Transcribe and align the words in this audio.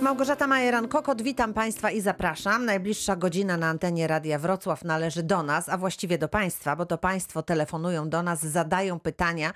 Małgorzata 0.00 0.46
Majeran-Kokot, 0.46 1.22
witam 1.22 1.54
Państwa 1.54 1.90
i 1.90 2.00
zapraszam. 2.00 2.64
Najbliższa 2.64 3.16
godzina 3.16 3.56
na 3.56 3.68
antenie 3.68 4.06
Radia 4.06 4.38
Wrocław 4.38 4.84
należy 4.84 5.22
do 5.22 5.42
nas, 5.42 5.68
a 5.68 5.78
właściwie 5.78 6.18
do 6.18 6.28
Państwa, 6.28 6.76
bo 6.76 6.86
to 6.86 6.98
Państwo 6.98 7.42
telefonują 7.42 8.08
do 8.08 8.22
nas, 8.22 8.40
zadają 8.40 9.00
pytania 9.00 9.52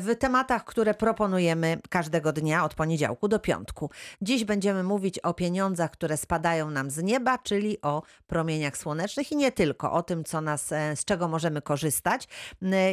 w 0.00 0.16
tematach, 0.18 0.64
które 0.64 0.94
proponujemy 0.94 1.78
każdego 1.90 2.32
dnia 2.32 2.64
od 2.64 2.74
poniedziałku 2.74 3.28
do 3.28 3.38
piątku. 3.38 3.90
Dziś 4.22 4.44
będziemy 4.44 4.82
mówić 4.82 5.18
o 5.18 5.34
pieniądzach, 5.34 5.90
które 5.90 6.16
spadają 6.16 6.70
nam 6.70 6.90
z 6.90 7.02
nieba, 7.02 7.38
czyli 7.38 7.80
o 7.80 8.02
promieniach 8.26 8.76
słonecznych 8.76 9.32
i 9.32 9.36
nie 9.36 9.52
tylko, 9.52 9.92
o 9.92 10.02
tym, 10.02 10.24
co 10.24 10.40
nas, 10.40 10.72
e, 10.72 10.96
z 10.96 11.04
czego 11.04 11.28
możemy 11.28 11.62
korzystać. 11.62 12.28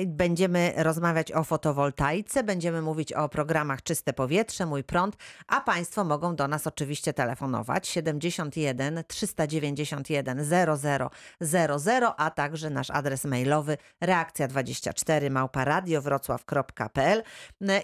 Będziemy 0.08 0.74
rozmawiać 0.78 1.32
o 1.32 1.44
fotowoltaice, 1.44 2.44
będziemy 2.44 2.82
mówić 2.82 3.14
o 3.14 3.30
programach 3.30 3.84
Czyste 3.84 4.14
Powietrze, 4.14 4.66
Mój 4.66 4.84
Prąd, 4.84 5.18
a 5.48 5.62
Państwo 5.62 6.04
mogą 6.04 6.36
do 6.36 6.48
nas 6.48 6.68
oczywiście 6.72 7.14
telefonować 7.14 7.88
71 7.88 9.04
391 9.08 10.46
0000, 11.40 12.14
a 12.18 12.32
także 12.32 12.70
nasz 12.70 12.90
adres 12.90 13.26
mailowy 13.26 13.78
reakcja24 14.02 15.30
małparadiowrocław.pl 15.32 17.24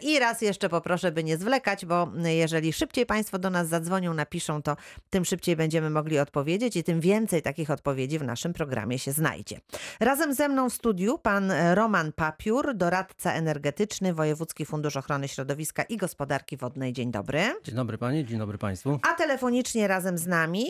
i 0.02 0.20
raz 0.20 0.42
jeszcze 0.42 0.70
poproszę, 0.70 1.12
by 1.12 1.24
nie 1.24 1.38
zwlekać, 1.38 1.86
bo 1.86 2.12
jeżeli 2.24 2.74
szybciej 2.74 3.06
Państwo 3.06 3.40
do 3.40 3.50
nas 3.50 3.68
zadzwonią, 3.68 4.14
napiszą, 4.14 4.62
to 4.62 4.76
tym 5.10 5.26
szybciej 5.26 5.56
będziemy 5.56 5.90
mogli 5.90 6.20
odpowiedzieć 6.20 6.76
i 6.76 6.84
tym 6.84 7.00
więcej 7.00 7.42
takich 7.42 7.72
odpowiedzi 7.72 8.20
w 8.20 8.24
naszym 8.24 8.54
programie 8.54 9.00
się 9.00 9.12
znajdzie. 9.12 9.60
Razem 10.00 10.34
ze 10.34 10.50
mną 10.50 10.70
w 10.70 10.74
studiu 10.74 11.18
pan 11.18 11.52
Roman 11.74 12.12
Papiur, 12.12 12.76
doradca 12.76 13.34
energetyczny, 13.34 14.14
Wojewódzki 14.14 14.66
Fundusz 14.66 14.98
Ochrony 14.98 15.28
Środowiska 15.28 15.84
i 15.84 15.98
Gospodarki 15.98 16.58
Wodnej. 16.58 16.94
Dzień 16.94 17.12
dobry. 17.12 17.40
Dzień 17.64 17.76
dobry 17.76 17.98
Pani, 17.98 18.26
dzień 18.26 18.40
dobry 18.40 18.58
Państwu. 18.58 18.77
A 18.86 19.14
telefonicznie 19.14 19.88
razem 19.88 20.18
z 20.18 20.28
nami 20.28 20.66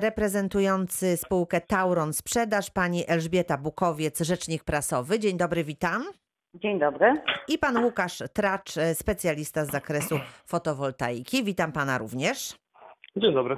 reprezentujący 0.00 1.16
spółkę 1.16 1.60
Tauron 1.60 2.12
Sprzedaż, 2.12 2.70
pani 2.70 3.04
Elżbieta 3.08 3.58
Bukowiec, 3.58 4.20
rzecznik 4.20 4.64
prasowy. 4.64 5.18
Dzień 5.18 5.36
dobry, 5.36 5.64
witam. 5.64 6.04
Dzień 6.54 6.78
dobry. 6.78 7.22
I 7.48 7.58
pan 7.58 7.84
Łukasz 7.84 8.22
Tracz, 8.32 8.76
e, 8.76 8.94
specjalista 8.94 9.64
z 9.64 9.70
zakresu 9.70 10.20
fotowoltaiki. 10.46 11.44
Witam 11.44 11.72
pana 11.72 11.98
również. 11.98 12.63
Dzień 13.16 13.34
dobry. 13.34 13.56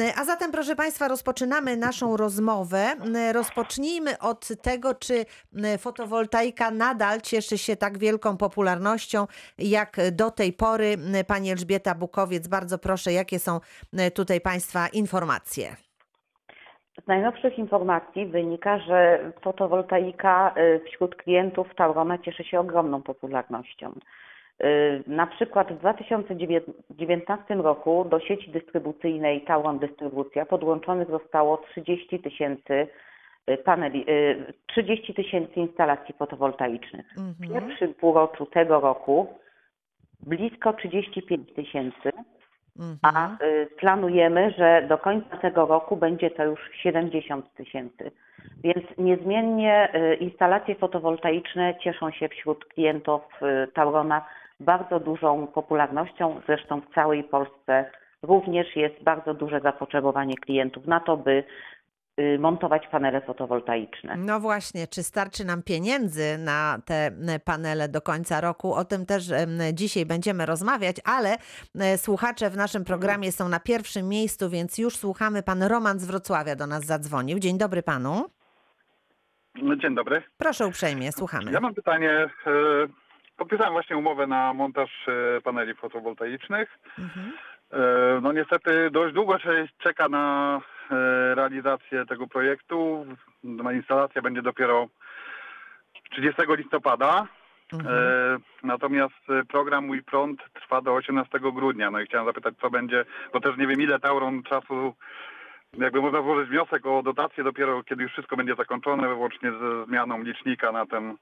E, 0.00 0.12
A 0.20 0.24
zatem, 0.24 0.52
proszę 0.52 0.76
Państwa, 0.76 1.08
rozpoczynamy 1.08 1.76
naszą 1.76 2.16
rozmowę. 2.16 2.78
E, 3.14 3.32
Rozpocznijmy 3.32 4.18
od 4.18 4.48
tego, 4.62 4.94
czy 4.94 5.14
e, 5.14 5.78
fotowoltaika 5.78 6.70
nadal 6.70 7.20
cieszy 7.20 7.58
się 7.58 7.76
tak 7.76 7.98
wielką 7.98 8.36
popularnością, 8.36 9.26
jak 9.58 9.96
do 10.12 10.30
tej 10.30 10.52
pory. 10.52 10.96
Pani 11.26 11.50
Elżbieta 11.50 11.94
Bukowiec, 11.94 12.48
bardzo 12.48 12.78
proszę, 12.78 13.12
jakie 13.12 13.38
są 13.38 13.60
tutaj 14.14 14.40
Państwa 14.40 14.88
informacje? 14.92 15.76
Z 17.04 17.06
najnowszych 17.06 17.58
informacji 17.58 18.26
wynika, 18.26 18.78
że 18.78 19.32
fotowoltaika 19.42 20.54
wśród 20.86 21.16
klientów 21.16 21.66
Taurona 21.76 22.18
cieszy 22.18 22.44
się 22.44 22.60
ogromną 22.60 23.02
popularnością. 23.02 23.92
Y, 24.64 25.02
Na 25.06 25.26
przykład 25.26 25.72
w 25.72 25.78
2019 25.78 27.54
roku 27.62 28.04
do 28.04 28.20
sieci 28.20 28.50
dystrybucyjnej 28.50 29.40
Tauron 29.40 29.78
Dystrybucja 29.78 30.46
podłączonych 30.46 31.08
zostało 31.10 31.56
30 31.56 32.18
tysięcy 32.18 32.86
y, 33.50 33.56
paneli, 33.56 34.04
y, 34.10 34.52
30 34.66 35.14
tysięcy 35.14 35.54
instalacji 35.54 36.14
fotowoltaicznych. 36.18 37.06
W 37.14 37.18
Mhm. 37.18 37.52
pierwszym 37.68 37.94
półroczu 37.94 38.46
tego 38.46 38.80
roku 38.80 39.26
blisko 40.26 40.72
35 40.72 41.52
tysięcy. 41.54 42.10
a 43.02 43.08
Mhm. 43.08 43.38
y, 43.50 43.66
planujemy, 43.78 44.50
że 44.58 44.82
do 44.88 44.98
końca 44.98 45.36
tego 45.36 45.66
roku 45.66 45.96
będzie 45.96 46.30
to 46.30 46.44
już 46.44 46.60
70 46.82 47.54
tysięcy. 47.54 48.10
Więc 48.64 48.84
niezmiennie 48.98 49.88
y, 49.94 50.14
instalacje 50.14 50.74
fotowoltaiczne 50.74 51.74
cieszą 51.80 52.10
się 52.10 52.28
wśród 52.28 52.64
klientów 52.64 53.22
y, 53.42 53.72
Taurona 53.72 54.24
bardzo 54.60 55.00
dużą 55.00 55.46
popularnością. 55.46 56.40
Zresztą 56.46 56.80
w 56.80 56.94
całej 56.94 57.24
Polsce 57.24 57.90
również 58.22 58.76
jest 58.76 59.02
bardzo 59.02 59.34
duże 59.34 59.60
zapotrzebowanie 59.60 60.34
klientów 60.36 60.86
na 60.86 61.00
to, 61.00 61.16
by 61.16 61.44
y, 62.20 62.38
montować 62.38 62.86
panele 62.86 63.20
fotowoltaiczne. 63.20 64.16
No 64.16 64.40
właśnie, 64.40 64.86
czy 64.86 65.02
starczy 65.02 65.44
nam 65.44 65.62
pieniędzy 65.62 66.38
na 66.38 66.78
te 66.84 67.06
m, 67.06 67.40
panele 67.44 67.88
do 67.88 68.00
końca 68.00 68.40
roku? 68.40 68.74
O 68.74 68.84
tym 68.84 69.06
też 69.06 69.32
dzisiaj 69.72 70.06
będziemy 70.06 70.46
rozmawiać, 70.46 70.96
ale 71.04 71.36
e, 71.80 71.98
słuchacze 71.98 72.50
w 72.50 72.56
naszym 72.56 72.84
programie 72.84 73.32
są 73.32 73.48
na 73.48 73.60
pierwszym 73.60 74.08
miejscu, 74.08 74.50
więc 74.50 74.78
już 74.78 74.96
słuchamy. 74.96 75.42
Pan 75.42 75.62
Roman 75.62 75.98
z 75.98 76.06
Wrocławia 76.06 76.56
do 76.56 76.66
nas 76.66 76.84
zadzwonił. 76.84 77.38
Dzień 77.38 77.58
dobry 77.58 77.82
panu. 77.82 78.24
Dzień 79.82 79.94
dobry. 79.94 80.22
Proszę 80.38 80.66
uprzejmie, 80.66 81.12
słuchamy. 81.12 81.52
Ja 81.52 81.60
mam 81.60 81.74
pytanie. 81.74 82.30
Podpisałem 83.38 83.72
właśnie 83.72 83.96
umowę 83.96 84.26
na 84.26 84.54
montaż 84.54 85.08
e, 85.08 85.40
paneli 85.40 85.74
fotowoltaicznych. 85.74 86.78
Mhm. 86.98 87.32
E, 87.72 88.20
No 88.22 88.32
niestety 88.32 88.90
dość 88.90 89.14
długo 89.14 89.38
się 89.38 89.68
czeka 89.78 90.08
na 90.08 90.56
e, 90.90 90.94
realizację 91.34 92.06
tego 92.06 92.26
projektu. 92.26 93.06
Instalacja 93.72 94.22
będzie 94.22 94.42
dopiero 94.42 94.86
30 96.10 96.42
listopada. 96.48 97.26
Mhm. 97.72 98.40
Natomiast 98.62 99.26
program 99.48 99.86
Mój 99.86 100.02
Prąd 100.02 100.40
trwa 100.54 100.80
do 100.80 100.94
18 100.94 101.38
grudnia. 101.40 101.90
No 101.90 102.00
i 102.00 102.06
chciałem 102.06 102.26
zapytać, 102.26 102.54
co 102.60 102.70
będzie, 102.70 103.04
bo 103.32 103.40
też 103.40 103.56
nie 103.56 103.66
wiem 103.66 103.80
ile 103.80 103.98
Tauron 103.98 104.42
czasu, 104.42 104.94
jakby 105.78 106.00
można 106.00 106.22
złożyć 106.22 106.48
wniosek 106.48 106.86
o 106.86 107.02
dotację 107.02 107.44
dopiero 107.44 107.82
kiedy 107.82 108.02
już 108.02 108.12
wszystko 108.12 108.36
będzie 108.36 108.54
zakończone, 108.54 109.14
łącznie 109.14 109.52
ze 109.52 109.84
zmianą 109.86 110.22
licznika 110.22 110.72
na 110.72 110.86
ten 110.86 111.16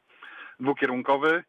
dwukierunkowy. 0.61 1.45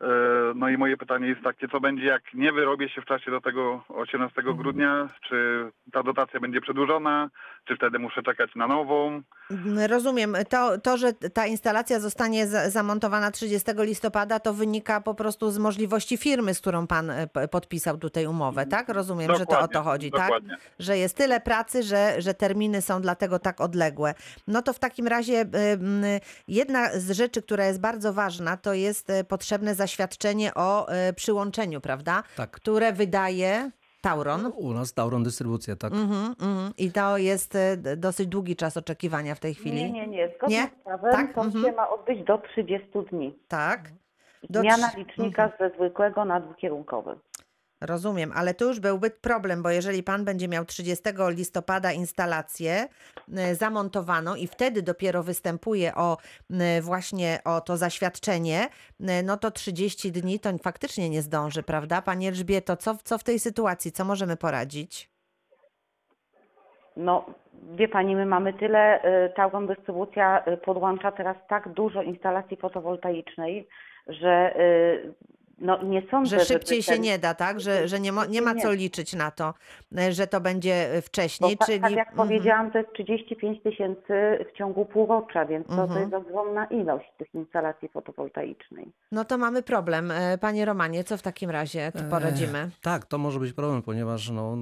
E, 0.00 0.06
No 0.54 0.68
i 0.68 0.76
moje 0.76 0.96
pytanie 0.96 1.28
jest 1.28 1.42
takie, 1.42 1.68
co 1.68 1.80
będzie 1.80 2.04
jak 2.06 2.22
nie 2.34 2.52
wyrobię 2.52 2.88
się 2.88 3.00
w 3.00 3.04
czasie 3.04 3.30
do 3.30 3.40
tego 3.40 3.84
18 3.88 4.42
grudnia? 4.42 5.08
Czy 5.28 5.70
ta 5.92 6.02
dotacja 6.02 6.40
będzie 6.40 6.60
przedłużona? 6.60 7.30
Czy 7.64 7.76
wtedy 7.76 7.98
muszę 7.98 8.22
czekać 8.22 8.50
na 8.54 8.66
nową? 8.66 9.22
Mm, 9.50 9.90
Rozumiem. 9.90 10.36
To, 10.50 10.78
to, 10.78 10.96
że 10.96 11.12
ta 11.12 11.46
instalacja 11.46 12.00
zostanie 12.00 12.46
za- 12.46 12.70
zamontowana 12.70 13.30
30 13.30 13.70
listopada, 13.78 14.40
to 14.40 14.54
wynika 14.54 15.00
po 15.00 15.14
prostu 15.14 15.50
z 15.50 15.58
możliwości 15.58 16.16
firmy, 16.16 16.54
z 16.54 16.60
którą 16.60 16.86
pan 16.86 17.10
e, 17.10 17.26
podpisał 17.50 17.98
tutaj 17.98 18.26
umowę, 18.26 18.66
tak? 18.66 18.88
Rozumiem, 18.88 19.30
że 19.36 19.46
to 19.46 19.58
o 19.58 19.60
Dokładnie, 19.60 19.72
to 19.74 19.82
chodzi, 19.82 20.10
tak? 20.10 20.20
dokładnie. 20.20 20.56
Że 20.78 20.98
jest 20.98 21.16
tyle 21.16 21.40
pracy, 21.40 21.82
że, 21.82 22.14
że 22.22 22.34
terminy 22.34 22.82
są 22.82 23.00
dlatego 23.02 23.38
tak 23.38 23.60
odległe. 23.60 24.14
No 24.48 24.62
to 24.62 24.72
w 24.72 24.78
takim 24.78 25.06
razie 25.06 25.40
mm, 25.40 26.20
jedna 26.48 26.88
z 26.92 27.10
rzeczy, 27.10 27.42
która 27.42 27.64
jest 27.66 27.80
bardzo 27.80 28.12
ważna, 28.12 28.56
to 28.56 28.74
jest 28.74 29.10
e, 29.10 29.24
potrzebne 29.24 29.74
zaświadczenie 29.86 30.54
o 30.54 30.88
e, 30.88 31.12
przyłączeniu, 31.12 31.80
prawda? 31.80 32.22
Tak. 32.36 32.50
Które 32.50 32.92
wydaje 32.92 33.70
Tauron. 34.00 34.52
U 34.56 34.72
nas 34.72 34.92
Tauron 34.94 35.22
Dystrybucja, 35.22 35.76
tak? 35.76 35.92
Mhm, 35.92 36.34
mhm. 36.40 36.72
I 36.78 36.92
to 36.92 37.18
jest 37.18 37.54
e, 37.54 37.76
dosyć 37.96 38.26
długi 38.26 38.56
czas 38.56 38.76
oczekiwania 38.76 39.34
w 39.34 39.40
tej 39.40 39.54
chwili. 39.54 39.76
Nie, 39.76 39.90
nie, 39.92 40.06
nie. 40.06 40.30
Zgodnie 40.36 40.56
Nie? 40.56 40.66
z 40.66 40.84
prawem 40.84 41.12
Tak? 41.12 41.34
to 41.34 41.40
Mhm. 41.44 41.64
się 41.64 41.72
ma 41.72 41.88
odbyć 41.90 42.24
do 42.24 42.38
30 42.38 42.88
dni. 43.12 43.38
Tak. 43.48 43.80
Do 44.50 44.60
Zmiana 44.60 44.90
licznika 44.96 45.52
ze 45.60 45.70
zwykłego 45.76 46.24
na 46.24 46.40
dwukierunkowy. 46.40 47.16
Rozumiem, 47.80 48.32
ale 48.34 48.54
to 48.54 48.64
już 48.64 48.80
byłby 48.80 49.10
problem, 49.10 49.62
bo 49.62 49.70
jeżeli 49.70 50.02
pan 50.02 50.24
będzie 50.24 50.48
miał 50.48 50.64
30 50.64 51.04
listopada 51.28 51.92
instalację 51.92 52.88
y, 53.28 53.54
zamontowaną 53.54 54.34
i 54.34 54.46
wtedy 54.46 54.82
dopiero 54.82 55.22
występuje 55.22 55.94
o 55.94 56.16
y, 56.50 56.82
właśnie 56.82 57.38
o 57.44 57.60
to 57.60 57.76
zaświadczenie, 57.76 58.68
y, 59.00 59.04
no 59.24 59.36
to 59.36 59.50
30 59.50 60.12
dni 60.12 60.40
to 60.40 60.58
faktycznie 60.58 61.10
nie 61.10 61.22
zdąży, 61.22 61.62
prawda? 61.62 62.02
Pani 62.02 62.28
Elżbieto, 62.28 62.76
co, 62.76 62.94
co 63.04 63.18
w 63.18 63.24
tej 63.24 63.38
sytuacji, 63.38 63.92
co 63.92 64.04
możemy 64.04 64.36
poradzić? 64.36 65.10
No, 66.96 67.26
wie 67.74 67.88
pani, 67.88 68.16
my 68.16 68.26
mamy 68.26 68.52
tyle, 68.52 69.00
Tauron 69.34 69.66
Dystrybucja 69.66 70.44
podłącza 70.64 71.12
teraz 71.12 71.36
tak 71.48 71.68
dużo 71.68 72.02
instalacji 72.02 72.56
fotowoltaicznej, 72.56 73.68
że 74.06 74.54
no, 75.58 75.82
nie 75.82 76.02
sądzę, 76.10 76.38
Że 76.38 76.44
szybciej 76.44 76.82
się 76.82 76.92
ten- 76.92 77.00
nie 77.02 77.18
da, 77.18 77.34
tak? 77.34 77.60
Że, 77.60 77.88
że 77.88 78.00
nie, 78.00 78.12
mo, 78.12 78.24
nie 78.24 78.42
ma 78.42 78.54
co 78.54 78.72
liczyć 78.72 79.12
na 79.14 79.30
to, 79.30 79.54
y, 79.98 80.12
że 80.12 80.26
to 80.26 80.40
będzie 80.40 80.88
Bo 80.94 81.00
wcześniej, 81.02 81.56
ta, 81.58 81.66
czyli... 81.66 81.80
tak 81.80 81.90
jak 81.92 82.08
Mhm. 82.08 82.28
powiedziałam, 82.28 82.70
to 82.70 82.78
jest 82.78 82.92
35 82.92 83.62
tysięcy 83.62 84.12
w 84.52 84.58
ciągu 84.58 84.84
półrocza, 84.86 85.44
więc 85.46 85.66
to, 85.66 85.76
to 85.76 85.82
Mhm. 85.82 86.00
jest 86.00 86.14
ogromna 86.14 86.66
ilość 86.66 87.06
tych 87.18 87.34
instalacji 87.34 87.88
fotowoltaicznej. 87.88 88.92
No 89.12 89.24
to 89.24 89.38
mamy 89.38 89.62
problem. 89.62 90.10
Y, 90.10 90.38
Panie 90.40 90.64
Romanie, 90.64 91.04
co 91.04 91.16
w 91.16 91.22
takim 91.22 91.50
razie 91.50 91.92
tu 91.92 92.04
poradzimy? 92.10 92.58
E, 92.58 92.70
tak, 92.82 93.04
to 93.04 93.18
może 93.18 93.40
być 93.40 93.52
problem, 93.52 93.82
ponieważ 93.82 94.30
no, 94.30 94.56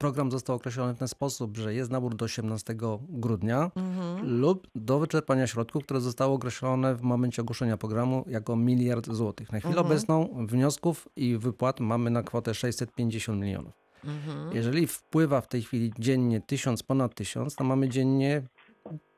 program 0.00 0.30
został 0.30 0.56
określony 0.56 0.94
w 0.94 0.98
ten 0.98 1.08
sposób, 1.08 1.56
że 1.56 1.74
jest 1.74 1.90
nabór 1.90 2.14
do 2.14 2.24
18 2.24 2.74
grudnia 3.08 3.70
Mhm. 3.76 4.40
lub 4.40 4.68
do 4.74 4.98
wyczerpania 4.98 5.46
środków, 5.46 5.84
które 5.84 6.00
zostały 6.00 6.34
określone 6.34 6.94
w 6.94 7.02
momencie 7.02 7.42
ogłoszenia 7.42 7.76
programu 7.76 8.24
jako 8.28 8.56
miliard 8.56 9.12
złotych. 9.12 9.52
Na 9.52 9.58
chwilę 9.58 9.78
Mhm. 9.78 9.86
obecną 9.86 10.46
wniosków 10.46 11.08
i 11.16 11.36
wypłat 11.36 11.80
mamy 11.80 12.10
na 12.10 12.22
kwotę 12.22 12.54
650 12.54 13.40
milionów. 13.42 13.72
Mhm. 14.04 14.56
Jeżeli 14.56 14.86
wpływa 14.86 15.40
w 15.40 15.48
tej 15.48 15.62
chwili 15.62 15.92
dziennie 15.98 16.40
1000, 16.40 16.82
ponad 16.82 17.14
1000, 17.14 17.54
to 17.54 17.64
mamy 17.64 17.88
dziennie 17.88 18.42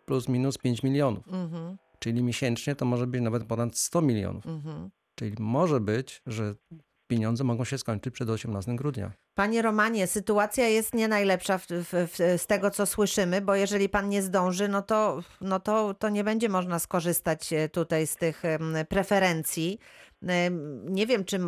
plus 0.06 0.28
minus 0.28 0.58
5 0.58 0.82
milionów. 0.82 1.28
Mhm. 1.28 1.76
Czyli 1.98 2.22
miesięcznie 2.22 2.74
to 2.76 2.84
może 2.84 3.06
być 3.06 3.22
nawet 3.22 3.44
ponad 3.44 3.78
100 3.78 4.02
milionów. 4.02 4.46
Mhm. 4.46 4.90
Czyli 5.14 5.36
może 5.38 5.80
być, 5.80 6.22
że 6.26 6.54
pieniądze 7.06 7.44
mogą 7.44 7.64
się 7.64 7.78
skończyć 7.78 8.14
przed 8.14 8.30
18 8.30 8.76
grudnia. 8.76 9.12
Panie 9.34 9.62
Romanie, 9.62 10.06
sytuacja 10.06 10.68
jest 10.68 10.94
nie 10.94 11.08
najlepsza 11.08 11.58
w, 11.58 11.66
w, 11.66 11.92
w, 11.92 12.16
z 12.42 12.46
tego, 12.46 12.70
co 12.70 12.86
słyszymy, 12.86 13.40
bo 13.40 13.54
jeżeli 13.54 13.88
pan 13.88 14.08
nie 14.08 14.22
zdąży, 14.22 14.68
no 14.68 14.82
to, 14.82 15.20
no 15.40 15.60
to, 15.60 15.94
to 15.94 16.08
nie 16.08 16.24
będzie 16.24 16.48
można 16.48 16.78
skorzystać 16.78 17.52
e, 17.52 17.68
tutaj 17.68 18.06
z 18.06 18.16
tych 18.16 18.42
preferencji. 18.88 19.78
Nie 20.84 21.06
wiem, 21.06 21.24
czy 21.24 21.38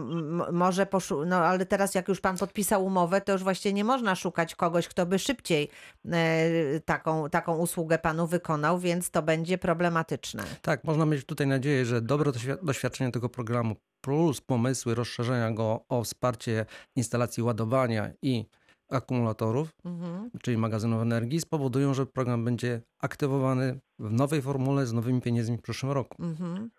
może 0.52 0.86
poszu- 0.86 1.26
no 1.26 1.36
ale 1.36 1.66
teraz 1.66 1.94
jak 1.94 2.08
już 2.08 2.20
pan 2.20 2.36
podpisał 2.36 2.84
umowę, 2.84 3.20
to 3.20 3.32
już 3.32 3.42
właściwie 3.42 3.72
nie 3.72 3.84
można 3.84 4.14
szukać 4.14 4.54
kogoś, 4.54 4.88
kto 4.88 5.06
by 5.06 5.19
szybciej 5.19 5.69
e, 6.12 6.81
taką, 6.81 7.31
taką 7.31 7.56
usługę 7.56 7.98
panu 7.98 8.26
wykonał, 8.26 8.78
więc 8.78 9.10
to 9.10 9.22
będzie 9.22 9.58
problematyczne. 9.58 10.42
Tak, 10.62 10.84
można 10.84 11.06
mieć 11.06 11.25
tutaj 11.25 11.46
nadzieję, 11.46 11.84
że 11.84 12.00
dobre 12.02 12.31
doświ- 12.31 12.64
doświadczenie 12.64 13.12
tego 13.12 13.28
programu 13.28 13.76
plus 14.04 14.40
pomysły 14.40 14.94
rozszerzenia 14.94 15.50
go 15.50 15.80
o 15.88 16.02
wsparcie 16.04 16.66
instalacji 16.96 17.42
ładowania 17.42 18.10
i 18.22 18.44
akumulatorów, 18.90 19.68
Mhm. 19.84 20.30
czyli 20.42 20.58
magazynów 20.58 21.02
energii, 21.02 21.40
spowodują, 21.40 21.94
że 21.94 22.06
program 22.06 22.44
będzie 22.44 22.80
aktywowany 23.00 23.80
w 23.98 24.12
nowej 24.12 24.42
formule 24.42 24.86
z 24.86 24.92
nowymi 24.92 25.20
pieniędzmi 25.22 25.56
w 25.58 25.62
przyszłym 25.62 25.92
roku. 25.92 26.22
Mhm. 26.22 26.70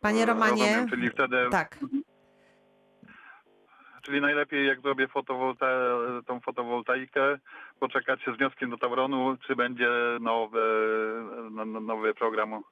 Panie 0.00 0.26
Romanie, 0.26 0.62
Rozumiem, 0.64 0.88
czyli 0.90 1.10
wtedy, 1.10 1.36
tak. 1.50 1.78
czyli 4.02 4.20
najlepiej 4.20 4.66
jak 4.66 4.80
zrobię 4.80 5.08
fotowolta 5.08 5.66
tą 6.26 6.40
fotowoltaikę, 6.40 7.38
poczekać 7.80 8.22
się 8.22 8.34
z 8.34 8.36
wnioskiem 8.36 8.70
do 8.70 8.78
Tauronu, 8.78 9.36
czy 9.46 9.56
będzie 9.56 9.88
nowy, 10.20 10.60
no- 11.50 11.64
no- 11.64 11.80
nowy 11.80 12.14
program 12.14 12.62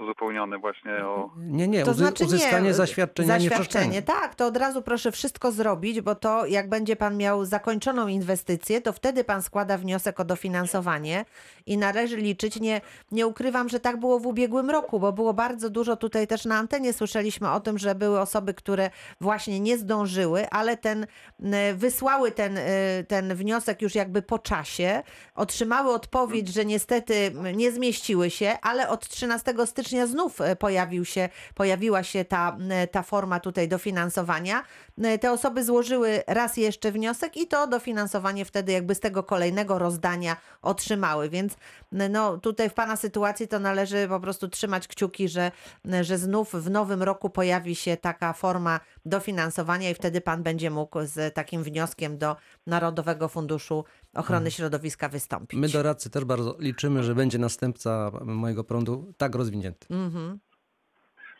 uzupełniony 0.00 0.58
właśnie 0.58 0.92
o... 1.04 1.30
Nie, 1.36 1.68
nie, 1.68 1.84
To 1.84 1.90
uzy- 1.90 1.94
znaczy 1.94 2.24
uzyskanie 2.24 2.66
nie, 2.68 2.74
zaświadczenia 2.74 3.38
nie 3.38 3.48
Zaświadczenie, 3.48 4.02
tak, 4.02 4.34
to 4.34 4.46
od 4.46 4.56
razu 4.56 4.82
proszę 4.82 5.12
wszystko 5.12 5.52
zrobić, 5.52 6.00
bo 6.00 6.14
to 6.14 6.46
jak 6.46 6.68
będzie 6.68 6.96
pan 6.96 7.16
miał 7.16 7.44
zakończoną 7.44 8.08
inwestycję, 8.08 8.80
to 8.80 8.92
wtedy 8.92 9.24
pan 9.24 9.42
składa 9.42 9.78
wniosek 9.78 10.20
o 10.20 10.24
dofinansowanie 10.24 11.24
i 11.66 11.78
należy 11.78 12.16
liczyć, 12.16 12.60
nie, 12.60 12.80
nie 13.12 13.26
ukrywam, 13.26 13.68
że 13.68 13.80
tak 13.80 14.00
było 14.00 14.20
w 14.20 14.26
ubiegłym 14.26 14.70
roku, 14.70 15.00
bo 15.00 15.12
było 15.12 15.34
bardzo 15.34 15.70
dużo 15.70 15.96
tutaj 15.96 16.26
też 16.26 16.44
na 16.44 16.56
antenie 16.58 16.92
słyszeliśmy 16.92 17.50
o 17.50 17.60
tym, 17.60 17.78
że 17.78 17.94
były 17.94 18.20
osoby, 18.20 18.54
które 18.54 18.90
właśnie 19.20 19.60
nie 19.60 19.78
zdążyły, 19.78 20.50
ale 20.50 20.76
ten, 20.76 21.06
m, 21.40 21.76
wysłały 21.76 22.30
ten, 22.32 22.58
y, 22.58 22.62
ten 23.08 23.34
wniosek 23.34 23.82
już 23.82 23.94
jakby 23.94 24.22
po 24.22 24.38
czasie, 24.38 25.02
otrzymały 25.34 25.92
odpowiedź, 25.94 26.48
że 26.48 26.64
niestety 26.64 27.32
nie 27.54 27.72
zmieściły 27.72 28.30
się, 28.30 28.58
ale 28.62 28.88
od 28.88 29.08
13 29.08 29.54
stycznia 29.66 29.89
znów 30.06 30.40
e, 30.40 30.56
pojawił 30.56 31.04
się, 31.04 31.28
pojawiła 31.54 32.02
się 32.02 32.24
ta, 32.24 32.56
m, 32.60 32.70
ta 32.90 33.02
forma 33.02 33.40
tutaj 33.40 33.68
dofinansowania. 33.68 34.62
M, 34.98 35.18
Te 35.18 35.32
osoby 35.32 35.64
złożyły 35.64 36.22
raz 36.26 36.56
jeszcze 36.56 36.92
wniosek 36.92 37.36
i 37.36 37.46
to 37.46 37.66
dofinansowanie 37.66 38.44
wtedy 38.44 38.72
jakby 38.72 38.94
z 38.94 39.00
tego 39.00 39.22
kolejnego 39.22 39.78
rozdania 39.78 40.36
otrzymały, 40.62 41.28
więc 41.28 41.56
no 41.92 42.38
tutaj 42.38 42.70
w 42.70 42.74
Pana 42.74 42.96
sytuacji 42.96 43.48
to 43.48 43.58
należy 43.58 44.08
po 44.08 44.20
prostu 44.20 44.48
trzymać 44.48 44.88
kciuki, 44.88 45.28
że, 45.28 45.52
że 46.00 46.18
znów 46.18 46.52
w 46.52 46.70
nowym 46.70 47.02
roku 47.02 47.30
pojawi 47.30 47.74
się 47.74 47.96
taka 47.96 48.32
forma 48.32 48.80
dofinansowania 49.04 49.90
i 49.90 49.94
wtedy 49.94 50.20
Pan 50.20 50.42
będzie 50.42 50.70
mógł 50.70 50.98
z 51.04 51.34
takim 51.34 51.62
wnioskiem 51.62 52.18
do 52.18 52.36
Narodowego 52.66 53.28
Funduszu 53.28 53.84
Ochrony 54.14 54.50
Środowiska 54.50 55.08
wystąpić. 55.08 55.60
My 55.60 55.68
doradcy 55.68 56.10
też 56.10 56.24
bardzo 56.24 56.56
liczymy, 56.58 57.04
że 57.04 57.14
będzie 57.14 57.38
następca 57.38 58.10
mojego 58.24 58.64
prądu 58.64 59.12
tak 59.16 59.34
rozwinięty. 59.34 59.86
Mhm. 59.90 60.38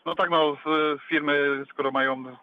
No 0.05 0.15
tak, 0.15 0.29
no 0.29 0.57
firmy, 1.09 1.63
skoro 1.73 1.91
mają 1.91 2.23
y, 2.29 2.33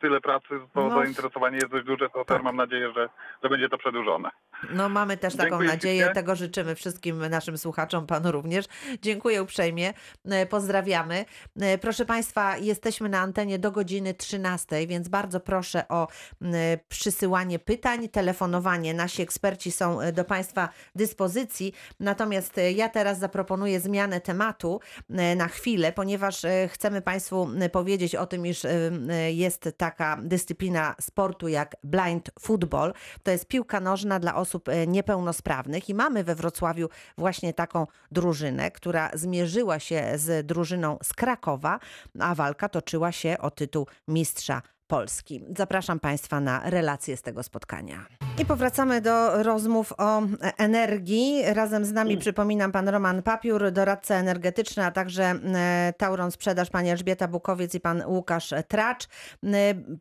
tyle 0.00 0.20
pracy, 0.20 0.46
to 0.74 0.88
No. 0.88 0.90
zainteresowanie 1.02 1.56
jest 1.56 1.68
dość 1.70 1.86
duże, 1.86 2.08
to 2.10 2.24
Tak. 2.24 2.42
mam 2.42 2.56
nadzieję, 2.56 2.92
że, 2.96 3.08
że 3.42 3.48
będzie 3.48 3.68
to 3.68 3.78
przedłużone. 3.78 4.30
No 4.70 4.88
mamy 4.88 5.16
też 5.16 5.36
taką 5.36 5.48
Dziękuję 5.50 5.68
nadzieję, 5.68 6.10
tego 6.14 6.36
życzymy 6.36 6.74
wszystkim 6.74 7.26
naszym 7.28 7.58
słuchaczom, 7.58 8.06
panu 8.06 8.32
również. 8.32 8.64
Dziękuję 9.02 9.42
uprzejmie, 9.42 9.92
E, 10.30 10.46
pozdrawiamy. 10.46 11.24
E, 11.60 11.78
Proszę 11.78 12.04
Państwa, 12.04 12.56
jesteśmy 12.56 13.08
na 13.08 13.20
antenie 13.20 13.58
do 13.58 13.70
godziny 13.70 14.14
13, 14.14 14.86
więc 14.86 15.08
bardzo 15.08 15.40
proszę 15.40 15.88
o 15.88 16.08
m, 16.42 16.52
przysyłanie 16.88 17.58
pytań, 17.58 18.08
telefonowanie. 18.08 18.94
Nasi 18.94 19.22
eksperci 19.22 19.72
są 19.72 20.00
e, 20.00 20.12
do 20.12 20.24
Państwa 20.24 20.68
dyspozycji, 20.94 21.72
natomiast 22.00 22.58
e, 22.58 22.72
ja 22.72 22.88
teraz 22.88 23.18
zaproponuję 23.18 23.80
zmianę 23.80 24.20
tematu 24.20 24.80
e, 25.10 25.36
na 25.36 25.48
chwilę, 25.48 25.92
ponieważ 25.92 26.44
e, 26.44 26.68
chcemy 27.00 27.04
Państwu 27.04 27.42
m, 27.42 27.70
powiedzieć 27.70 28.14
o 28.14 28.26
tym, 28.26 28.46
iż 28.46 28.64
e, 28.64 28.68
m, 28.68 29.08
jest 29.30 29.68
taka 29.76 30.18
dyscyplina 30.22 30.94
sportu 31.00 31.48
jak 31.48 31.76
blind 31.84 32.30
football. 32.40 32.92
To 33.22 33.30
jest 33.30 33.46
piłka 33.48 33.80
nożna 33.80 34.18
dla 34.20 34.34
osób 34.34 34.68
niepełnosprawnych 34.86 35.88
i 35.88 35.94
mamy 35.94 36.24
we 36.24 36.34
Wrocławiu 36.34 36.88
właśnie 37.18 37.54
taką 37.54 37.86
drużynę, 38.10 38.70
która 38.70 39.10
zmierzyła 39.14 39.78
się 39.78 40.12
z 40.16 40.46
drużyną 40.46 40.98
z 41.02 41.12
Krakowa, 41.12 41.78
a 42.18 42.34
walka 42.34 42.68
toczyła 42.68 43.12
się 43.12 43.36
o 43.38 43.50
tytuł 43.50 43.86
mistrza 44.08 44.62
Polski. 44.90 45.44
Zapraszam 45.56 46.00
Państwa 46.00 46.40
na 46.40 46.70
relacje 46.70 47.16
z 47.16 47.22
tego 47.22 47.42
spotkania. 47.42 48.06
I 48.38 48.44
powracamy 48.46 49.00
do 49.00 49.42
rozmów 49.42 49.92
o 49.98 50.22
energii. 50.58 51.42
Razem 51.46 51.84
z 51.84 51.92
nami, 51.92 52.18
przypominam, 52.18 52.72
pan 52.72 52.88
Roman 52.88 53.22
Papiur, 53.22 53.70
doradca 53.70 54.14
energetyczny, 54.14 54.84
a 54.84 54.90
także 54.90 55.24
e, 55.24 55.94
Tauron 55.98 56.30
Sprzedaż, 56.30 56.70
pani 56.70 56.90
Elżbieta 56.90 57.28
Bukowiec 57.28 57.74
i 57.74 57.80
pan 57.80 58.02
Łukasz 58.06 58.54
Tracz. 58.68 59.04
E, 59.04 59.08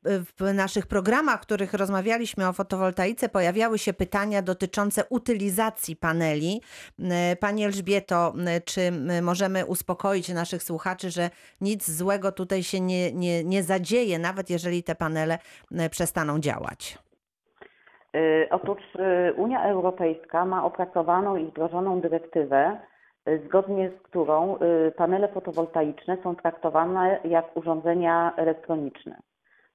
W 0.06 0.53
naszych 0.53 0.88
programach, 0.88 1.39
w 1.39 1.41
których 1.41 1.74
rozmawialiśmy 1.74 2.47
o 2.47 2.53
fotowoltaice, 2.53 3.30
pojawiały 3.30 3.80
się 3.80 3.94
pytania 3.94 4.41
dotyczące 4.41 5.06
utylizacji 5.09 5.95
paneli. 5.95 6.62
E, 7.00 7.36
Pani 7.36 7.65
Elżbieto, 7.65 8.33
czy 8.65 8.91
możemy 9.21 9.65
uspokoić 9.65 10.30
naszych 10.30 10.63
słuchaczy, 10.63 11.12
że 11.12 11.30
nic 11.62 11.91
złego 11.91 12.31
tutaj 12.31 12.63
się 12.63 12.80
nie, 12.80 13.12
nie, 13.12 13.44
nie 13.44 13.63
zadzieje, 13.63 14.19
nawet 14.19 14.50
jeżeli 14.50 14.78
te 14.83 14.95
panele 14.95 15.37
e, 15.71 15.89
przestaną 15.89 16.39
działać? 16.39 16.97
Y, 18.15 18.47
Otóż 18.51 18.77
y, 18.95 19.33
Unia 19.33 19.63
Europejska 19.63 20.45
ma 20.45 20.65
opracowaną 20.65 21.36
i 21.36 21.45
wdrożoną 21.45 22.01
dyrektywę, 22.01 22.77
zgodnie 23.45 23.89
z 23.89 24.01
którą 24.01 24.57
panele 24.98 25.27
fotowoltaiczne 25.27 26.17
są 26.24 26.36
traktowane 26.36 27.19
jak 27.24 27.57
urządzenia 27.57 28.33
elektroniczne. 28.38 29.19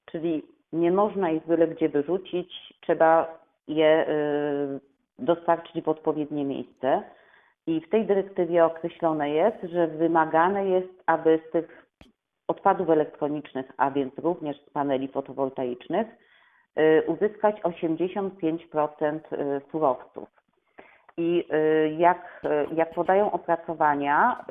Czyli 0.05 0.43
nie 0.73 0.93
można 0.93 1.31
ich 1.31 1.47
byle 1.47 1.69
gdzie 1.69 1.89
wyrzucić, 1.89 2.75
trzeba 2.81 3.39
je 3.69 4.07
dostarczyć 5.19 5.85
w 5.85 5.89
odpowiednie 5.89 6.45
miejsce. 6.45 7.03
I 7.67 7.81
w 7.81 7.89
tej 7.89 8.07
dyrektywie 8.07 8.65
określone 8.65 9.31
jest, 9.31 9.57
że 9.73 9.87
wymagane 9.87 10.69
jest, 10.69 11.03
aby 11.07 11.41
z 11.49 11.53
tych 11.53 11.84
odpadów 12.49 12.91
elektronicznych, 12.91 13.73
a 13.77 13.91
więc 13.91 14.19
również 14.19 14.61
z 14.61 14.71
paneli 14.71 15.09
fotowoltaicznych, 15.09 16.07
y, 16.79 17.03
uzyskać 17.07 17.57
85% 17.63 19.33
y, 19.33 19.61
surowców. 19.73 20.29
I 21.17 21.45
y, 21.55 21.95
jak, 21.99 22.43
jak 22.75 22.95
podają 22.95 23.33
opracowania, 23.33 24.45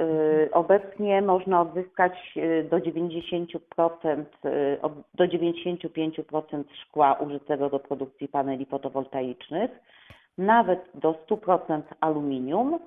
obecnie 0.52 1.22
można 1.22 1.62
odzyskać 1.62 2.34
do 2.70 2.78
90%, 2.80 4.26
y, 4.46 4.82
od- 4.82 4.94
do 5.14 5.28
95% 5.28 6.64
szkła 6.74 7.14
użytego 7.14 7.70
do 7.70 7.80
produkcji 7.80 8.28
paneli 8.28 8.66
fotowoltaicznych, 8.66 9.72
nawet 10.38 10.80
do 10.96 11.14
100% 11.14 11.82
aluminium, 12.00 12.80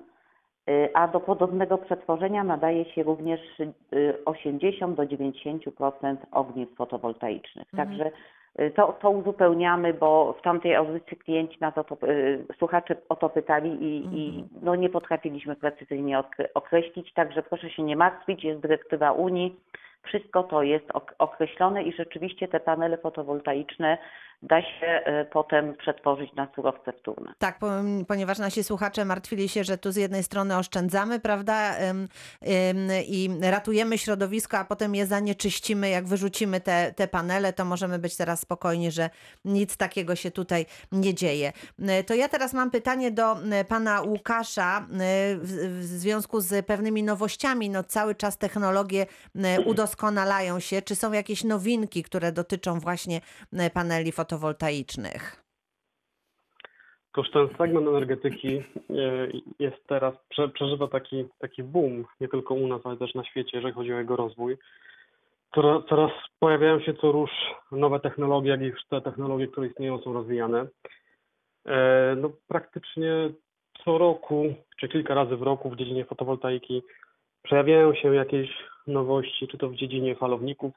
a 0.93 1.07
do 1.07 1.19
podobnego 1.19 1.77
przetworzenia 1.77 2.43
nadaje 2.43 2.85
się 2.85 3.03
również 3.03 3.59
y, 3.59 4.13
80 4.25 4.95
do 4.97 5.03
90% 5.03 6.15
ogniw 6.31 6.75
fotowoltaicznych. 6.75 7.67
Mhm. 7.73 7.87
Także 7.89 8.11
y, 8.59 8.71
to, 8.71 8.93
to 9.01 9.09
uzupełniamy, 9.09 9.93
bo 9.93 10.33
w 10.33 10.41
tamtej 10.41 10.75
audycji 10.75 11.17
klienci 11.17 11.57
na 11.61 11.71
to, 11.71 11.83
to 11.83 11.97
y, 12.07 12.45
słuchacze 12.57 12.95
o 13.09 13.15
to 13.15 13.29
pytali 13.29 13.69
i, 13.69 14.19
i 14.19 14.27
Mhm. 14.29 14.47
no, 14.61 14.75
nie 14.75 14.89
potrafiliśmy 14.89 15.55
precyzyjnie 15.55 16.19
okre- 16.19 16.47
określić, 16.53 17.13
także 17.13 17.43
proszę 17.43 17.69
się 17.69 17.83
nie 17.83 17.95
martwić, 17.95 18.43
jest 18.43 18.61
dyrektywa 18.61 19.11
Unii, 19.11 19.55
wszystko 20.03 20.43
to 20.43 20.63
jest 20.63 20.91
ok- 20.93 21.15
określone 21.19 21.83
i 21.83 21.93
rzeczywiście 21.93 22.47
te 22.47 22.59
panele 22.59 22.97
fotowoltaiczne 22.97 23.97
da 24.41 24.61
się 24.61 25.01
y, 25.21 25.25
potem 25.25 25.75
przetworzyć 25.75 26.33
na 26.35 26.47
surowce 26.55 26.93
wtórne. 26.93 27.33
Tak, 27.37 27.59
po, 27.59 27.67
ponieważ 28.07 28.39
nasi 28.39 28.63
słuchacze 28.63 29.05
martwili 29.05 29.49
się, 29.49 29.63
że 29.63 29.77
tu 29.77 29.91
z 29.91 29.95
jednej 29.95 30.23
strony 30.23 30.57
oszczędzamy, 30.57 31.19
prawda, 31.19 31.75
i 33.07 33.29
ratujemy 33.41 33.97
środowisko, 33.97 34.57
a 34.57 34.65
potem 34.65 34.95
je 34.95 35.05
zanieczyścimy, 35.05 35.89
jak 35.89 36.07
wyrzucimy 36.07 36.61
te, 36.61 36.93
te 36.95 37.07
panele, 37.07 37.53
to 37.53 37.65
możemy 37.65 37.99
być 37.99 38.17
teraz 38.17 38.39
spokojni, 38.39 38.91
że 38.91 39.09
nic 39.45 39.77
takiego 39.77 40.15
się 40.15 40.31
tutaj 40.31 40.65
nie 40.91 41.13
dzieje. 41.13 41.53
Y, 41.99 42.03
To 42.03 42.13
ja 42.13 42.29
teraz 42.29 42.53
mam 42.53 42.71
pytanie 42.71 43.11
do 43.11 43.35
y, 43.61 43.65
pana 43.65 44.01
Łukasza 44.01 44.79
y, 44.79 44.85
w, 45.37 45.83
związku 45.83 46.39
z 46.41 46.65
pewnymi 46.65 47.03
nowościami. 47.03 47.69
No, 47.69 47.83
cały 47.83 48.15
czas 48.15 48.37
technologie 48.37 49.05
udoskonalają 49.65 50.59
się. 50.59 50.81
Czy 50.81 50.95
są 50.95 51.11
jakieś 51.11 51.43
nowinki, 51.43 52.03
które 52.03 52.31
dotyczą 52.31 52.79
właśnie 52.79 53.21
paneli 53.73 54.11
fotowoltaicznych? 54.11 54.26
Toż 57.13 57.31
ten 57.31 57.47
segment 57.57 57.87
energetyki 57.87 58.57
e, 58.57 58.63
jest 59.59 59.87
teraz, 59.87 60.13
prze, 60.29 60.49
przeżywa 60.49 60.87
taki, 60.87 61.25
taki 61.39 61.63
boom, 61.63 62.05
nie 62.21 62.27
tylko 62.27 62.53
u 62.53 62.67
nas, 62.67 62.81
ale 62.83 62.97
też 62.97 63.15
na 63.15 63.23
świecie, 63.23 63.51
jeżeli 63.53 63.73
chodzi 63.73 63.93
o 63.93 63.97
jego 63.97 64.15
rozwój. 64.15 64.57
Coraz, 65.55 65.85
coraz 65.89 66.11
pojawiają 66.39 66.79
się 66.79 66.93
co 66.93 67.11
róż 67.11 67.31
nowe 67.71 67.99
technologie, 67.99 68.51
jak 68.51 68.61
już 68.61 68.85
te 68.89 69.01
technologie, 69.01 69.47
które 69.47 69.67
istnieją, 69.67 70.01
są 70.01 70.13
rozwijane. 70.13 70.67
E, 71.65 72.15
No, 72.15 72.31
praktycznie 72.47 73.11
co 73.83 73.97
roku, 73.97 74.53
czy 74.79 74.89
kilka 74.89 75.13
razy 75.13 75.37
w 75.37 75.41
roku 75.41 75.69
w 75.69 75.75
dziedzinie 75.75 76.05
fotowoltaiki 76.05 76.83
pojawiają 77.49 77.95
się 77.95 78.15
jakieś 78.15 78.49
nowości, 78.87 79.47
czy 79.47 79.57
to 79.57 79.69
w 79.69 79.75
dziedzinie 79.75 80.15
falowników, 80.15 80.73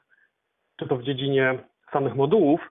czy 0.79 0.87
to 0.87 0.97
w 0.97 1.03
dziedzinie 1.03 1.59
samych 1.91 2.15
modułów. 2.15 2.61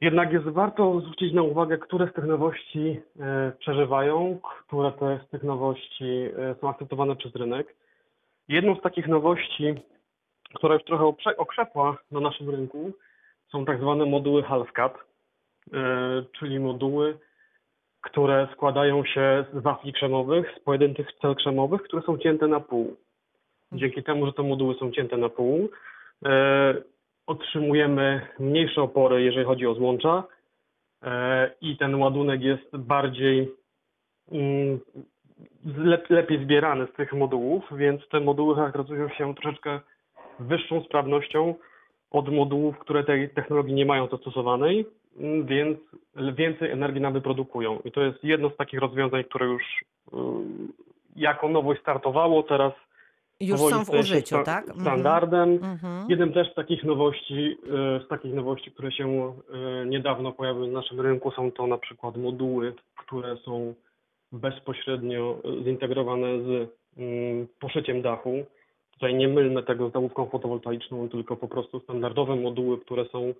Jednak 0.00 0.32
jest 0.32 0.48
warto 0.48 1.00
zwrócić 1.00 1.32
na 1.32 1.42
uwagę, 1.42 1.78
które 1.78 2.08
z 2.08 2.12
tych 2.12 2.24
nowości 2.24 3.00
e, 3.20 3.52
przeżywają, 3.58 4.38
które 4.42 4.92
te 4.92 5.20
z 5.26 5.30
tych 5.30 5.42
nowości 5.42 6.04
e, 6.04 6.54
są 6.60 6.68
akceptowane 6.68 7.16
przez 7.16 7.34
rynek. 7.34 7.74
Jedną 8.48 8.76
z 8.76 8.80
takich 8.80 9.08
nowości, 9.08 9.74
która 10.54 10.74
już 10.74 10.84
trochę 10.84 11.04
okrzepła 11.36 11.96
na 12.10 12.20
naszym 12.20 12.50
rynku, 12.50 12.92
są 13.48 13.64
tak 13.64 13.80
zwane 13.80 14.06
moduły 14.06 14.42
Halfcat, 14.42 14.94
e, 15.72 15.78
czyli 16.38 16.60
moduły, 16.60 17.18
które 18.00 18.48
składają 18.52 19.04
się 19.04 19.44
z 19.52 19.62
wafli 19.62 19.92
krzemowych, 19.92 20.54
z 20.56 20.60
pojedynczych 20.60 21.08
cel 21.22 21.34
krzemowych, 21.34 21.82
które 21.82 22.02
są 22.02 22.18
cięte 22.18 22.46
na 22.46 22.60
pół. 22.60 22.96
Dzięki 23.72 24.02
temu, 24.02 24.26
że 24.26 24.32
te 24.32 24.42
moduły 24.42 24.74
są 24.74 24.90
cięte 24.90 25.16
na 25.16 25.28
pół, 25.28 25.68
otrzymujemy 27.28 28.20
mniejsze 28.38 28.82
opory, 28.82 29.22
jeżeli 29.22 29.46
chodzi 29.46 29.66
o 29.66 29.74
złącza 29.74 30.24
e, 31.02 31.50
i 31.60 31.76
ten 31.76 31.94
ładunek 31.94 32.42
jest 32.42 32.76
bardziej 32.76 33.48
mm, 34.32 34.80
lep, 35.76 36.10
lepiej 36.10 36.44
zbierany 36.44 36.86
z 36.86 36.96
tych 36.96 37.12
modułów, 37.12 37.64
więc 37.76 38.08
te 38.08 38.20
moduły 38.20 38.54
charakteryzują 38.54 39.08
się 39.08 39.34
troszeczkę 39.34 39.80
wyższą 40.38 40.82
sprawnością 40.82 41.54
od 42.10 42.28
modułów, 42.28 42.78
które 42.78 43.04
tej 43.04 43.30
technologii 43.30 43.74
nie 43.74 43.86
mają 43.86 44.08
zastosowanej, 44.08 44.86
mm, 45.18 45.46
więc 45.46 45.78
więcej 46.16 46.70
energii 46.70 47.00
nam 47.00 47.12
wyprodukują. 47.12 47.80
I 47.84 47.92
to 47.92 48.00
jest 48.02 48.24
jedno 48.24 48.50
z 48.50 48.56
takich 48.56 48.80
rozwiązań, 48.80 49.24
które 49.24 49.46
już 49.46 49.62
y, 49.62 50.16
jako 51.16 51.48
nowość 51.48 51.80
startowało, 51.80 52.42
teraz 52.42 52.72
Już 53.40 53.60
są 53.60 53.84
w 53.84 53.90
użyciu, 53.90 54.26
sta- 54.26 54.44
tak? 54.44 54.64
Mhm. 54.68 54.80
Standardem. 54.80 55.52
Mhm. 55.52 56.10
Jednym 56.10 56.32
też 56.32 56.52
z 56.52 56.54
takich 56.54 56.84
nowości, 56.84 57.56
e, 57.98 58.04
z 58.04 58.08
takich 58.08 58.34
nowości, 58.34 58.70
które 58.70 58.92
się 58.92 59.34
e, 59.82 59.86
niedawno 59.86 60.32
pojawiły 60.32 60.66
na 60.66 60.72
naszym 60.72 61.00
rynku, 61.00 61.30
są 61.30 61.52
to 61.52 61.66
na 61.66 61.78
przykład 61.78 62.16
moduły, 62.16 62.74
które 62.96 63.36
są 63.36 63.74
bezpośrednio 64.32 65.38
zintegrowane 65.64 66.26
z 66.26 66.70
mm, 66.98 67.46
poszyciem 67.60 68.02
dachu. 68.02 68.44
Tutaj 68.92 69.14
nie 69.14 69.28
mylmy 69.28 69.62
tego 69.62 69.88
z 69.88 69.92
dałówką 69.92 70.26
fotowoltaiczną, 70.26 71.08
tylko 71.08 71.36
po 71.36 71.48
prostu 71.48 71.80
standardowe 71.80 72.36
moduły, 72.36 72.78
które 72.78 73.04
są 73.04 73.34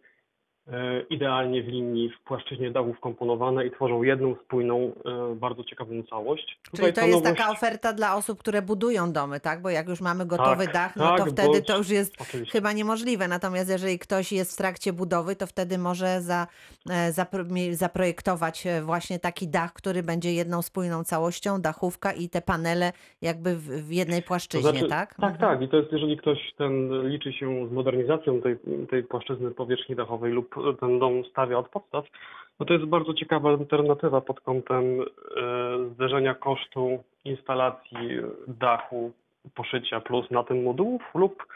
idealnie 1.10 1.62
w 1.62 1.66
linii 1.66 2.10
w 2.10 2.24
płaszczyźnie 2.24 2.70
dachu 2.70 2.94
wkomponowane 2.94 3.66
i 3.66 3.70
tworzą 3.70 4.02
jedną 4.02 4.34
spójną, 4.44 4.92
e, 5.32 5.34
bardzo 5.34 5.64
ciekawą 5.64 6.02
całość. 6.10 6.58
Czyli 6.62 6.70
Tutaj 6.70 6.92
to 6.92 7.00
jest 7.00 7.12
nowość- 7.24 7.36
taka 7.38 7.50
oferta 7.52 7.92
dla 7.92 8.16
osób, 8.16 8.38
które 8.38 8.62
budują 8.62 9.12
domy, 9.12 9.40
tak? 9.40 9.62
Bo 9.62 9.70
jak 9.70 9.88
już 9.88 10.00
mamy 10.00 10.26
gotowy 10.26 10.64
Tak, 10.64 10.74
dach, 10.74 10.96
no 10.96 11.10
to 11.10 11.16
tak, 11.24 11.32
wtedy 11.32 11.48
bądź- 11.48 11.66
to 11.66 11.78
już 11.78 11.90
jest 11.90 12.14
Oczywiście. 12.22 12.52
chyba 12.52 12.72
niemożliwe. 12.72 13.28
Natomiast 13.28 13.70
jeżeli 13.70 13.98
ktoś 13.98 14.32
jest 14.32 14.54
w 14.54 14.56
trakcie 14.56 14.92
budowy, 14.92 15.36
to 15.36 15.46
wtedy 15.46 15.78
może 15.78 16.22
za, 16.22 16.46
e, 16.90 17.12
zapro, 17.12 17.44
zaprojektować 17.70 18.66
e, 18.66 18.82
właśnie 18.82 19.18
taki 19.18 19.48
dach, 19.48 19.72
który 19.72 20.02
będzie 20.02 20.32
jedną 20.32 20.62
spójną 20.62 21.04
całością, 21.04 21.60
dachówka 21.60 22.12
i 22.12 22.28
te 22.28 22.42
panele 22.42 22.92
jakby 23.22 23.56
w, 23.56 23.62
w 23.62 23.92
jednej 23.92 24.22
płaszczyźnie, 24.22 24.70
znaczy, 24.70 24.88
tak? 24.88 25.14
Tak, 25.14 25.38
tak. 25.38 25.62
I 25.62 25.68
to 25.68 25.76
jest, 25.76 25.92
jeżeli 25.92 26.16
ktoś 26.16 26.38
ten 26.58 27.02
liczy 27.08 27.32
się 27.32 27.68
z 27.68 27.72
modernizacją 27.72 28.40
tej, 28.42 28.56
tej 28.90 29.02
płaszczyzny 29.02 29.50
powierzchni 29.50 29.96
dachowej 29.96 30.32
lub 30.32 30.57
ten 30.80 30.98
dom 30.98 31.24
stawia 31.24 31.58
od 31.58 31.68
podstaw, 31.68 32.04
no 32.60 32.66
to 32.66 32.74
jest 32.74 32.84
bardzo 32.84 33.14
ciekawa 33.14 33.50
alternatywa 33.50 34.20
pod 34.20 34.40
kątem 34.40 35.00
e, 35.00 35.04
zderzenia 35.94 36.34
kosztu 36.34 37.04
instalacji 37.24 38.08
dachu, 38.48 39.12
poszycia 39.54 40.00
plus 40.00 40.30
na 40.30 40.44
tym 40.44 40.62
modułów 40.62 41.02
lub 41.14 41.46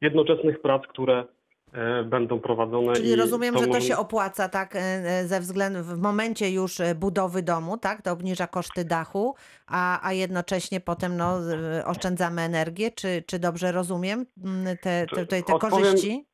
jednoczesnych 0.00 0.62
prac, 0.62 0.82
które 0.86 1.24
e, 1.72 2.02
będą 2.02 2.40
prowadzone. 2.40 2.92
Czyli 2.92 3.16
rozumiem, 3.16 3.58
że 3.58 3.66
to 3.66 3.80
się 3.80 3.96
opłaca, 3.96 4.48
tak, 4.48 4.76
e, 4.76 5.24
ze 5.26 5.40
względu 5.40 5.82
w 5.82 5.98
momencie 5.98 6.50
już 6.50 6.78
budowy 6.94 7.42
domu, 7.42 7.78
tak, 7.78 8.02
to 8.02 8.12
obniża 8.12 8.46
koszty 8.46 8.84
dachu, 8.84 9.34
a, 9.66 10.08
a 10.08 10.12
jednocześnie 10.12 10.80
potem 10.80 11.16
no, 11.16 11.38
oszczędzamy 11.84 12.42
energię. 12.42 12.90
Czy, 12.90 13.22
czy 13.26 13.38
dobrze 13.38 13.72
rozumiem 13.72 14.26
mm, 14.44 14.76
te, 14.76 15.06
te, 15.14 15.26
te, 15.26 15.42
te 15.42 15.58
korzyści? 15.58 16.26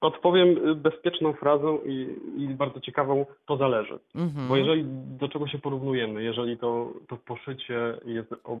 Odpowiem 0.00 0.68
y, 0.68 0.74
bezpieczną 0.74 1.32
frazą 1.32 1.78
i, 1.86 2.18
i 2.36 2.48
bardzo 2.48 2.80
ciekawą, 2.80 3.26
to 3.46 3.56
zależy. 3.56 3.98
Mhm. 4.14 4.48
Bo 4.48 4.56
jeżeli 4.56 4.84
do 5.18 5.28
czego 5.28 5.48
się 5.48 5.58
porównujemy, 5.58 6.22
jeżeli 6.22 6.58
to, 6.58 6.92
to 7.08 7.16
poszycie 7.16 7.98
jest 8.04 8.32
o 8.44 8.58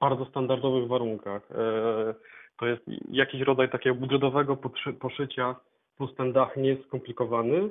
bardzo 0.00 0.24
standardowych 0.24 0.88
warunkach, 0.88 1.42
e, 1.50 2.14
to 2.58 2.66
jest 2.66 2.82
jakiś 3.10 3.40
rodzaj 3.40 3.70
takiego 3.70 3.96
budżetowego 3.96 4.56
poszycia, 5.00 5.56
plus 5.96 6.14
ten 6.14 6.32
dach 6.32 6.56
nie 6.56 6.68
jest 6.68 6.86
skomplikowany, 6.86 7.70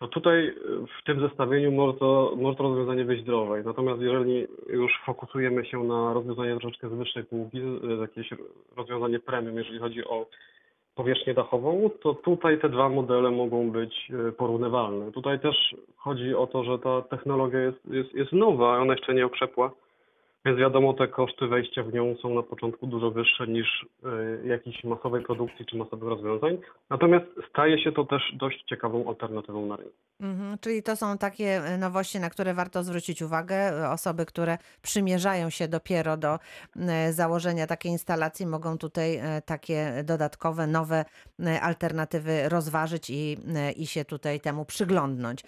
to 0.00 0.08
tutaj 0.08 0.48
e, 0.48 0.52
w 1.00 1.04
tym 1.06 1.20
zestawieniu 1.20 1.72
może 1.72 1.98
to, 1.98 2.34
może 2.36 2.56
to 2.56 2.62
rozwiązanie 2.62 3.04
wyjść 3.04 3.24
drożej. 3.24 3.64
Natomiast 3.64 4.00
jeżeli 4.00 4.46
już 4.68 4.92
fokusujemy 5.06 5.66
się 5.66 5.84
na 5.84 6.12
rozwiązanie 6.12 6.56
troszeczkę 6.60 6.88
z 6.88 6.92
wyższej 6.92 7.24
półki, 7.24 7.60
jakieś 8.00 8.30
rozwiązanie 8.76 9.18
premium, 9.18 9.56
jeżeli 9.56 9.78
chodzi 9.78 10.04
o 10.04 10.26
powierzchnię 10.98 11.34
dachową, 11.34 11.90
to 12.02 12.14
tutaj 12.14 12.60
te 12.60 12.68
dwa 12.68 12.88
modele 12.88 13.30
mogą 13.30 13.70
być 13.70 14.10
e, 14.28 14.32
porównywalne. 14.32 15.12
Tutaj 15.12 15.40
też 15.40 15.74
chodzi 15.96 16.34
o 16.34 16.46
to, 16.46 16.64
że 16.64 16.78
ta 16.78 17.02
technologia 17.02 17.60
jest, 17.60 17.78
jest, 17.90 18.14
jest 18.14 18.32
nowa, 18.32 18.78
ona 18.78 18.92
jeszcze 18.92 19.14
nie 19.14 19.26
okrzepła, 19.26 19.70
więc 20.44 20.58
wiadomo, 20.58 20.94
te 20.94 21.08
koszty 21.08 21.46
wejścia 21.46 21.82
w 21.82 21.92
nią 21.92 22.16
są 22.22 22.34
na 22.34 22.42
początku 22.42 22.86
dużo 22.86 23.10
wyższe 23.10 23.46
niż 23.46 23.86
e, 24.04 24.46
jakiejś 24.46 24.84
masowej 24.84 25.24
produkcji 25.24 25.66
czy 25.66 25.76
masowych 25.76 26.08
rozwiązań. 26.08 26.58
Natomiast 26.90 27.26
staje 27.50 27.84
się 27.84 27.92
to 27.92 28.04
też 28.04 28.22
dość 28.36 28.64
ciekawą 28.64 29.08
alternatywą 29.08 29.66
na 29.66 29.76
rynku. 29.76 29.92
Mhm, 30.20 30.58
czyli 30.58 30.82
to 30.82 30.96
są 30.96 31.18
takie 31.18 31.64
e, 31.64 31.78
nowości, 31.78 32.20
na 32.20 32.30
które 32.30 32.54
warto 32.54 32.82
zwrócić 32.82 33.22
uwagę. 33.22 33.56
E, 33.56 33.90
Osoby, 33.90 34.26
które 34.26 34.58
przymierzają 34.82 35.50
się 35.50 35.68
dopiero 35.68 36.16
do 36.16 36.38
założenia 37.10 37.66
takiej 37.66 37.92
instalacji, 37.92 38.46
mogą 38.46 38.78
tutaj 38.78 39.20
takie 39.44 40.02
dodatkowe, 40.04 40.66
nowe 40.66 41.04
alternatywy 41.62 42.48
rozważyć 42.48 43.10
i, 43.10 43.36
i 43.76 43.86
się 43.86 44.04
tutaj 44.04 44.40
temu 44.40 44.64
przyglądnąć. 44.64 45.42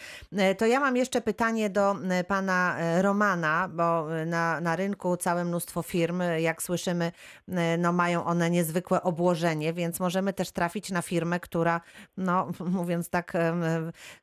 To 0.59 0.67
ja 0.67 0.81
mam 0.81 0.97
jeszcze 0.97 1.21
pytanie 1.21 1.71
do 1.71 1.95
pana 2.29 2.77
Romana, 3.03 3.69
bo 3.69 4.07
na, 4.27 4.61
na 4.61 4.77
rynku 4.81 5.17
całe 5.17 5.45
mnóstwo 5.45 5.83
firm, 5.83 6.21
e, 6.21 6.41
jak 6.41 6.63
słyszymy, 6.63 7.13
e, 7.49 7.79
no 7.79 7.93
mają 7.93 8.25
one 8.25 8.51
niezwykłe 8.51 9.03
obłożenie, 9.03 9.73
więc 9.73 10.01
możemy 10.01 10.33
też 10.33 10.51
trafić 10.51 10.91
na 10.91 11.03
firmę, 11.03 11.41
która, 11.41 11.81
no 12.17 12.51
mówiąc 12.79 13.11
tak 13.11 13.35
em, 13.35 13.63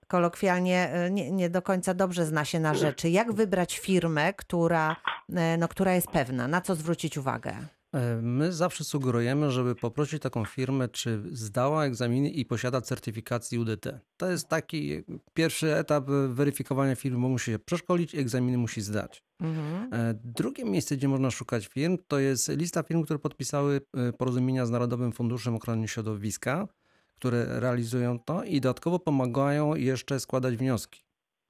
kolokwialnie 0.07 0.89
e, 0.91 1.11
nie, 1.11 1.31
nie 1.31 1.49
do 1.49 1.61
końca 1.61 1.93
dobrze 1.93 2.25
zna 2.25 2.45
się 2.45 2.59
na 2.59 2.73
rzeczy. 2.73 3.09
Jak 3.09 3.33
wybrać 3.33 3.79
firmę, 3.79 4.33
która, 4.33 4.95
e, 5.35 5.57
no, 5.57 5.67
która 5.67 5.93
jest 5.93 6.07
pewna? 6.07 6.47
Na 6.47 6.61
co 6.61 6.75
zwrócić 6.75 7.17
uwagę? 7.17 7.76
E, 7.93 8.21
My 8.21 8.53
zawsze 8.53 8.83
sugerujemy, 8.83 9.51
żeby 9.51 9.75
poprosić 9.75 10.21
taką 10.21 10.45
firmę, 10.45 10.89
czy 10.89 11.23
zdała 11.31 11.85
egzaminy 11.85 12.29
i 12.29 12.45
posiada 12.45 12.81
certyfikację 12.81 13.59
UDT. 13.59 13.99
To 14.17 14.31
jest 14.31 14.47
taki 14.47 15.03
pierwszy 15.33 15.75
etap 15.75 16.05
weryfikowania 16.29 16.95
firmy, 16.95 17.19
bo 17.19 17.29
musi 17.29 17.51
się 17.51 17.59
przeszkolić, 17.59 18.15
egzaminy 18.15 18.57
musi 18.57 18.81
zdać. 18.81 19.23
Mhm. 19.39 19.93
E, 19.93 20.13
Drugie 20.23 20.65
miejsce, 20.65 20.97
gdzie 20.97 21.07
można 21.07 21.31
szukać 21.31 21.67
firm, 21.67 21.97
to 22.07 22.19
jest 22.19 22.49
lista 22.49 22.83
firm, 22.83 23.03
które 23.03 23.19
podpisały 23.19 23.81
e, 23.93 24.13
porozumienia 24.13 24.65
z 24.65 24.69
Narodowym 24.69 25.11
Funduszem 25.11 25.55
Ochrony 25.55 25.87
Środowiska, 25.87 26.67
które 27.15 27.59
realizują 27.59 28.19
to 28.19 28.43
i 28.43 28.61
dodatkowo 28.61 28.99
pomagają 28.99 29.75
jeszcze 29.75 30.19
składać 30.19 30.57
wnioski. 30.57 31.01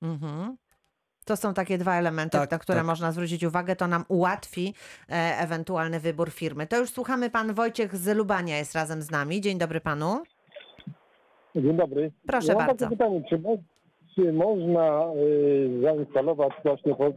Mhm. 0.01 0.57
To 1.27 1.35
są 1.35 1.53
takie 1.53 1.77
dwa 1.77 1.95
elementy, 1.95 2.37
Tak, 2.37 2.51
na 2.51 2.59
które 2.59 2.77
tak. 2.77 2.87
można 2.87 3.11
zwrócić 3.11 3.43
uwagę. 3.43 3.75
To 3.75 3.87
nam 3.87 4.03
ułatwi 4.07 4.73
e, 5.09 5.13
ewentualny 5.39 5.99
wybór 5.99 6.31
firmy. 6.31 6.67
To 6.67 6.77
już 6.79 6.89
słuchamy. 6.89 7.29
Pan 7.29 7.53
Wojciech 7.53 7.95
z 7.95 8.17
Lubania 8.17 8.57
jest 8.57 8.75
razem 8.75 9.01
z 9.01 9.11
nami. 9.11 9.41
Dzień 9.41 9.57
dobry 9.57 9.81
panu. 9.81 10.23
Dzień 11.55 11.77
dobry. 11.77 12.11
Proszę 12.27 12.47
ja 12.47 12.57
mam 12.57 12.67
bardzo. 12.67 12.85
takie 12.85 12.97
pytanie, 12.97 13.23
czy, 13.29 13.41
czy 14.15 14.33
można 14.33 15.03
y, 15.15 15.81
zainstalować 15.81 16.53
właśnie 16.63 16.93
fo- 16.93 17.13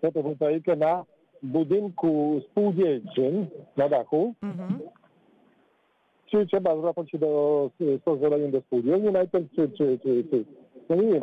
fotowoltaikę 0.00 0.76
na 0.76 1.04
budynku 1.42 2.40
spółdzielczym 2.50 3.46
na 3.76 3.88
dachu, 3.88 4.34
Mhm. 4.42 4.78
czy 6.30 6.46
trzeba 6.46 6.76
złapać 6.76 7.10
się 7.10 7.18
do, 7.18 7.70
z 7.80 8.02
pozwoleniem 8.02 8.50
do 8.50 8.60
spółdzielni 8.60 9.12
najpierw, 9.12 9.44
czy, 9.56 9.68
czy, 9.68 9.98
czy, 10.02 10.24
czy 10.30 10.44
no 10.88 11.02
nie. 11.02 11.20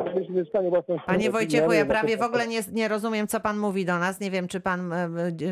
Panie 1.06 1.30
Wojciechu, 1.30 1.72
ja 1.72 1.86
prawie 1.86 2.16
w 2.16 2.22
ogóle 2.22 2.46
nie, 2.46 2.60
nie 2.72 2.88
rozumiem, 2.88 3.26
co 3.26 3.40
pan 3.40 3.58
mówi 3.58 3.84
do 3.84 3.98
nas. 3.98 4.20
Nie 4.20 4.30
wiem, 4.30 4.48
czy 4.48 4.60
pan 4.60 4.92
e, 4.92 4.96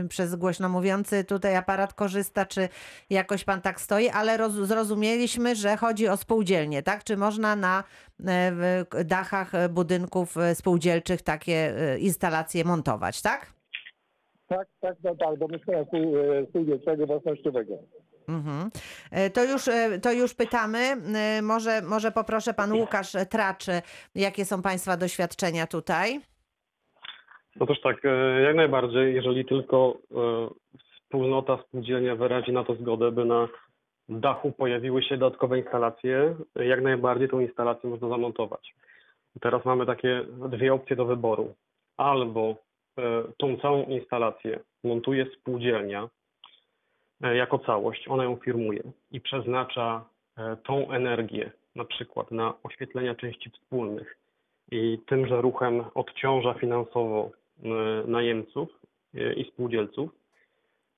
e, 0.00 0.08
przez 0.08 0.34
głośno 0.36 0.68
mówiący 0.68 1.24
tutaj 1.24 1.56
aparat 1.56 1.94
korzysta, 1.94 2.46
czy 2.46 2.68
jakoś 3.10 3.44
pan 3.44 3.60
tak 3.60 3.80
stoi, 3.80 4.08
ale 4.08 4.36
roz, 4.36 4.52
zrozumieliśmy, 4.52 5.54
że 5.54 5.76
chodzi 5.76 6.08
o 6.08 6.16
spółdzielnie, 6.16 6.82
tak? 6.82 7.04
Czy 7.04 7.16
można 7.16 7.56
na 7.56 7.84
e, 8.26 9.04
dachach 9.04 9.54
e, 9.54 9.68
budynków 9.68 10.36
e, 10.36 10.54
spółdzielczych 10.54 11.22
takie 11.22 11.74
e, 11.92 11.98
instalacje 11.98 12.64
montować, 12.64 13.22
tak? 13.22 13.52
Tak, 14.48 14.68
tak, 14.80 14.96
no, 15.04 15.14
tak, 15.16 15.38
do 15.38 15.48
mieszkania 15.48 15.82
spół- 15.82 16.16
e, 16.42 16.46
spółdzielczego 16.46 17.06
własnościowego. 17.06 17.74
Mhm. 18.28 18.70
E, 19.10 19.30
To 19.30 19.44
już, 19.44 19.68
e, 19.68 19.98
to 19.98 20.12
już 20.12 20.34
pytamy. 20.34 20.78
E, 20.78 21.42
Może, 21.42 21.82
może 21.82 22.12
poproszę 22.12 22.54
pan 22.54 22.72
Łukasz 22.72 23.12
Traczy, 23.30 23.82
jakie 24.14 24.44
są 24.44 24.62
państwa 24.62 24.96
doświadczenia 24.96 25.66
tutaj? 25.66 26.20
Otóż 27.60 27.80
tak, 27.80 28.04
e, 28.04 28.40
jak 28.40 28.56
najbardziej, 28.56 29.14
jeżeli 29.14 29.44
tylko 29.44 29.98
wspólnota, 31.04 31.58
spółdzielnia 31.68 32.16
wyrazi 32.16 32.52
na 32.52 32.64
to 32.64 32.74
zgodę, 32.74 33.12
by 33.12 33.24
na 33.24 33.48
dachu 34.08 34.52
pojawiły 34.52 35.02
się 35.02 35.16
dodatkowe 35.16 35.58
instalacje, 35.58 36.34
jak 36.56 36.82
najbardziej 36.82 37.28
tą 37.28 37.40
instalację 37.40 37.90
można 37.90 38.08
zamontować. 38.08 38.74
Teraz 39.40 39.64
mamy 39.64 39.86
takie 39.86 40.24
dwie 40.48 40.74
opcje 40.74 40.96
do 40.96 41.04
wyboru. 41.04 41.54
Albo 41.96 42.56
tą 43.38 43.56
całą 43.56 43.84
instalację 43.84 44.60
montuje 44.84 45.26
spółdzielnia 45.40 46.08
jako 47.22 47.58
całość, 47.58 48.08
ona 48.08 48.24
ją 48.24 48.36
firmuje 48.36 48.82
i 49.10 49.20
przeznacza 49.20 50.04
e, 50.38 50.56
tą 50.56 50.90
energię 50.90 51.50
na 51.76 51.84
przykład 51.84 52.30
na 52.30 52.54
oświetlenia 52.62 53.14
części 53.14 53.50
wspólnych 53.50 54.18
i 54.70 54.98
tymże 55.06 55.40
ruchem 55.40 55.84
odciąża 55.94 56.54
finansowo 56.54 57.30
e, 57.64 57.68
najemców 58.06 58.68
e, 59.14 59.32
i 59.32 59.44
spółdzielców. 59.44 60.10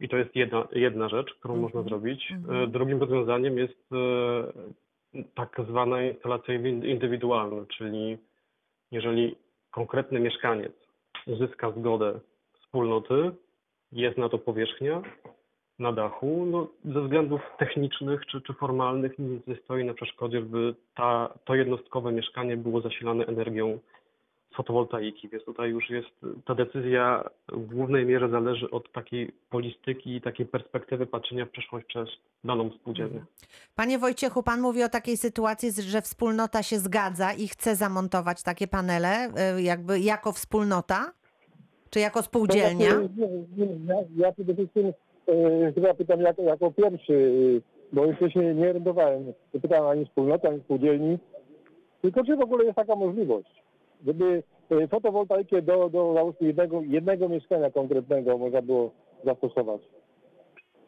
I 0.00 0.08
to 0.08 0.16
jest 0.16 0.36
jedna, 0.36 0.68
jedna 0.72 1.08
rzecz, 1.08 1.34
którą 1.34 1.54
Mhm, 1.54 1.62
można 1.62 1.82
zrobić. 1.82 2.30
E, 2.30 2.34
mhm. 2.34 2.70
Drugim 2.70 3.00
rozwiązaniem 3.00 3.58
jest 3.58 3.92
e, 3.92 5.22
tak 5.34 5.60
zwana 5.68 6.02
instalacja 6.02 6.54
in- 6.54 6.84
indywidualna, 6.84 7.66
czyli 7.76 8.18
jeżeli 8.90 9.36
konkretny 9.70 10.20
mieszkaniec 10.20 10.72
uzyska 11.26 11.70
zgodę 11.70 12.20
wspólnoty, 12.60 13.30
jest 13.92 14.18
na 14.18 14.28
to 14.28 14.38
powierzchnia 14.38 15.02
na 15.78 15.92
dachu, 15.92 16.46
no, 16.46 16.68
ze 16.84 17.00
względów 17.00 17.40
technicznych 17.58 18.26
czy, 18.26 18.40
czy 18.40 18.52
formalnych 18.52 19.18
nic 19.18 19.46
nie 19.46 19.56
stoi 19.56 19.84
na 19.84 19.94
przeszkodzie, 19.94 20.40
by 20.40 20.74
ta, 20.94 21.34
to 21.44 21.54
jednostkowe 21.54 22.12
mieszkanie 22.12 22.56
było 22.56 22.80
zasilane 22.80 23.26
energią 23.26 23.78
z 24.52 24.56
fotowoltaiki, 24.56 25.28
więc 25.28 25.44
tutaj 25.44 25.70
już 25.70 25.90
jest 25.90 26.08
ta 26.46 26.54
decyzja 26.54 27.24
w 27.48 27.66
głównej 27.66 28.06
mierze 28.06 28.28
zależy 28.28 28.70
od 28.70 28.92
takiej 28.92 29.32
polistyki 29.50 30.16
i 30.16 30.20
takiej 30.20 30.46
perspektywy 30.46 31.06
patrzenia 31.06 31.46
w 31.46 31.50
przyszłość 31.50 31.86
przez 31.86 32.08
daną 32.44 32.70
spółdzielnię. 32.70 33.24
Panie 33.74 33.98
Wojciechu, 33.98 34.42
pan 34.42 34.60
mówi 34.60 34.82
o 34.82 34.88
takiej 34.88 35.16
sytuacji, 35.16 35.70
że 35.82 36.02
wspólnota 36.02 36.62
się 36.62 36.78
zgadza 36.78 37.32
i 37.32 37.48
chce 37.48 37.76
zamontować 37.76 38.42
takie 38.42 38.68
panele, 38.68 39.28
y, 39.58 39.62
jakby 39.62 40.00
jako 40.00 40.32
wspólnota? 40.32 41.12
Czy 41.90 42.00
jako 42.00 42.22
spółdzielnia? 42.22 42.90
To 42.90 43.00
nie, 43.00 43.66
nie, 43.66 43.66
ja, 43.86 43.94
ja 44.16 44.32
przede 44.32 44.54
wszystkim 44.54 44.92
chyba 45.74 45.94
pytam 45.94 46.20
jako, 46.20 46.42
jako 46.42 46.70
pierwszy, 46.70 47.32
e, 47.58 47.94
bo 47.96 48.06
jeszcze 48.06 48.30
się 48.30 48.54
nie 48.54 48.68
orientowałem. 48.70 49.32
Nie 49.54 49.60
pytałem 49.60 49.86
ani 49.86 50.06
wspólnoty, 50.06 50.48
ani 50.48 50.60
spółdzielni. 50.60 51.18
Tylko 52.02 52.24
czy 52.24 52.36
w 52.36 52.40
ogóle 52.40 52.64
jest 52.64 52.76
taka 52.76 52.96
możliwość, 52.96 53.62
żeby 54.06 54.42
e, 54.70 54.88
fotowoltaikę 54.88 55.62
do, 55.62 55.88
do 55.90 56.34
jednego, 56.40 56.82
jednego 56.82 57.28
mieszkania 57.28 57.70
konkretnego 57.70 58.38
można 58.38 58.62
było 58.62 58.90
zastosować? 59.24 59.80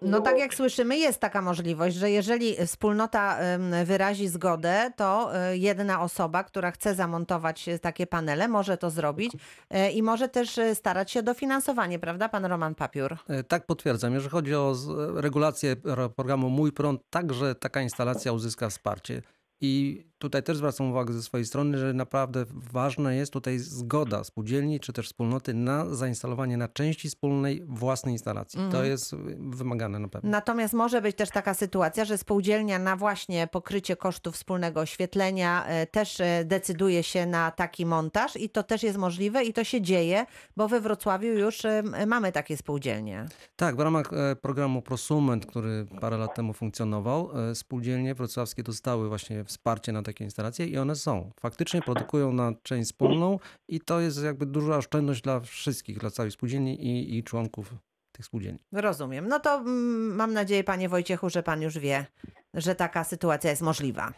No 0.02 0.20
tak 0.20 0.38
jak 0.38 0.54
słyszymy, 0.54 0.98
jest 0.98 1.20
taka 1.20 1.42
możliwość, 1.42 1.96
że 1.96 2.11
jeżeli 2.11 2.66
wspólnota 2.66 3.38
wyrazi 3.85 4.28
zgodę, 4.28 4.90
to 4.96 5.32
y, 5.52 5.59
jedna 5.59 6.02
osoba, 6.02 6.44
która 6.44 6.70
chce 6.70 6.94
zamontować 6.94 7.66
takie 7.82 8.06
panele, 8.06 8.48
może 8.48 8.76
to 8.76 8.90
zrobić 8.90 9.32
y, 9.35 9.90
i 9.90 10.02
może 10.02 10.28
też 10.28 10.59
y, 10.59 10.74
starać 10.74 11.11
się 11.11 11.20
o 11.20 11.22
dofinansowanie, 11.22 11.98
prawda, 11.98 12.28
pan 12.28 12.44
Roman 12.44 12.74
Papiur? 12.74 13.16
E, 13.28 13.44
Tak, 13.44 13.66
potwierdzam. 13.66 14.12
Jeżeli 14.14 14.30
chodzi 14.30 14.54
o 14.54 14.74
regulację 15.14 15.76
ro- 15.85 16.11
programu 16.11 16.50
Mój 16.50 16.72
Prąd, 16.72 17.00
także 17.11 17.54
taka 17.54 17.80
instalacja 17.82 18.32
uzyska 18.32 18.68
wsparcie. 18.68 19.22
I 19.61 20.04
tutaj 20.18 20.42
też 20.42 20.57
zwracam 20.57 20.90
uwagę 20.90 21.14
ze 21.14 21.22
swojej 21.22 21.46
strony, 21.46 21.79
że 21.79 21.92
naprawdę 21.94 22.44
ważna 22.72 23.12
jest 23.12 23.33
tutaj 23.33 23.59
zgoda 23.59 24.24
spółdzielni 24.24 24.81
czy 24.81 24.92
też 24.92 25.07
wspólnoty 25.07 25.55
na 25.55 25.94
zainstalowanie 25.94 26.57
na 26.57 26.68
części 26.68 27.09
wspólnej 27.09 27.62
własnej 27.66 28.12
instalacji. 28.12 28.59
To 28.59 28.64
Mhm. 28.66 28.87
jest 28.87 29.14
wymagane 29.38 29.98
na 29.98 30.09
pewno. 30.09 30.31
Natomiast 30.31 30.74
może 30.74 31.02
być 31.02 31.16
też 31.16 31.31
taka 31.31 31.55
sytuacja, 31.55 32.05
że 32.05 32.18
spółdzielnia 32.18 32.79
na 32.79 32.96
właśnie 32.96 33.46
pokrycie 33.46 33.96
kosztów 33.96 34.35
wspólnego 34.35 34.81
oświetlenia 34.81 35.66
e, 35.66 35.87
też 35.87 36.20
e, 36.20 36.44
decyduje 36.44 37.02
się 37.02 37.26
na 37.26 37.50
taki 37.50 37.87
montaż 37.87 38.37
i 38.37 38.48
to 38.48 38.62
też 38.62 38.83
jest 38.83 38.98
możliwe 38.98 39.44
i 39.44 39.52
to 39.52 39.64
się 39.64 39.81
dzieje, 39.83 40.26
bo 40.57 40.68
we 40.68 40.81
Wrocławiu 40.81 41.29
już 41.29 41.64
e, 41.64 41.83
mamy 42.07 42.33
takie 42.33 42.57
spółdzielnie. 42.57 43.26
Tak, 43.57 43.76
w 43.76 43.81
ramach 43.81 44.11
programu 44.42 44.83
Prosument, 44.83 45.46
który 45.46 45.87
parę 46.00 46.16
lat 46.18 46.35
temu 46.35 46.52
funkcjonował, 46.52 47.31
spółdzielnie 47.55 48.14
wrocławskie 48.14 48.62
dostały 48.62 49.09
właśnie 49.09 49.44
wsparcie 49.44 49.92
na 49.92 50.02
takie 50.07 50.25
instalacje 50.25 50.66
i 50.66 50.79
one 50.79 50.95
są. 50.95 51.31
Faktycznie 51.40 51.83
produkują 51.83 52.33
na 52.33 52.53
część 52.62 52.85
wspólną 52.90 53.38
i 53.69 53.81
to 53.81 54.01
jest 54.01 54.25
jakby 54.25 54.47
duża 54.47 54.77
oszczędność 54.77 55.23
dla 55.23 55.40
wszystkich, 55.40 55.99
dla 55.99 56.11
całej 56.11 56.31
spółdzielni 56.31 56.85
i, 56.87 57.19
i 57.19 57.25
członków 57.25 57.75
tych 58.12 58.25
spółdzielni. 58.27 58.59
Rozumiem. 58.73 59.29
No 59.29 59.40
to 59.40 59.55
mm, 59.55 60.14
mam 60.14 60.33
nadzieję, 60.33 60.64
panie 60.64 60.88
Wojciechu, 60.88 61.31
że 61.31 61.42
pan 61.42 61.62
już 61.62 61.79
wie, 61.79 62.07
że 62.55 62.75
taka 62.75 63.05
sytuacja 63.05 63.51
jest 63.51 63.62
możliwa. 63.62 64.12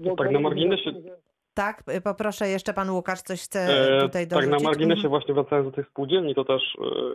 Bo 0.00 0.16
tak 0.16 0.30
na 0.30 0.38
marginesie- 0.40 1.02
Tak, 1.54 1.84
poproszę 2.04 2.48
jeszcze 2.48 2.74
pan 2.74 2.90
Łukasz 2.90 3.22
coś 3.22 3.42
chce 3.42 3.60
E, 3.96 4.00
tutaj 4.00 4.26
tak, 4.28 4.38
dorzucić. 4.38 4.62
na 4.62 4.68
marginesie 4.70 4.94
Mhm. 5.06 5.08
właśnie 5.10 5.34
wracając 5.34 5.66
do 5.68 5.72
tych 5.72 5.86
spółdzielni, 5.88 6.34
to 6.34 6.44
też 6.44 6.62
e, 6.80 7.14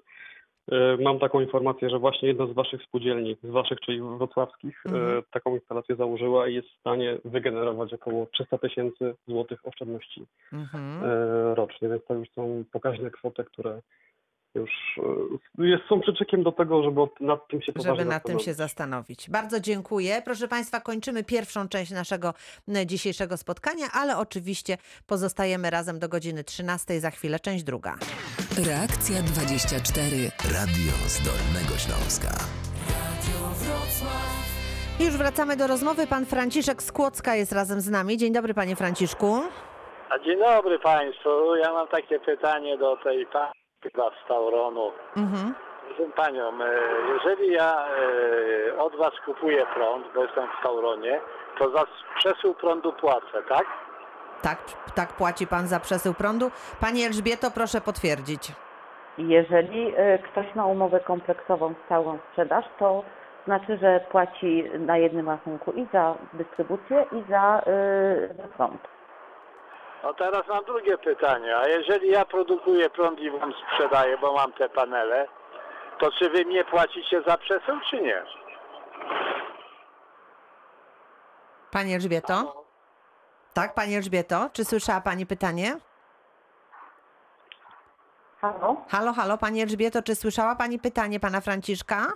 mam 1.00 1.20
taką 1.20 1.40
informację, 1.42 1.90
że 1.90 2.00
właśnie 2.00 2.28
jedna 2.28 2.48
z 2.48 2.52
waszych 2.52 2.84
spółdzielni, 2.84 3.38
z 3.44 3.50
waszych, 3.50 3.80
czyli 3.80 4.02
wrocławskich, 4.02 4.84
e, 4.86 4.90
Mhm. 4.90 5.24
taką 5.32 5.56
instalację 5.56 5.96
założyła 5.96 6.48
i 6.48 6.54
jest 6.54 6.68
w 6.68 6.80
stanie 6.80 7.18
wygenerować 7.26 7.94
około 7.94 8.26
300 8.26 8.58
tysięcy 8.58 9.16
złotych 9.28 9.68
oszczędności 9.68 10.26
Mhm. 10.54 11.04
e, 11.04 11.56
rocznie, 11.56 11.90
więc 11.90 12.06
to 12.06 12.14
już 12.14 12.30
są 12.30 12.64
pokaźne 12.72 13.12
kwoty, 13.12 13.44
które 13.44 13.82
już 14.56 14.72
e, 15.58 15.66
jest, 15.66 15.84
są 15.90 16.02
przyczekiem 16.02 16.44
do 16.44 16.52
tego, 16.52 16.84
żeby 16.84 17.02
nad 17.20 17.48
tym 17.48 17.62
się 17.62 17.74
poważnie 17.74 17.96
żeby 17.96 18.10
nad 18.10 18.24
tym 18.24 18.40
się 18.40 18.54
zastanowić. 18.54 19.30
Bardzo 19.30 19.60
dziękuję. 19.60 20.22
Proszę 20.26 20.48
Państwa, 20.48 20.80
kończymy 20.80 21.24
pierwszą 21.24 21.68
część 21.68 21.92
naszego 21.92 22.34
dzisiejszego 22.86 23.38
spotkania, 23.38 23.86
ale 23.94 24.18
oczywiście 24.18 24.78
pozostajemy 25.08 25.70
razem 25.70 26.00
do 26.00 26.10
godziny 26.10 26.44
13. 26.44 27.00
Za 27.00 27.12
chwilę 27.12 27.40
część 27.40 27.64
druga. 27.64 27.96
Reakcja 28.68 29.22
24. 29.22 30.06
Radio 30.58 30.94
z 31.08 31.18
Dolnego 31.26 31.78
Śląska. 31.78 32.30
I 35.00 35.06
Już 35.06 35.18
wracamy 35.18 35.56
do 35.56 35.68
rozmowy. 35.68 36.08
Pan 36.08 36.26
Franciszek 36.26 36.84
Skłocka 36.84 37.36
jest 37.36 37.52
razem 37.52 37.82
z 37.82 37.90
nami. 37.90 38.18
Dzień 38.18 38.34
dobry, 38.34 38.54
panie 38.54 38.76
Franciszku. 38.76 39.42
A 40.10 40.20
dzień 40.20 40.40
dobry 40.40 40.80
Państwu. 40.80 41.56
Ja 41.56 41.74
mam 41.74 41.88
takie 41.88 42.20
pytanie 42.20 42.78
do 42.78 42.98
tej 43.04 43.26
pani 43.26 43.63
chyba 43.84 44.12
z 44.24 44.28
Tauronu. 44.28 44.92
Mhm. 45.18 45.54
Proszę 45.88 46.12
Panią, 46.16 46.64
e, 46.64 46.80
jeżeli 47.14 47.54
ja 47.54 47.86
e, 47.88 48.78
od 48.78 48.96
Was 48.96 49.12
kupuję 49.26 49.66
prąd, 49.76 50.06
bo 50.16 50.24
jestem 50.24 50.48
w 50.60 50.64
Tauronie, 50.64 51.22
to 51.60 51.70
za 51.72 51.84
przesył 52.18 52.54
prądu 52.54 52.94
płacę, 52.94 53.44
tak? 53.50 53.66
Tak, 54.42 54.58
tak 54.96 55.14
płaci 55.14 55.48
pan 55.48 55.68
za 55.68 55.80
przesył 55.80 56.14
prądu. 56.14 56.52
Pani 56.82 57.04
Elżbieto, 57.04 57.52
proszę 57.52 57.82
potwierdzić. 57.82 58.52
Jeżeli 59.18 59.94
e, 59.98 60.20
ktoś 60.20 60.56
ma 60.56 60.66
umowę 60.66 61.00
kompleksową 61.00 61.74
z 61.86 61.90
całą 61.90 62.20
sprzedaż, 62.32 62.66
to 62.80 63.04
znaczy, 63.46 63.78
że 63.78 64.00
płaci 64.12 64.64
na 64.80 64.98
jednym 64.98 65.30
rachunku 65.30 65.72
i 65.72 65.88
za 65.94 66.16
dystrybucję, 66.34 67.06
i 67.12 67.24
za, 67.30 67.62
y, 67.68 68.36
za 68.38 68.44
prąd. 68.44 68.93
No 70.04 70.14
teraz 70.14 70.48
mam 70.48 70.66
drugie 70.66 70.98
pytanie. 70.98 71.58
A 71.58 71.68
jeżeli 71.68 72.10
ja 72.12 72.26
produkuję 72.26 72.90
prąd 72.90 73.20
i 73.20 73.32
wam 73.32 73.54
sprzedaję, 73.54 74.18
bo 74.18 74.34
mam 74.34 74.54
te 74.54 74.70
panele, 74.70 75.28
to 76.00 76.12
czy 76.12 76.30
wy 76.30 76.46
mnie 76.46 76.64
płacicie 76.64 77.22
za 77.28 77.38
przesył, 77.38 77.80
czy 77.90 78.02
nie? 78.02 78.24
Pani 81.72 81.94
Elżbieto? 81.94 82.64
Tak, 83.54 83.74
Pani 83.74 83.96
Elżbieto, 83.96 84.50
czy 84.54 84.66
słyszała 84.66 85.02
Pani 85.02 85.26
pytanie? 85.26 85.78
Halo? 88.42 88.76
Halo, 88.90 89.14
halo, 89.14 89.38
Pani 89.38 89.62
Elżbieto, 89.62 90.02
czy 90.04 90.16
słyszała 90.16 90.56
Pani 90.56 90.80
pytanie 90.80 91.20
Pana 91.20 91.42
Franciszka? 91.42 92.08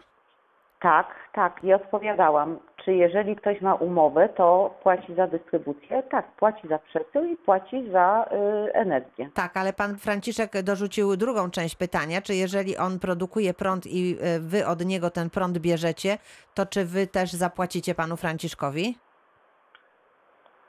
Tak, 0.80 1.16
tak, 1.34 1.64
i 1.64 1.74
odpowiadałam. 1.74 2.60
Czy 2.88 2.94
jeżeli 2.94 3.36
ktoś 3.36 3.62
ma 3.62 3.76
umowę, 3.76 4.30
to 4.30 4.76
płaci 4.84 5.16
za 5.16 5.28
dystrybucję? 5.28 6.04
Tak, 6.04 6.32
płaci 6.32 6.68
za 6.68 6.80
przesył 6.80 7.26
i 7.26 7.38
płaci 7.38 7.92
za 7.92 8.26
y, 8.68 8.74
energię. 8.74 9.30
Tak, 9.34 9.58
ale 9.58 9.74
Pan 9.74 9.98
Franciszek 9.98 10.62
dorzucił 10.64 11.16
drugą 11.16 11.52
część 11.52 11.76
pytania, 11.76 12.22
czy 12.22 12.34
jeżeli 12.34 12.78
on 12.78 13.00
produkuje 13.00 13.54
prąd 13.54 13.88
i 13.88 14.16
e, 14.22 14.40
Wy 14.40 14.68
od 14.68 14.86
niego 14.86 15.10
ten 15.10 15.30
prąd 15.30 15.58
bierzecie, 15.58 16.18
to 16.54 16.66
czy 16.66 16.86
Wy 16.86 17.08
też 17.08 17.32
zapłacicie 17.32 17.96
Panu 17.96 18.18
Franciszkowi? 18.18 18.96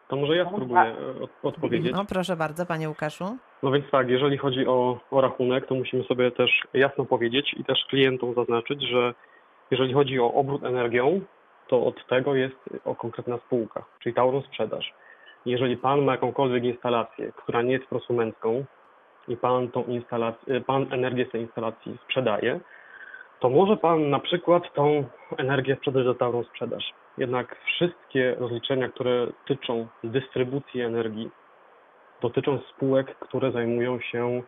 To 0.09 0.17
może 0.17 0.37
ja 0.37 0.51
spróbuję 0.51 0.81
e, 0.81 1.23
od, 1.23 1.31
odpowiedzieć. 1.43 1.93
No 1.93 2.05
proszę 2.05 2.37
bardzo, 2.37 2.67
Panie 2.67 2.89
Łukaszu. 2.89 3.37
No 3.63 3.71
więc 3.71 3.91
tak, 3.91 4.09
jeżeli 4.09 4.39
chodzi 4.39 4.67
o, 4.67 5.01
o 5.11 5.21
rachunek, 5.21 5.67
to 5.67 5.75
musimy 5.75 6.05
sobie 6.05 6.31
też 6.31 6.51
jasno 6.75 7.05
powiedzieć 7.05 7.55
i 7.57 7.65
też 7.65 7.79
klientom 7.91 8.35
zaznaczyć, 8.35 8.83
że 8.83 9.15
jeżeli 9.71 9.95
chodzi 9.95 10.21
o 10.21 10.35
obrót 10.35 10.65
energią, 10.65 11.21
to 11.69 11.87
od 11.87 12.07
tego 12.07 12.35
jest 12.35 12.57
o 12.85 12.95
konkretna 12.95 13.39
spółka, 13.39 13.85
czyli 14.03 14.15
Tauron 14.15 14.43
Sprzedaż. 14.43 14.95
Jeżeli 15.47 15.77
Pan 15.77 16.05
ma 16.05 16.13
jakąkolwiek 16.13 16.65
instalację, 16.65 17.33
która 17.37 17.63
nie 17.63 17.73
jest 17.73 17.87
prosumencką 17.87 18.65
i 19.29 19.37
Pan 19.37 19.69
tą 19.69 19.85
instalację, 19.85 20.61
Pan 20.61 20.87
energię 20.93 21.27
z 21.27 21.31
tej 21.31 21.41
instalacji 21.41 21.99
sprzedaje, 22.05 22.61
to 23.41 23.49
może 23.49 23.77
Pan 23.77 24.11
na 24.11 24.19
przykład 24.19 24.75
tą 24.75 25.05
energię 25.37 25.77
sprzedać 25.77 26.05
do 26.05 26.15
Tauron 26.15 26.45
Sprzedaż. 26.45 26.93
Jednak 27.19 27.57
wszystkie 27.65 28.35
rozliczenia, 28.39 28.89
które 28.89 29.27
tyczą 29.47 29.87
dystrybucji 30.05 30.81
energii, 30.81 31.31
dotyczą 32.21 32.59
spółek, 32.59 33.17
które 33.19 33.53
zajmują 33.53 34.01
się 34.01 34.43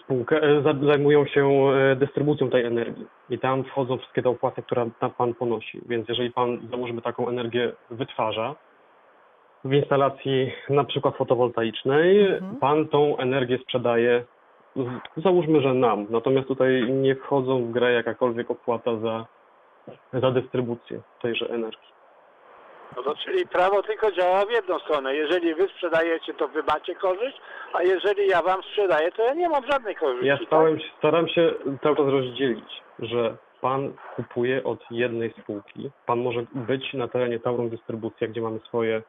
spółkę, 0.00 0.42
e, 0.42 0.62
za- 0.62 0.86
zajmują 0.86 1.26
się 1.26 1.48
e, 1.92 1.96
dystrybucją 1.96 2.50
tej 2.50 2.64
energii. 2.64 3.06
I 3.30 3.38
tam 3.38 3.64
wchodzą 3.64 3.98
wszystkie 3.98 4.22
te 4.22 4.28
opłaty, 4.30 4.62
które 4.62 4.90
tam 5.00 5.10
pan 5.10 5.34
ponosi. 5.34 5.80
Więc 5.88 6.08
jeżeli 6.08 6.30
pan, 6.32 6.68
załóżmy, 6.70 7.02
taką 7.02 7.28
energię 7.28 7.72
wytwarza 7.90 8.54
w 9.64 9.72
instalacji 9.72 10.52
na 10.70 10.84
przykład 10.84 11.16
fotowoltaicznej, 11.16 12.26
Mhm. 12.26 12.56
pan 12.56 12.88
tą 12.88 13.16
energię 13.16 13.58
sprzedaje, 13.58 14.24
załóżmy, 15.16 15.60
że 15.60 15.74
nam. 15.74 16.06
Natomiast 16.10 16.48
tutaj 16.48 16.92
nie 16.92 17.14
wchodzą 17.14 17.64
w 17.64 17.70
grę 17.70 17.92
jakakolwiek 17.92 18.50
opłata 18.50 18.96
za, 18.96 19.26
za 20.12 20.30
dystrybucję 20.30 21.00
tejże 21.22 21.48
energii. 21.50 21.88
No 22.96 23.02
to 23.02 23.14
czyli 23.16 23.46
prawo 23.46 23.82
tylko 23.82 24.12
działa 24.12 24.46
w 24.46 24.50
jedną 24.50 24.78
stronę. 24.78 25.14
Jeżeli 25.14 25.54
wy 25.54 25.68
sprzedajecie, 25.68 26.34
to 26.34 26.48
wy 26.48 26.62
macie 26.62 26.94
korzyść, 26.94 27.40
a 27.72 27.82
jeżeli 27.82 28.26
ja 28.28 28.42
wam 28.42 28.62
sprzedaję, 28.62 29.12
to 29.12 29.22
ja 29.24 29.34
nie 29.34 29.48
mam 29.48 29.66
żadnej 29.66 29.96
korzyści. 29.96 30.26
Ja 30.26 30.38
tak? 30.38 30.46
stałem, 30.46 30.80
się- 30.80 30.90
staram 30.98 31.28
się 31.28 31.54
cały 31.82 31.96
czas 31.96 32.06
rozdzielić, 32.08 32.82
że 32.98 33.36
pan 33.60 33.92
kupuje 34.16 34.64
od 34.64 34.80
jednej 34.90 35.34
spółki. 35.42 35.90
Pan 36.06 36.18
może 36.20 36.44
być 36.54 36.94
na 36.94 37.08
terenie 37.08 37.38
Tauron 37.40 37.68
Dystrybucja, 37.70 38.28
gdzie 38.28 38.40
mamy 38.40 38.60
swoje 38.60 39.02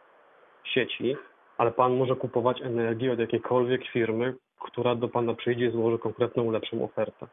sieci, 0.63 1.17
ale 1.57 1.71
pan 1.71 1.97
może 1.97 2.15
kupować 2.15 2.61
energię 2.61 3.13
od 3.13 3.19
jakiejkolwiek 3.19 3.87
firmy, 3.87 4.33
która 4.59 4.95
do 4.95 5.07
pana 5.07 5.33
przyjdzie 5.33 5.65
i 5.65 5.71
złoży 5.71 5.99
konkretną, 5.99 6.51
lepszą 6.51 6.83
ofertę. 6.83 7.27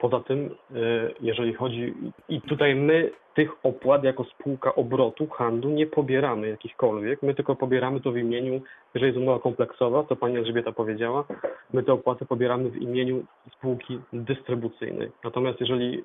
Poza 0.00 0.20
tym, 0.20 0.38
y, 0.70 1.14
jeżeli 1.20 1.54
chodzi, 1.54 1.94
i 2.28 2.40
tutaj 2.40 2.74
my 2.74 3.10
tych 3.34 3.50
opłat 3.62 4.04
jako 4.04 4.24
spółka 4.24 4.74
obrotu, 4.74 5.26
handlu 5.26 5.70
nie 5.70 5.86
pobieramy 5.86 6.48
jakichkolwiek, 6.48 7.22
my 7.22 7.34
tylko 7.34 7.56
pobieramy 7.56 8.00
to 8.00 8.12
w 8.12 8.16
imieniu, 8.16 8.60
jeżeli 8.94 9.06
jest 9.06 9.18
umowa 9.18 9.38
kompleksowa, 9.38 10.02
to 10.02 10.16
pani 10.16 10.36
Elżbieta 10.36 10.72
powiedziała, 10.72 11.24
my 11.72 11.82
te 11.82 11.92
opłaty 11.92 12.26
pobieramy 12.26 12.70
w 12.70 12.76
imieniu 12.76 13.24
spółki 13.52 14.00
dystrybucyjnej. 14.12 15.10
Natomiast 15.24 15.60
jeżeli 15.60 16.04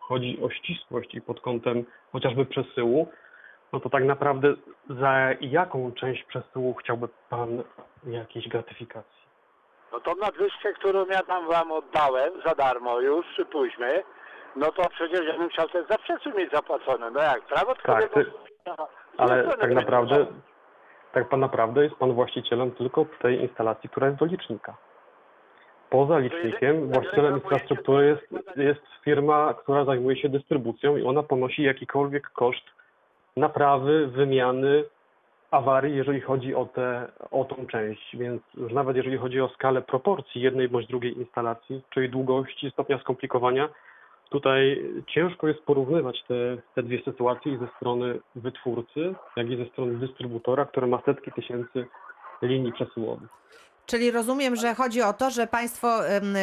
chodzi 0.00 0.38
o 0.42 0.50
ścisłość 0.50 1.14
i 1.14 1.20
pod 1.20 1.40
kątem 1.40 1.84
chociażby 2.12 2.46
przesyłu, 2.46 3.08
no 3.72 3.80
to 3.80 3.90
tak 3.90 4.04
naprawdę 4.04 4.54
za 5.00 5.30
jaką 5.40 5.92
część 5.92 6.24
przesyłu 6.24 6.74
chciałby 6.74 7.08
Pan 7.30 7.62
jakiejś 8.06 8.48
gratyfikacji? 8.48 9.21
No 9.92 10.00
to 10.00 10.14
nadwyżkę, 10.14 10.72
którą 10.72 11.06
ja 11.06 11.22
tam 11.22 11.48
wam 11.48 11.72
oddałem 11.72 12.32
za 12.46 12.54
darmo 12.54 13.00
już, 13.00 13.26
przypuśćmy, 13.26 14.02
no 14.56 14.72
to 14.72 14.88
przecież 14.88 15.20
ja 15.26 15.38
bym 15.38 15.48
chciał 15.48 15.68
też 15.68 15.86
za 15.86 15.98
przesył 15.98 16.32
mieć 16.38 16.50
zapłacone. 16.52 17.10
No 17.10 17.20
jak, 17.20 17.42
prawo 17.42 17.74
Tak, 17.74 18.08
ty- 18.08 18.32
No, 18.66 18.88
Ale 19.18 19.56
tak 19.60 19.72
naprawdę, 19.74 20.26
tak 21.12 21.28
pan 21.28 21.40
naprawdę 21.40 21.84
jest 21.84 21.96
Pan 21.96 22.12
właścicielem 22.12 22.70
tylko 22.70 23.06
tej 23.22 23.40
instalacji, 23.40 23.90
która 23.90 24.06
jest 24.06 24.18
do 24.18 24.24
licznika. 24.24 24.76
Poza 25.90 26.18
licznikiem 26.18 26.92
właścicielem 26.92 27.34
infrastruktury 27.34 28.06
jest, 28.06 28.56
jest 28.56 28.82
firma, 29.04 29.54
która 29.54 29.84
zajmuje 29.84 30.16
się 30.16 30.28
dystrybucją 30.28 30.96
i 30.96 31.02
ona 31.02 31.22
ponosi 31.22 31.62
jakikolwiek 31.62 32.30
koszt 32.30 32.64
naprawy, 33.36 34.06
wymiany, 34.06 34.84
awarii, 35.52 35.96
jeżeli 35.96 36.20
chodzi 36.20 36.54
o, 36.54 36.64
te, 36.64 37.08
o 37.30 37.44
tą 37.44 37.66
część. 37.66 38.16
Więc 38.16 38.42
już 38.54 38.72
nawet 38.72 38.96
jeżeli 38.96 39.18
chodzi 39.18 39.40
o 39.40 39.48
skalę 39.48 39.82
proporcji 39.82 40.40
jednej 40.40 40.68
bądź 40.68 40.86
drugiej 40.86 41.18
instalacji, 41.18 41.82
czyli 41.90 42.08
długości, 42.08 42.70
stopnia 42.70 42.98
skomplikowania, 42.98 43.68
tutaj 44.30 44.84
ciężko 45.06 45.48
jest 45.48 45.60
porównywać 45.60 46.22
te, 46.22 46.56
te 46.74 46.82
dwie 46.82 47.02
sytuacje 47.02 47.52
i 47.52 47.58
ze 47.58 47.68
strony 47.76 48.18
wytwórcy, 48.36 49.14
jak 49.36 49.50
i 49.50 49.56
ze 49.56 49.66
strony 49.66 49.94
dystrybutora, 49.94 50.64
który 50.64 50.86
ma 50.86 51.02
setki 51.06 51.32
tysięcy 51.32 51.86
linii 52.42 52.72
przesyłowych. 52.72 53.28
Czyli 53.92 54.10
rozumiem, 54.10 54.56
że 54.56 54.74
chodzi 54.74 55.02
o 55.02 55.12
to, 55.12 55.30
że 55.30 55.46
Państwo 55.46 56.06
em, 56.08 56.34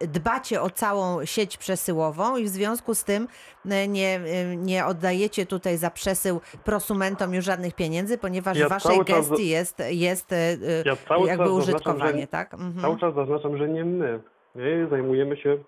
dbacie 0.00 0.62
o 0.62 0.70
całą 0.70 1.24
sieć 1.24 1.56
przesyłową 1.58 2.36
i 2.36 2.44
w 2.44 2.48
związku 2.48 2.94
z 2.94 3.04
tym 3.04 3.28
e, 3.70 3.88
nie, 3.88 4.20
nie 4.56 4.86
oddajecie 4.86 5.46
tutaj 5.46 5.76
za 5.76 5.90
przesył 5.90 6.40
prosumentom 6.64 7.34
już 7.34 7.44
żadnych 7.44 7.74
pieniędzy, 7.74 8.18
ponieważ 8.18 8.58
Ja 8.58 8.66
w 8.66 8.68
Waszej 8.70 8.92
cały 8.92 9.04
czas- 9.04 9.28
gestii 9.28 9.48
jest, 9.48 9.82
jest 9.90 10.32
e, 10.32 10.36
e, 10.36 10.56
Ja 10.84 10.96
jakby 11.26 11.50
użytkowanie, 11.50 12.20
że- 12.20 12.26
tak? 12.26 12.54
Mhm. 12.54 12.80
Cały 12.80 12.98
czas 12.98 13.14
zaznaczam, 13.14 13.58
że 13.58 13.68
nie 13.68 13.84
my. 13.84 14.20
My 14.54 14.86
zajmujemy 14.90 15.36
się 15.36 15.58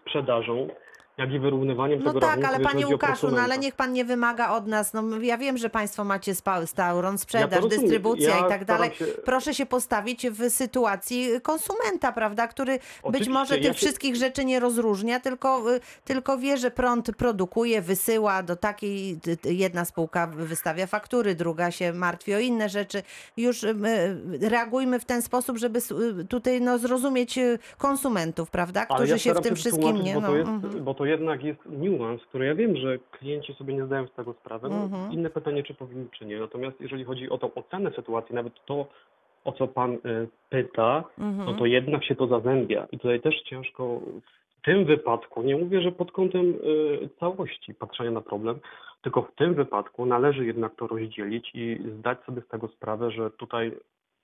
sprzedażą, 0.00 0.68
jak 1.22 1.32
i 1.32 1.38
wyrównywaniem 1.38 1.98
No 2.04 2.04
tego 2.12 2.20
tak, 2.20 2.44
ale 2.44 2.60
panie 2.60 2.86
Łukaszu, 2.86 3.30
no 3.30 3.40
ale 3.40 3.58
niech 3.58 3.74
pan 3.74 3.92
nie 3.92 4.04
wymaga 4.04 4.50
od 4.50 4.66
nas. 4.66 4.92
No 4.92 5.02
ja 5.20 5.38
wiem, 5.38 5.58
że 5.58 5.70
państwo 5.70 6.04
macie 6.04 6.34
Stauron, 6.66 7.14
Ja 7.14 7.18
sprzedaż, 7.18 7.62
rozumiem. 7.62 7.80
dystrybucja 7.80 8.28
Ja 8.28 8.46
i 8.46 8.48
tak 8.48 8.64
dalej. 8.64 8.90
się- 8.94 9.04
Proszę 9.06 9.54
się 9.54 9.66
postawić 9.66 10.26
w 10.30 10.50
sytuacji 10.50 11.28
konsumenta, 11.42 12.12
prawda, 12.12 12.48
który 12.48 12.72
być 12.72 12.82
Oczywiście, 13.02 13.32
może 13.32 13.54
tych 13.54 13.64
ja 13.64 13.72
się- 13.72 13.76
wszystkich 13.78 14.16
rzeczy 14.16 14.44
nie 14.44 14.60
rozróżnia, 14.60 15.20
tylko, 15.20 15.74
y, 15.74 15.80
tylko 16.04 16.38
wie, 16.38 16.56
że 16.56 16.70
prąd 16.70 17.16
produkuje, 17.16 17.82
wysyła 17.82 18.42
do 18.42 18.56
takiej, 18.56 19.18
y, 19.26 19.48
y, 19.48 19.54
jedna 19.54 19.84
spółka 19.84 20.26
wystawia 20.26 20.86
faktury, 20.86 21.34
druga 21.34 21.70
się 21.70 21.92
martwi 21.92 22.34
o 22.34 22.38
inne 22.38 22.68
rzeczy. 22.68 23.02
Już 23.36 23.62
y, 23.64 23.68
y, 24.42 24.48
reagujmy 24.48 25.00
w 25.00 25.04
ten 25.04 25.22
sposób, 25.22 25.58
żeby 25.58 25.78
y, 26.20 26.24
tutaj 26.24 26.60
no, 26.60 26.78
zrozumieć 26.78 27.38
y, 27.38 27.58
konsumentów, 27.78 28.50
prawda, 28.50 28.86
którzy 28.86 29.12
ja 29.12 29.18
się 29.18 29.34
w 29.34 29.40
tym 29.40 29.56
wszystkim 29.56 29.96
nie... 30.02 30.14
Bo 30.14 30.20
No, 30.20 30.28
to, 30.28 30.36
jest, 30.36 30.48
mhm. 30.48 30.84
bo 30.84 30.94
to 30.94 31.04
jednak 31.12 31.44
jest 31.44 31.60
niuans, 31.66 32.22
który 32.22 32.46
ja 32.46 32.54
wiem, 32.54 32.76
że 32.76 32.98
klienci 32.98 33.54
sobie 33.54 33.74
nie 33.74 33.86
zdają 33.86 34.06
z 34.06 34.12
tego 34.12 34.32
sprawy. 34.32 34.68
No, 34.68 34.82
Mhm. 34.82 35.12
Inne 35.12 35.30
pytanie, 35.30 35.62
czy 35.62 35.74
powinni, 35.74 36.06
czy 36.18 36.26
nie. 36.26 36.40
Natomiast 36.40 36.80
jeżeli 36.80 37.04
chodzi 37.04 37.30
o 37.30 37.38
tą 37.38 37.54
ocenę 37.54 37.90
sytuacji, 37.92 38.34
nawet 38.34 38.52
to, 38.64 38.86
o 39.44 39.52
co 39.52 39.68
pan 39.68 39.92
y, 39.94 39.98
pyta, 40.50 41.04
Mhm. 41.18 41.46
no 41.46 41.54
to 41.54 41.66
jednak 41.66 42.04
się 42.04 42.14
to 42.14 42.26
zazębia. 42.26 42.86
I 42.92 42.98
tutaj 42.98 43.20
też 43.20 43.42
ciężko 43.42 44.00
w 44.58 44.64
tym 44.64 44.84
wypadku, 44.84 45.42
nie 45.42 45.56
mówię, 45.56 45.80
że 45.80 45.92
pod 45.92 46.12
kątem 46.12 46.50
y, 46.50 47.08
całości 47.20 47.74
patrzenia 47.74 48.10
na 48.10 48.20
problem, 48.20 48.60
tylko 49.02 49.22
w 49.22 49.34
tym 49.34 49.54
wypadku 49.54 50.06
należy 50.06 50.46
jednak 50.46 50.74
to 50.76 50.86
rozdzielić 50.86 51.50
i 51.54 51.78
zdać 51.98 52.18
sobie 52.24 52.42
z 52.42 52.48
tego 52.48 52.68
sprawę, 52.68 53.10
że 53.10 53.30
tutaj 53.30 53.72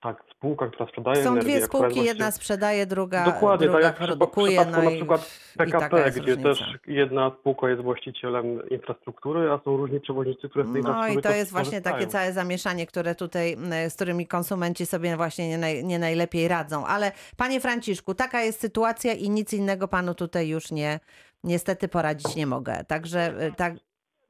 tak, 0.01 0.23
spółka, 0.35 0.67
która 0.67 0.89
sprzedaje 0.89 1.23
Są 1.23 1.31
energię, 1.31 1.41
dwie 1.41 1.67
która 1.67 1.85
jest 1.85 1.93
spółki, 1.93 2.07
jedna 2.07 2.31
sprzedaje, 2.31 2.85
druga, 2.85 3.25
Dokładnie, 3.25 3.67
druga 3.67 3.81
tak 3.81 3.99
jak 3.99 4.09
w 4.09 4.13
w 4.13 4.17
produkuje. 4.17 4.47
przypadku 4.47 4.81
no 4.81 4.89
na 4.89 4.95
przykład 4.95 5.39
PKP, 5.57 6.11
gdzie 6.11 6.19
różnica. 6.19 6.49
też 6.49 6.73
jedna 6.87 7.31
spółka 7.39 7.69
jest 7.69 7.81
właścicielem 7.81 8.69
infrastruktury, 8.69 9.51
a 9.51 9.59
są 9.65 9.77
różni 9.77 9.99
przewoźnicy, 9.99 10.49
które 10.49 10.65
z 10.65 10.73
tej 10.73 10.81
No 10.81 11.07
i 11.07 11.21
to 11.21 11.31
jest 11.31 11.51
właśnie 11.51 11.81
takie 11.81 12.07
całe 12.07 12.33
zamieszanie, 12.33 12.87
które 12.87 13.15
tutaj, 13.15 13.53
m, 13.53 13.89
z 13.89 13.95
którymi 13.95 14.27
konsumenci 14.27 14.85
sobie 14.85 15.17
właśnie 15.17 15.49
nie, 15.49 15.57
naj, 15.57 15.83
nie 15.83 15.99
najlepiej 15.99 16.47
radzą. 16.47 16.85
Ale 16.85 17.11
panie 17.37 17.59
Franciszku, 17.59 18.13
taka 18.15 18.41
jest 18.41 18.61
sytuacja 18.61 19.13
i 19.13 19.29
nic 19.29 19.53
innego 19.53 19.87
panu 19.87 20.15
tutaj 20.15 20.49
już 20.49 20.71
nie, 20.71 20.99
niestety 21.43 21.87
poradzić 21.87 22.35
nie 22.35 22.47
mogę. 22.47 22.83
Także 22.87 23.43
y, 23.47 23.51
tak, 23.57 23.73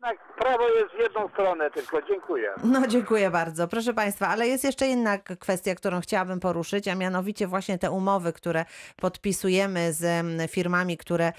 Jednak 0.04 0.34
prawo 0.38 0.70
jest 0.70 0.96
w 0.96 1.00
jedną 1.00 1.30
stronę 1.30 1.72
tylko. 1.72 2.02
Dziękuję. 2.02 2.54
No, 2.64 2.88
dziękuję 2.88 3.32
bardzo. 3.32 3.68
Proszę 3.68 3.94
Państwa, 3.94 4.28
ale 4.28 4.48
jest 4.48 4.64
jeszcze 4.64 4.88
inna 4.88 5.18
kwestia, 5.18 5.76
którą 5.76 6.02
chciałabym 6.02 6.40
poruszyć, 6.40 6.88
a 6.88 6.96
mianowicie 6.96 7.48
właśnie 7.48 7.78
te 7.80 7.92
umowy, 7.92 8.34
które 8.34 8.66
podpisujemy 8.96 9.94
z 9.94 10.04
em, 10.04 10.48
firmami, 10.48 10.98
które, 10.98 11.34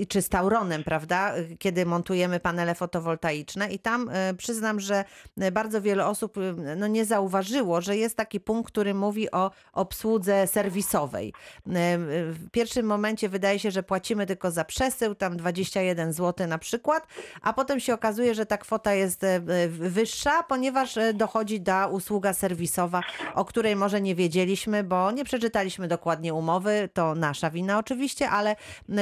y, 0.00 0.06
czy 0.06 0.22
z 0.22 0.28
Tauronem, 0.28 0.84
prawda, 0.84 1.34
kiedy 1.58 1.86
montujemy 1.86 2.40
panele 2.40 2.74
fotowoltaiczne 2.74 3.68
i 3.72 3.78
tam 3.78 4.08
y, 4.08 4.34
przyznam, 4.36 4.80
że 4.80 5.04
y, 5.42 5.52
bardzo 5.52 5.82
wiele 5.82 6.06
osób 6.06 6.36
y, 6.36 6.54
no, 6.76 6.86
nie 6.86 7.04
zauważyło, 7.04 7.80
że 7.80 7.96
jest 7.96 8.16
taki 8.16 8.40
punkt, 8.40 8.72
który 8.72 8.94
mówi 8.94 9.30
o 9.30 9.50
obsłudze 9.72 10.46
serwisowej. 10.46 11.32
W 11.66 12.50
pierwszym 12.52 12.86
momencie 12.86 13.28
wydaje 13.28 13.58
się, 13.58 13.70
że 13.70 13.82
płacimy 13.82 14.26
tylko 14.26 14.50
za 14.50 14.64
przesył, 14.64 15.14
tam 15.14 15.36
21 15.36 16.12
zł 16.12 16.46
na 16.46 16.58
przykład, 16.58 17.06
a 17.42 17.52
potem 17.52 17.81
się 17.82 17.94
okazuje, 17.94 18.34
że 18.34 18.46
ta 18.46 18.58
kwota 18.58 18.94
jest 18.94 19.24
e, 19.24 19.34
e, 19.34 19.68
wyższa, 19.68 20.42
ponieważ 20.42 20.96
e, 20.96 21.14
dochodzi 21.14 21.60
ta 21.60 21.86
usługa 21.86 22.32
serwisowa, 22.32 23.00
o 23.34 23.44
której 23.44 23.76
może 23.76 24.00
nie 24.00 24.14
wiedzieliśmy, 24.14 24.84
bo 24.84 25.10
nie 25.10 25.24
przeczytaliśmy 25.24 25.88
dokładnie 25.88 26.34
umowy. 26.34 26.88
To 26.92 27.14
nasza 27.14 27.50
wina 27.50 27.78
oczywiście, 27.78 28.30
ale 28.30 28.56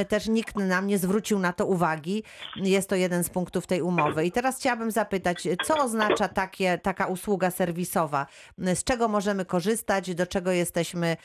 też 0.09 0.29
nikt 0.29 0.57
nam 0.57 0.87
nie 0.87 0.99
zwrócił 0.99 1.39
na 1.39 1.53
to 1.53 1.67
uwagi. 1.67 2.23
Jest 2.57 2.89
to 2.89 2.97
jeden 2.97 3.25
z 3.25 3.31
punktów 3.31 3.67
tej 3.67 3.83
umowy. 3.83 4.27
I 4.27 4.33
teraz 4.33 4.57
chciałabym 4.57 4.91
zapytać, 4.91 5.49
co 5.65 5.77
oznacza 5.85 6.29
takie, 6.29 6.79
taka 6.79 7.07
usługa 7.07 7.51
serwisowa? 7.51 8.27
Z 8.59 8.85
czego 8.85 9.09
możemy 9.09 9.45
korzystać? 9.45 10.15
Do 10.15 10.27
czego 10.27 10.53
jesteśmy 10.53 11.17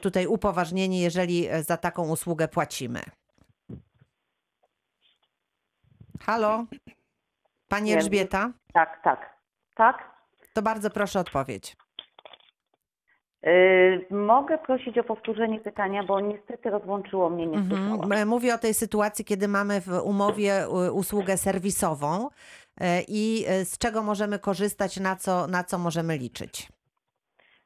tutaj 0.00 0.26
upoważnieni, 0.26 1.00
jeżeli 1.00 1.48
za 1.66 1.76
taką 1.76 2.08
usługę 2.08 2.48
płacimy? 2.48 3.00
Halo? 6.20 6.66
Pani. 7.68 7.92
Elżbieta? 7.92 8.50
Tak, 8.72 9.00
tak. 9.04 9.38
Tak? 9.76 10.10
To 10.54 10.62
bardzo 10.62 10.90
proszę 10.90 11.20
odpowiedź. 11.20 11.76
Yy, 13.42 14.06
mogę 14.10 14.58
prosić 14.58 14.98
o 14.98 15.04
powtórzenie 15.04 15.60
pytania, 15.60 16.02
bo 16.02 16.20
niestety 16.20 16.70
rozłączyło 16.70 17.30
mnie, 17.30 17.46
nie 17.46 17.58
słyszałam. 17.58 18.02
Mhm. 18.02 18.28
Mówię 18.28 18.54
o 18.54 18.58
tej 18.58 18.74
sytuacji, 18.74 19.24
kiedy 19.24 19.48
mamy 19.48 19.80
w 19.80 19.88
umowie 20.04 20.64
y, 20.64 20.92
usługę 20.92 21.36
serwisową 21.36 22.28
e, 22.80 23.02
i 23.08 23.44
e, 23.48 23.64
z 23.64 23.78
czego 23.78 24.02
możemy 24.02 24.38
korzystać, 24.38 25.00
na 25.00 25.16
co, 25.16 25.46
na 25.46 25.64
co 25.64 25.78
możemy 25.78 26.18
liczyć. 26.18 26.68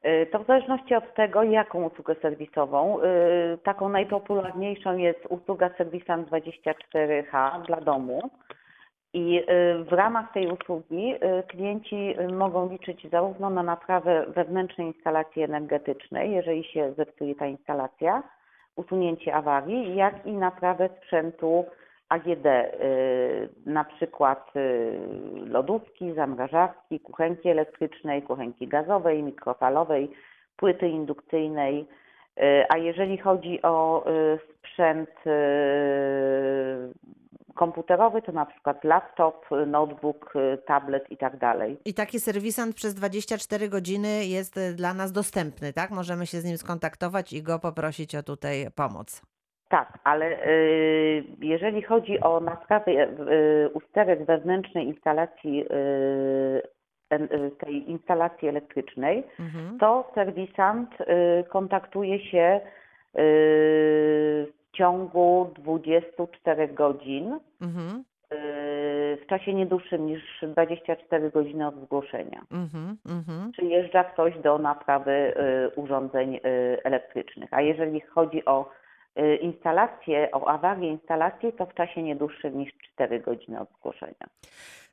Yy, 0.05 0.27
To 0.27 0.39
w 0.39 0.47
zależności 0.47 0.95
od 0.95 1.15
tego, 1.15 1.43
jaką 1.43 1.85
usługę 1.85 2.15
serwisową. 2.23 2.99
Yy, 3.03 3.59
Taką 3.59 3.89
najpopularniejszą 3.89 4.97
jest 4.97 5.21
usługa 5.29 5.71
Serwisant 5.79 6.29
24H 6.31 7.67
dla 7.67 7.81
domu. 7.81 8.31
I 9.15 9.33
yy, 9.33 9.45
w 9.85 9.93
ramach 9.93 10.33
tej 10.33 10.47
usługi 10.47 11.09
yy, 11.09 11.43
klienci 11.49 12.07
yy, 12.07 12.29
mogą 12.29 12.69
liczyć 12.69 13.11
zarówno 13.11 13.51
na 13.51 13.63
naprawę 13.63 14.27
wewnętrznej 14.29 14.87
instalacji 14.87 15.43
energetycznej, 15.43 16.33
jeżeli 16.33 16.65
się 16.65 16.93
zepsuje 16.97 17.35
ta 17.35 17.47
instalacja, 17.47 18.23
usunięcie 18.77 19.35
awarii, 19.35 19.97
jak 19.97 20.27
i 20.27 20.33
naprawę 20.33 20.89
sprzętu 20.99 21.65
AGD, 22.09 22.47
na 23.67 23.85
przykład 23.85 24.53
lodówki, 25.47 26.15
zamrażarki, 26.15 27.01
kuchenki 27.01 27.49
elektrycznej, 27.49 28.23
kuchenki 28.23 28.69
gazowej, 28.69 29.23
mikrofalowej, 29.23 30.11
płyty 30.57 30.89
indukcyjnej. 30.89 31.87
A 32.69 32.79
jeżeli 32.79 33.19
chodzi 33.19 33.63
o 33.63 34.05
sprzęt 34.59 35.11
komputerowy, 37.55 38.23
to 38.23 38.33
na 38.33 38.47
przykład 38.47 38.85
laptop, 38.85 39.47
notebook, 39.67 40.33
yy, 40.35 40.59
tablet 40.67 41.11
i 41.11 41.17
tak 41.17 41.37
dalej. 41.37 41.77
I 41.85 41.95
taki 41.95 42.21
serwisant 42.21 42.75
przez 42.77 42.95
24 42.95 43.69
godziny 43.69 44.25
jest 44.25 44.59
e, 44.59 44.73
dla 44.73 44.95
nas 44.95 45.13
dostępny, 45.13 45.73
tak? 45.73 45.91
Możemy 45.91 46.27
się 46.27 46.39
z 46.39 46.45
nim 46.45 46.57
skontaktować 46.59 47.33
i 47.33 47.43
go 47.43 47.59
poprosić 47.59 48.15
o 48.15 48.23
tutaj 48.23 48.67
pomoc. 48.77 49.23
Tak, 49.69 49.99
ale 50.05 50.47
y, 50.47 51.25
jeżeli 51.39 51.83
chodzi 51.83 52.21
o 52.21 52.41
naprawę 52.41 52.93
y, 52.93 53.69
usterek 53.75 54.25
wewnętrznej 54.25 54.87
instalacji, 54.87 55.65
y, 55.65 56.63
y, 57.15 57.51
tej 57.59 57.91
instalacji 57.91 58.49
elektrycznej, 58.49 59.25
Mhm. 59.41 59.79
to 59.79 60.11
serwisant 60.15 60.91
y, 61.01 61.05
kontaktuje 61.49 62.21
się 62.31 62.61
y, 63.19 64.53
w 64.73 64.77
ciągu 64.77 65.51
24 65.55 66.69
godzin, 66.69 67.39
Mhm. 67.61 68.05
y, 68.33 69.19
w 69.23 69.27
czasie 69.29 69.55
nie 69.55 69.67
dłuższym 69.67 70.07
niż 70.07 70.23
24 70.43 71.31
godziny 71.31 71.67
od 71.67 71.75
zgłoszenia. 71.85 72.43
Mhm. 72.53 72.97
Mhm. 73.07 73.53
Przyjeżdża 73.53 74.05
ktoś 74.05 74.39
do 74.39 74.59
naprawy 74.59 75.35
y, 75.77 75.81
urządzeń 75.81 76.37
y, 76.37 76.41
elektrycznych. 76.85 77.53
A 77.53 77.61
jeżeli 77.61 78.01
chodzi 78.01 78.45
o 78.45 78.71
instalację, 79.41 80.31
o 80.33 80.49
awarię 80.49 80.89
instalacji, 80.89 81.53
to 81.53 81.67
w 81.67 81.75
czasie 81.75 82.03
nie 82.03 82.17
dłuższym 82.17 82.59
niż 82.59 82.73
4 82.95 83.21
godziny 83.21 83.61
od 83.61 83.69
zgłoszenia. 83.79 84.27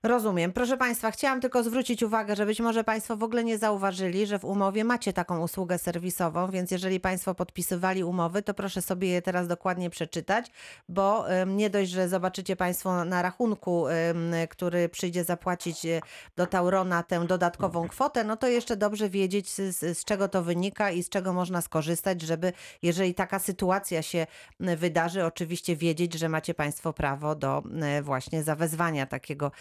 Rozumiem. 0.03 0.53
Proszę 0.53 0.77
Państwa, 0.77 1.11
chciałam 1.11 1.41
tylko 1.41 1.63
zwrócić 1.63 2.03
uwagę, 2.03 2.35
że 2.35 2.45
być 2.45 2.59
może 2.59 2.83
Państwo 2.83 3.17
w 3.17 3.23
ogóle 3.23 3.43
nie 3.43 3.57
zauważyli, 3.57 4.25
że 4.25 4.39
w 4.39 4.45
umowie 4.45 4.83
macie 4.83 5.13
taką 5.13 5.41
usługę 5.43 5.77
serwisową, 5.77 6.51
więc 6.51 6.71
jeżeli 6.71 6.99
Państwo 6.99 7.35
podpisywali 7.35 8.03
umowy, 8.03 8.41
to 8.41 8.53
proszę 8.53 8.81
sobie 8.81 9.09
je 9.09 9.21
teraz 9.21 9.47
dokładnie 9.47 9.89
przeczytać, 9.89 10.51
bo 10.89 11.25
nie 11.47 11.69
dość, 11.69 11.91
że 11.91 12.09
zobaczycie 12.09 12.55
Państwo 12.55 13.05
na 13.05 13.21
rachunku, 13.21 13.85
który 14.49 14.89
przyjdzie 14.89 15.23
zapłacić 15.23 15.85
e, 15.85 16.01
do 16.35 16.47
Taurona 16.47 17.03
tę 17.03 17.27
dodatkową 17.27 17.87
kwotę, 17.87 18.23
no 18.23 18.37
to 18.37 18.47
jeszcze 18.47 18.77
dobrze 18.77 19.09
wiedzieć, 19.09 19.49
z, 19.49 19.75
z, 19.97 20.05
czego 20.05 20.27
to 20.27 20.43
wynika 20.43 20.91
i 20.91 21.03
z 21.03 21.09
czego 21.09 21.33
można 21.33 21.61
skorzystać, 21.61 22.21
żeby 22.21 22.53
jeżeli 22.81 23.13
taka 23.13 23.39
sytuacja 23.39 24.01
się 24.01 24.27
wydarzy, 24.59 25.25
oczywiście 25.25 25.75
wiedzieć, 25.75 26.13
że 26.13 26.29
macie 26.29 26.53
Państwo 26.53 26.93
prawo 26.93 27.35
do 27.35 27.63
właśnie 28.01 28.43
zawezwania 28.43 29.05
takiego 29.05 29.51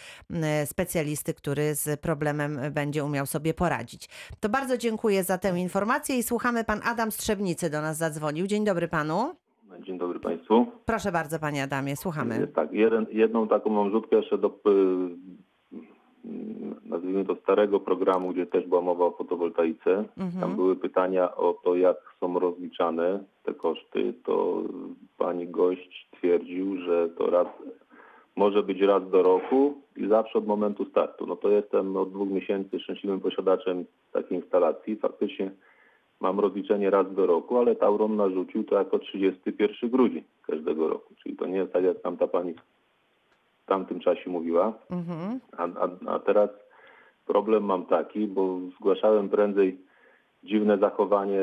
specjalisty, 0.65 1.33
który 1.33 1.75
z 1.75 1.99
problemem 1.99 2.59
będzie 2.71 3.03
umiał 3.03 3.25
sobie 3.25 3.53
poradzić. 3.53 4.09
To 4.39 4.49
bardzo 4.49 4.77
dziękuję 4.77 5.23
za 5.23 5.37
tę 5.37 5.59
informację 5.59 6.17
i 6.17 6.23
słuchamy. 6.23 6.63
Pan 6.63 6.79
Adam 6.85 7.11
Strzebnicy 7.11 7.69
do 7.69 7.81
nas 7.81 7.97
zadzwonił. 7.97 8.47
Dzień 8.47 8.65
dobry 8.65 8.87
panu. 8.87 9.35
Dzień 9.79 9.97
dobry 9.97 10.19
Państwu. 10.19 10.65
Proszę 10.85 11.11
bardzo, 11.11 11.39
panie 11.39 11.63
Adamie, 11.63 11.95
słuchamy. 11.95 12.47
Tak, 12.47 12.71
jeden, 12.71 13.05
jedną 13.11 13.47
taką 13.47 13.69
mam 13.69 13.91
rzutkę 13.91 14.15
jeszcze 14.15 14.37
do, 14.37 14.47
y, 14.47 14.49
nazwijmy 16.85 17.25
to 17.25 17.35
starego 17.35 17.79
programu, 17.79 18.33
gdzie 18.33 18.45
też 18.45 18.67
była 18.67 18.81
mowa 18.81 19.05
o 19.05 19.11
fotowoltaice. 19.11 20.05
Mhm. 20.17 20.41
Tam 20.41 20.55
były 20.55 20.75
pytania 20.75 21.35
o 21.35 21.53
to, 21.63 21.75
jak 21.75 21.97
są 22.19 22.39
rozliczane 22.39 23.23
te 23.43 23.53
koszty. 23.53 24.13
To 24.25 24.63
pani 25.17 25.47
gość 25.47 26.09
twierdził, 26.11 26.81
że 26.81 27.09
to 27.09 27.29
raz 27.29 27.47
może 28.39 28.63
być 28.63 28.81
raz 28.81 29.09
do 29.09 29.23
roku 29.23 29.73
i 29.97 30.07
zawsze 30.07 30.39
od 30.39 30.47
momentu 30.47 30.85
startu. 30.85 31.25
No 31.27 31.35
to 31.35 31.49
jestem 31.49 31.97
od 31.97 32.09
dwóch 32.11 32.29
miesięcy 32.29 32.79
szczęśliwym 32.79 33.19
posiadaczem 33.19 33.85
takiej 34.11 34.37
instalacji. 34.37 34.95
Faktycznie 34.95 35.51
mam 36.19 36.39
rozliczenie 36.39 36.89
raz 36.89 37.13
do 37.15 37.25
roku, 37.25 37.57
ale 37.57 37.75
Tauron 37.75 38.15
narzucił 38.15 38.63
to 38.63 38.75
jako 38.75 38.99
31 38.99 39.89
grudzień 39.89 40.23
każdego 40.47 40.87
roku. 40.87 41.13
Czyli 41.23 41.35
to 41.35 41.45
nie 41.47 41.57
jest 41.57 41.73
tak, 41.73 41.83
jak 41.83 42.01
tamta 42.01 42.27
pani 42.27 42.53
w 43.63 43.65
tamtym 43.65 43.99
czasie 43.99 44.29
mówiła. 44.29 44.73
Mhm. 44.91 45.39
A, 45.57 45.63
a, 45.63 46.13
a 46.15 46.19
teraz 46.19 46.49
problem 47.27 47.63
mam 47.63 47.85
taki, 47.85 48.27
bo 48.27 48.59
zgłaszałem 48.79 49.29
prędzej 49.29 49.77
dziwne 50.43 50.77
zachowanie 50.77 51.41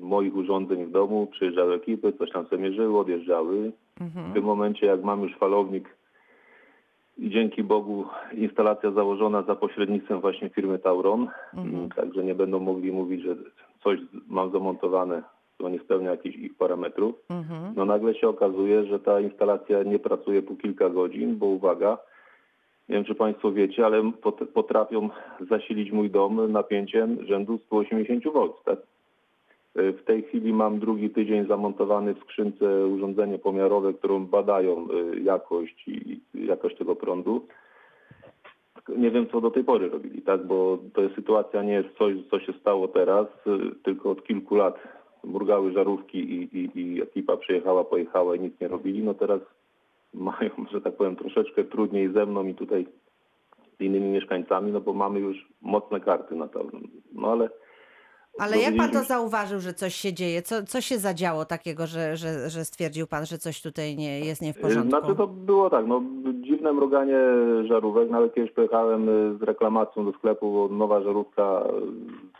moich 0.00 0.36
urządzeń 0.36 0.84
w 0.86 0.90
domu. 0.90 1.26
Przyjeżdżały 1.26 1.74
ekipy, 1.74 2.12
coś 2.12 2.30
tam 2.30 2.46
sobie 2.46 2.62
mierzyły, 2.62 2.98
odjeżdżały. 2.98 3.72
W 3.96 4.02
Mhm. 4.02 4.32
tym 4.34 4.44
momencie, 4.44 4.86
jak 4.86 5.04
mam 5.04 5.22
już 5.22 5.36
falownik 5.36 5.98
i 7.18 7.30
dzięki 7.30 7.62
Bogu 7.62 8.04
instalacja 8.34 8.90
założona 8.90 9.42
za 9.42 9.54
pośrednictwem 9.54 10.20
właśnie 10.20 10.48
firmy 10.48 10.78
Tauron, 10.78 11.28
Mhm. 11.56 11.88
także 11.88 12.24
nie 12.24 12.34
będą 12.34 12.58
mogli 12.60 12.92
mówić, 12.92 13.22
że 13.22 13.36
coś 13.82 13.98
mam 14.28 14.50
zamontowane, 14.50 15.22
co 15.58 15.68
nie 15.68 15.78
spełnia 15.78 16.10
jakichś 16.10 16.36
ich 16.36 16.56
parametrów. 16.56 17.14
Mhm. 17.30 17.72
No 17.76 17.84
nagle 17.84 18.14
się 18.14 18.28
okazuje, 18.28 18.84
że 18.84 18.98
ta 19.00 19.20
instalacja 19.20 19.82
nie 19.82 19.98
pracuje 19.98 20.42
po 20.42 20.54
kilka 20.56 20.90
godzin, 20.90 21.36
bo 21.36 21.46
uwaga, 21.46 21.98
nie 22.88 22.94
wiem 22.94 23.04
czy 23.04 23.14
Państwo 23.14 23.52
wiecie, 23.52 23.86
ale 23.86 24.12
pot- 24.22 24.48
potrafią 24.54 25.08
zasilić 25.50 25.92
mój 25.92 26.10
dom 26.10 26.52
napięciem 26.52 27.26
rzędu 27.26 27.58
180 27.66 28.24
V. 28.24 28.48
Tak? 28.64 28.78
W 29.78 30.04
tej 30.04 30.22
chwili 30.22 30.52
mam 30.52 30.78
drugi 30.78 31.10
tydzień 31.10 31.46
zamontowany 31.46 32.14
w 32.14 32.18
skrzynce 32.18 32.86
urządzenie 32.86 33.38
pomiarowe, 33.38 33.94
którą 33.94 34.26
badają 34.26 34.88
y, 34.90 35.20
jakość 35.20 35.88
i 35.88 36.20
jakość 36.34 36.76
tego 36.76 36.96
prądu. 36.96 37.46
Nie 38.96 39.10
wiem, 39.10 39.26
co 39.28 39.40
do 39.40 39.50
tej 39.50 39.64
pory 39.64 39.88
robili, 39.88 40.22
tak? 40.22 40.46
bo 40.46 40.78
to 40.94 41.02
jest 41.02 41.14
sytuacja 41.14 41.62
nie 41.62 41.72
jest 41.72 41.88
coś, 41.98 42.14
co 42.30 42.40
się 42.40 42.52
stało 42.52 42.88
teraz, 42.88 43.26
y, 43.26 43.74
tylko 43.84 44.10
od 44.10 44.24
kilku 44.24 44.54
lat 44.54 44.78
murgały 45.24 45.72
żarówki 45.72 46.18
i, 46.18 46.58
i, 46.58 46.80
i 46.80 47.02
ekipa 47.02 47.36
przyjechała, 47.36 47.84
pojechała 47.84 48.36
i 48.36 48.40
nic 48.40 48.60
nie 48.60 48.68
robili. 48.68 49.02
No 49.02 49.14
teraz 49.14 49.40
mają, 50.14 50.50
że 50.72 50.80
tak 50.80 50.96
powiem, 50.96 51.16
troszeczkę 51.16 51.64
trudniej 51.64 52.12
ze 52.12 52.26
mną 52.26 52.46
i 52.46 52.54
tutaj 52.54 52.86
z 53.78 53.80
innymi 53.80 54.08
mieszkańcami, 54.08 54.72
no 54.72 54.80
bo 54.80 54.92
mamy 54.92 55.20
już 55.20 55.48
mocne 55.62 56.00
karty 56.00 56.36
na 56.36 56.48
to. 56.48 56.64
No 57.12 57.32
ale 57.32 57.50
Ale 58.38 58.58
jak 58.58 58.76
pan 58.76 58.90
to 58.90 59.02
zauważył, 59.02 59.60
że 59.60 59.74
coś 59.74 59.94
się 59.94 60.12
dzieje? 60.12 60.42
Co, 60.42 60.62
co 60.62 60.80
się 60.80 60.98
zadziało 60.98 61.44
takiego, 61.44 61.86
że, 61.86 62.16
że, 62.16 62.50
że 62.50 62.64
stwierdził 62.64 63.06
pan, 63.06 63.26
że 63.26 63.38
coś 63.38 63.62
tutaj 63.62 63.96
nie, 63.96 64.20
jest 64.20 64.42
nie 64.42 64.52
w 64.52 64.60
porządku? 64.60 64.88
Znaczy 64.88 65.16
to 65.16 65.26
było 65.26 65.70
tak, 65.70 65.86
no 65.86 66.02
dziwne 66.40 66.72
mruganie 66.72 67.18
żarówek, 67.68 68.10
nawet 68.10 68.34
kiedyś 68.34 68.50
pojechałem 68.52 69.08
y, 69.08 69.38
z 69.38 69.42
reklamacją 69.42 70.04
do 70.04 70.12
sklepu, 70.12 70.52
bo 70.52 70.74
nowa 70.74 71.02
żarówka, 71.02 71.64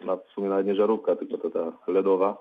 y, 0.02 0.06
na, 0.06 0.16
w 0.16 0.30
sumie 0.34 0.48
nawet 0.48 0.66
nie 0.66 0.74
żarówka, 0.74 1.16
tylko 1.16 1.38
to 1.38 1.50
ta 1.50 1.92
LEDowa, 1.92 2.37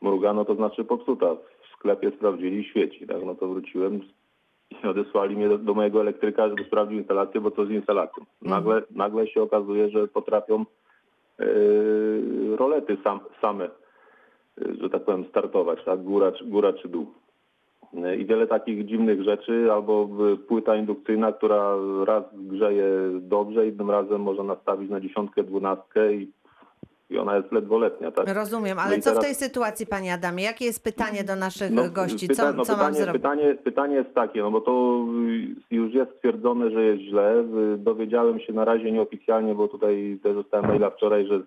mruga, 0.00 0.32
no 0.32 0.44
to 0.44 0.54
znaczy 0.54 0.84
popsuta. 0.84 1.34
W 1.34 1.76
sklepie 1.78 2.10
sprawdzili 2.16 2.58
i 2.58 2.64
świeci, 2.64 3.06
tak, 3.06 3.24
no 3.24 3.34
to 3.34 3.48
wróciłem 3.48 4.00
i 4.84 4.86
odesłali 4.86 5.36
mnie 5.36 5.48
do, 5.48 5.58
do 5.58 5.74
mojego 5.74 6.00
elektryka, 6.00 6.48
żeby 6.48 6.64
sprawdził 6.64 6.98
instalację, 6.98 7.40
bo 7.40 7.50
co 7.50 7.66
z 7.66 7.70
instalacją. 7.70 8.24
Nagle, 8.42 8.82
nagle 8.90 9.26
się 9.26 9.42
okazuje, 9.42 9.90
że 9.90 10.08
potrafią 10.08 10.60
y, 10.62 10.64
rolety 12.56 12.96
sam, 13.04 13.20
same, 13.40 13.64
y, 13.64 14.76
że 14.82 14.90
tak 14.90 15.04
powiem, 15.04 15.24
startować, 15.28 15.84
tak, 15.84 16.02
góra, 16.02 16.32
góra 16.44 16.72
czy 16.72 16.88
dół. 16.88 17.06
I 18.18 18.26
wiele 18.26 18.46
takich 18.46 18.86
dziwnych 18.86 19.22
rzeczy, 19.22 19.72
albo 19.72 20.08
płyta 20.48 20.76
indukcyjna, 20.76 21.32
która 21.32 21.76
raz 22.04 22.24
grzeje 22.32 22.86
dobrze, 23.20 23.68
innym 23.68 23.90
razem 23.90 24.20
może 24.20 24.44
nastawić 24.44 24.90
na 24.90 25.00
dziesiątkę, 25.00 25.42
dwunastkę 25.42 26.14
i, 26.14 26.32
i 27.10 27.18
ona 27.18 27.36
jest 27.36 27.52
ledwoletnia. 27.52 28.10
Tak? 28.10 28.34
Rozumiem, 28.34 28.76
No 28.76 28.82
ale 28.82 28.96
i 28.96 29.00
co 29.00 29.10
w 29.10 29.12
teraz- 29.12 29.24
tej 29.26 29.34
sytuacji, 29.34 29.86
panie 29.86 30.14
Adamie? 30.14 30.44
Jakie 30.44 30.64
jest 30.64 30.84
pytanie 30.84 31.24
do 31.24 31.36
naszych 31.36 31.70
No, 31.70 31.90
gości? 31.90 32.28
pyta- 32.28 32.42
Co, 32.42 32.52
no, 32.52 32.64
co 32.64 32.72
mam 32.72 32.80
pytanie, 32.80 33.04
zrobić? 33.04 33.22
pytanie, 33.22 33.54
pytanie 33.54 33.94
jest 33.96 34.14
takie, 34.14 34.40
no 34.42 34.50
bo 34.50 34.60
to 34.60 35.04
już 35.70 35.94
jest 35.94 36.10
stwierdzone, 36.16 36.70
że 36.70 36.84
jest 36.84 37.02
źle. 37.02 37.44
Dowiedziałem 37.78 38.40
się 38.40 38.52
na 38.52 38.64
razie 38.64 38.92
nieoficjalnie, 38.92 39.54
bo 39.54 39.68
tutaj 39.68 40.18
też 40.22 40.34
dostałem 40.34 40.66
maila 40.66 40.90
wczoraj, 40.90 41.26
że 41.26 41.40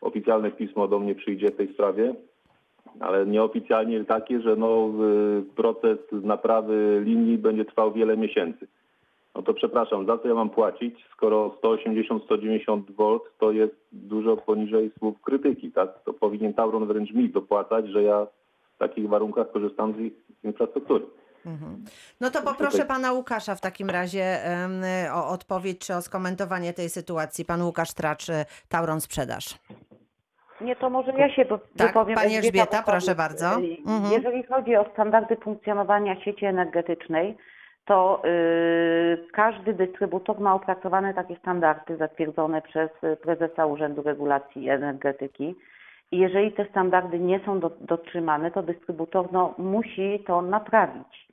oficjalne 0.00 0.50
pismo 0.50 0.88
do 0.88 0.98
mnie 0.98 1.14
przyjdzie 1.14 1.46
w 1.50 1.56
tej 1.56 1.72
sprawie, 1.74 2.14
ale 3.00 3.26
nieoficjalnie 3.26 4.04
takie, 4.04 4.40
że 4.40 4.56
no, 4.56 4.90
proces 5.56 5.98
naprawy 6.12 7.02
linii 7.04 7.38
będzie 7.38 7.64
trwał 7.64 7.92
wiele 7.92 8.16
miesięcy. 8.16 8.66
No 9.34 9.42
to 9.42 9.54
przepraszam, 9.54 10.06
za 10.06 10.18
co 10.18 10.28
ja 10.28 10.34
mam 10.34 10.50
płacić, 10.50 11.04
skoro 11.12 11.56
180-190 11.62 12.82
V 12.98 13.18
to 13.38 13.52
jest 13.52 13.74
dużo 13.92 14.36
poniżej 14.36 14.90
słów 14.98 15.22
krytyki, 15.22 15.72
tak? 15.72 15.88
To 16.04 16.12
powinien 16.12 16.54
Tauron 16.54 16.86
wręcz 16.86 17.12
mi 17.12 17.28
dopłacać, 17.30 17.88
że 17.88 18.02
ja 18.02 18.26
w 18.74 18.78
takich 18.78 19.08
warunkach 19.08 19.50
korzystam 19.52 19.94
z 19.94 19.98
ich 19.98 20.12
infrastruktury. 20.44 21.04
Mhm. 21.46 21.84
No 22.20 22.30
to 22.30 22.42
poproszę 22.42 22.84
pana 22.84 23.12
Łukasza 23.12 23.54
w 23.54 23.60
takim 23.60 23.90
razie 23.90 24.38
o 25.14 25.28
odpowiedź 25.28 25.78
czy 25.86 25.94
o 25.94 26.02
skomentowanie 26.02 26.72
tej 26.72 26.88
sytuacji. 26.88 27.44
Pan 27.44 27.62
Łukasz 27.62 27.94
Tracz, 27.94 28.28
y, 28.28 28.44
Tauron 28.68 29.00
Sprzedaż. 29.00 29.58
Nie, 30.60 30.76
to 30.76 30.90
może 30.90 31.12
ja 31.12 31.34
się 31.34 31.44
do- 31.44 31.58
Tak, 31.76 31.86
wypowiem. 31.88 32.14
pani 32.16 32.36
Elżbieta, 32.36 32.82
proszę 32.82 33.14
bardzo. 33.14 33.46
Y, 33.46 33.76
Mhm. 33.86 34.12
Jeżeli 34.22 34.42
chodzi 34.42 34.76
o 34.76 34.86
standardy 34.92 35.36
funkcjonowania 35.36 36.20
sieci 36.24 36.44
energetycznej, 36.46 37.36
to 37.84 38.22
y, 38.24 39.26
każdy 39.32 39.74
dystrybutor 39.74 40.40
ma 40.40 40.54
opracowane 40.54 41.14
takie 41.14 41.36
standardy 41.36 41.96
zatwierdzone 41.96 42.62
przez 42.62 42.90
y, 43.04 43.16
prezesa 43.16 43.66
Urzędu 43.66 44.02
Regulacji 44.02 44.70
Energetyki. 44.70 45.54
I 46.12 46.18
jeżeli 46.18 46.52
te 46.52 46.64
standardy 46.64 47.18
nie 47.18 47.40
są 47.40 47.60
do, 47.60 47.70
dotrzymane, 47.80 48.50
to 48.50 48.62
dystrybutor 48.62 49.32
no, 49.32 49.54
musi 49.58 50.24
to 50.26 50.42
naprawić. 50.42 51.28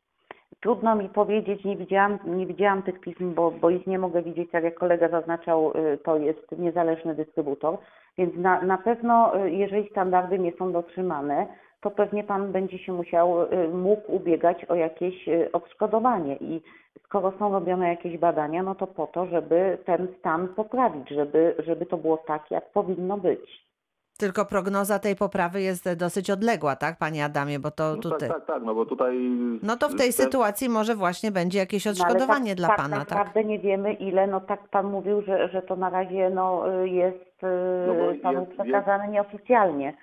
Trudno 0.60 0.96
mi 0.96 1.10
powiedzieć, 1.10 1.64
nie 1.64 1.78
widziałam, 1.78 2.20
nie 2.26 2.46
widziałam 2.46 2.84
tych 2.84 3.00
pism, 3.00 3.34
bo, 3.34 3.52
bo 3.52 3.70
ich 3.70 3.88
nie 3.88 4.00
mogę 4.00 4.22
widzieć, 4.22 4.52
tak 4.52 4.64
jak 4.64 4.76
kolega 4.76 5.10
zaznaczał, 5.10 5.74
y, 5.78 5.98
to 5.98 6.18
jest 6.18 6.52
niezależny 6.58 7.16
dystrybutor, 7.16 7.78
więc 8.18 8.36
na, 8.36 8.62
na 8.62 8.78
pewno 8.78 9.32
jeżeli 9.46 9.90
standardy 9.90 10.40
nie 10.40 10.52
są 10.52 10.72
dotrzymane, 10.72 11.48
to 11.82 11.92
pewnie 11.92 12.24
Pan 12.24 12.52
będzie 12.52 12.78
się 12.80 12.94
musiał, 12.94 13.44
y, 13.54 13.68
mógł 13.74 14.12
ubiegać 14.16 14.66
o 14.66 14.76
jakieś 14.76 15.28
y, 15.28 15.50
odszkodowanie 15.54 16.36
i 16.36 16.62
skoro 17.06 17.34
są 17.40 17.52
robione 17.52 17.90
jakieś 17.90 18.18
badania, 18.18 18.64
no 18.64 18.76
to 18.76 18.88
po 18.88 19.08
to, 19.08 19.26
żeby 19.26 19.78
ten 19.86 20.08
stan 20.20 20.48
poprawić, 20.48 21.10
żeby, 21.10 21.56
żeby 21.60 21.86
to 21.86 21.98
było 21.98 22.18
tak, 22.18 22.52
jak 22.52 22.72
powinno 22.72 23.18
być. 23.18 23.72
Tylko 24.18 24.46
prognoza 24.46 25.00
tej 25.00 25.16
poprawy 25.16 25.62
jest 25.62 25.94
dosyć 25.94 26.30
odległa, 26.30 26.76
tak, 26.76 26.98
panie 26.98 27.26
Adamie? 27.26 27.60
Bo 27.60 27.72
to 27.72 27.84
No 27.96 28.02
tutaj. 28.02 28.30
tak, 28.30 28.38
tak, 28.38 28.46
tak, 28.48 28.64
no 28.64 28.76
bo 28.76 28.86
tutaj... 28.86 29.18
No 29.64 29.78
to 29.78 29.90
w 29.90 29.92
tej 29.96 30.00
ten- 30.00 30.12
sytuacji 30.26 30.70
może 30.70 30.96
właśnie 30.96 31.32
będzie 31.32 31.60
jakieś 31.60 31.86
No, 31.86 31.92
odszkodowanie 31.92 32.50
tak, 32.52 32.58
dla 32.58 32.68
tak 32.68 32.78
pana, 32.78 32.98
tak? 32.98 33.10
naprawdę 33.10 33.44
nie 33.44 33.60
wiemy 33.60 33.94
ile, 33.94 34.28
no 34.28 34.42
tak 34.42 34.68
Pan 34.68 34.86
mówił, 34.86 35.22
że, 35.22 35.50
że 35.50 35.62
to 35.62 35.76
na 35.76 35.90
razie 35.90 36.30
no, 36.30 36.64
y, 36.84 36.90
jest 36.90 37.42
No 37.88 37.94
Panu 38.24 38.40
jest- 38.40 38.52
przekazane 38.54 39.08
nieoficjalnie. 39.08 39.94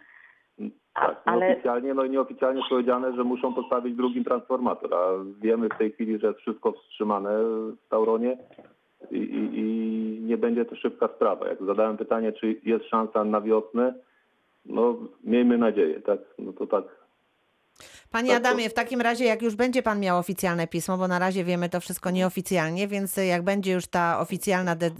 Tak, 1.00 1.22
ale- 1.24 1.46
nieoficjalnie, 1.48 1.94
no 1.94 2.04
i 2.04 2.10
nieoficjalnie 2.10 2.62
powiedziane, 2.70 3.12
że 3.12 3.24
muszą 3.24 3.54
postawić 3.54 3.96
drugi 3.96 4.24
transformator, 4.24 4.94
a 4.94 5.08
wiemy 5.40 5.68
w 5.68 5.78
tej 5.78 5.92
chwili, 5.92 6.18
że 6.18 6.26
jest 6.26 6.38
wszystko 6.40 6.72
wstrzymane 6.72 7.30
w 7.42 7.88
Tauronie 7.90 8.38
i, 9.10 9.16
i, 9.16 9.58
i 9.58 10.20
nie 10.22 10.36
będzie 10.36 10.64
to 10.64 10.76
szybka 10.76 11.08
sprawa. 11.08 11.48
Jak 11.48 11.62
zadałem 11.62 11.96
pytanie, 11.96 12.32
czy 12.32 12.60
jest 12.64 12.84
szansa 12.84 13.24
na 13.24 13.40
wiosnę, 13.40 13.94
no 14.66 14.96
miejmy 15.24 15.58
nadzieję, 15.58 16.00
tak? 16.00 16.18
No 16.38 16.52
to 16.52 16.66
tak. 16.66 16.84
Panie 18.10 18.30
to- 18.30 18.36
Adamie, 18.36 18.70
w 18.70 18.74
takim 18.74 19.00
razie, 19.00 19.24
jak 19.24 19.42
już 19.42 19.54
będzie 19.54 19.82
pan 19.82 20.00
miał 20.00 20.18
oficjalne 20.18 20.66
pismo, 20.66 20.98
bo 20.98 21.08
na 21.08 21.18
razie 21.18 21.44
wiemy 21.44 21.68
to 21.68 21.80
wszystko 21.80 22.10
nieoficjalnie, 22.10 22.88
więc 22.88 23.16
jak 23.16 23.42
będzie 23.42 23.72
już 23.72 23.86
ta 23.86 24.20
oficjalna 24.20 24.76
de 24.76 24.90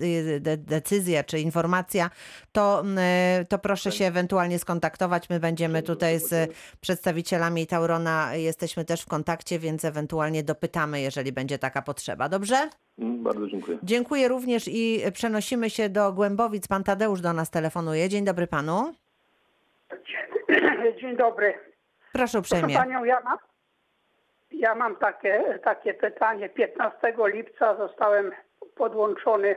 de 0.40 0.56
decyzja 0.56 1.24
czy 1.24 1.40
informacja, 1.40 2.10
to, 2.52 2.80
mm, 2.80 2.98
to 3.46 3.58
proszę 3.58 3.92
się 3.92 4.04
ewentualnie 4.06 4.58
skontaktować. 4.58 5.30
My 5.30 5.40
będziemy 5.40 5.82
tutaj 5.82 6.18
z 6.20 6.50
przedstawicielami 6.80 7.66
Taurona, 7.66 8.34
jesteśmy 8.34 8.84
też 8.84 9.02
w 9.02 9.06
kontakcie, 9.06 9.58
więc 9.58 9.84
ewentualnie 9.84 10.42
dopytamy, 10.42 11.00
jeżeli 11.00 11.32
będzie 11.32 11.58
taka 11.58 11.82
potrzeba. 11.82 12.28
Dobrze? 12.28 12.70
Mm, 12.98 13.22
Bardzo 13.22 13.46
dziękuję. 13.48 13.78
Dziękuję 13.82 14.28
również 14.28 14.64
i 14.68 15.00
przenosimy 15.12 15.70
się 15.70 15.88
do 15.88 16.12
Głębowic. 16.12 16.68
Pan 16.68 16.84
Tadeusz 16.84 17.20
do 17.20 17.32
nas 17.32 17.50
telefonuje. 17.50 18.08
Dzień 18.08 18.24
dobry 18.24 18.46
panu. 18.46 18.94
Dzień 21.00 21.16
dobry. 21.16 21.54
Proszę 22.12 22.38
Proszę 22.38 22.38
uprzejmie. 22.38 22.74
panią, 22.74 23.04
ja 23.04 23.20
mam, 23.20 23.38
ja 24.50 24.74
mam 24.74 24.96
takie, 24.96 25.58
takie 25.64 25.94
pytanie. 25.94 26.48
15 26.48 27.14
lipca 27.18 27.76
zostałem 27.76 28.32
podłączony, 28.74 29.56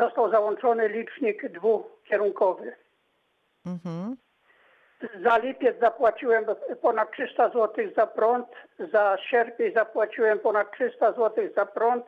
został 0.00 0.30
załączony 0.30 0.88
licznik 0.88 1.48
dwukierunkowy. 1.48 2.76
Mhm. 3.66 4.16
Za 5.24 5.38
lipiec 5.38 5.80
zapłaciłem 5.80 6.44
ponad 6.82 7.12
300 7.12 7.48
zł 7.48 7.84
za 7.96 8.06
prąd, 8.06 8.46
za 8.92 9.16
sierpień 9.30 9.74
zapłaciłem 9.74 10.38
ponad 10.38 10.72
300 10.72 11.12
zł 11.12 11.48
za 11.56 11.66
prąd. 11.66 12.04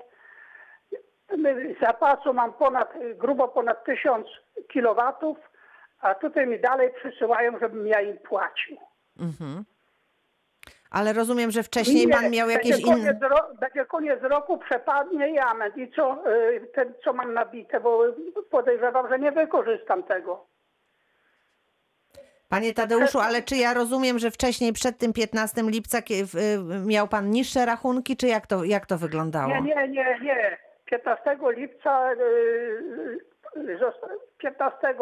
Zapasu 1.80 2.34
mam 2.34 2.52
ponad, 2.52 2.94
grubo 3.14 3.48
ponad 3.48 3.84
1000 3.84 4.26
kilowatów, 4.68 5.38
a 6.00 6.14
tutaj 6.14 6.46
mi 6.46 6.60
dalej 6.60 6.92
przysyłają, 6.94 7.58
żebym 7.58 7.86
ja 7.86 8.00
im 8.00 8.18
płacił. 8.18 8.76
Mhm. 9.20 9.64
Ale 10.90 11.12
rozumiem, 11.12 11.50
że 11.50 11.62
wcześniej 11.62 12.06
Nie, 12.06 12.12
pan 12.12 12.30
miał 12.30 12.48
jakieś 12.50 12.70
będzie 12.70 12.86
inne. 12.86 13.12
koniec, 13.18 13.22
ro, 13.22 13.48
będzie 13.60 13.84
koniec 13.84 14.22
roku, 14.22 14.58
przepadnie 14.58 15.30
i 15.30 15.38
amen. 15.38 15.72
I 15.76 15.90
co, 15.96 16.30
y, 16.30 16.60
ten, 16.74 16.94
co 17.04 17.12
mam 17.12 17.34
nabite, 17.34 17.80
bo 17.80 18.04
podejrzewam, 18.50 19.08
że 19.08 19.18
nie 19.18 19.32
wykorzystam 19.32 20.02
tego. 20.02 20.46
Panie 22.48 22.74
Tadeuszu, 22.74 23.18
ale 23.20 23.42
czy 23.42 23.56
ja 23.56 23.74
rozumiem, 23.74 24.18
że 24.18 24.30
wcześniej 24.30 24.72
przed 24.72 24.98
tym 24.98 25.12
15 25.12 25.62
lipca 25.70 25.98
kie- 26.02 26.24
w- 26.26 26.34
y, 26.36 26.86
miał 26.86 27.08
pan 27.08 27.30
niższe 27.30 27.66
rachunki, 27.66 28.16
czy 28.16 28.26
jak 28.26 28.46
to, 28.46 28.64
jak 28.64 28.86
to 28.86 28.98
wyglądało? 28.98 29.48
Nie, 29.54 29.60
nie, 29.62 29.88
nie, 29.88 30.18
nie. 30.22 30.56
15 30.84 31.36
lipca, 31.56 32.12
y, 32.12 32.16
y, 33.56 33.78
zosta- 33.78 34.08
15 34.38 34.94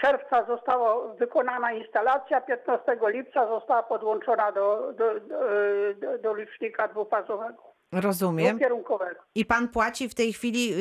czerwca 0.00 0.44
została 0.46 1.14
wykonana 1.14 1.72
instalacja, 1.72 2.40
15 2.40 2.96
lipca 3.06 3.48
została 3.48 3.82
podłączona 3.82 4.52
do, 4.52 4.92
do, 4.92 5.20
do, 5.20 6.18
do, 6.18 6.34
licznika 6.34 6.88
dwufazowego, 6.88 7.62
Rozumiem. 7.92 8.48
dwukierunkowego. 8.56 9.20
I 9.34 9.44
pan 9.44 9.68
płaci 9.68 10.08
w 10.08 10.14
tej 10.14 10.32
chwili, 10.32 10.72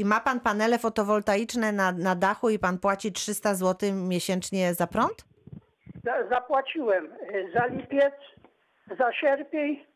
y, 0.00 0.04
ma 0.04 0.20
pan 0.20 0.40
panele 0.40 0.78
fotowoltaiczne 0.78 1.72
na, 1.72 1.92
na 1.92 2.14
dachu 2.14 2.50
i 2.50 2.58
pan 2.58 2.78
płaci 2.78 3.12
300 3.12 3.54
zł 3.54 3.90
miesięcznie 3.94 4.74
za 4.74 4.86
prąd? 4.86 5.24
Za- 6.04 6.28
Zapłaciłem 6.28 7.04
y, 7.06 7.50
za 7.54 7.66
lipiec, 7.66 8.14
za 8.98 9.12
sierpień, 9.12 9.86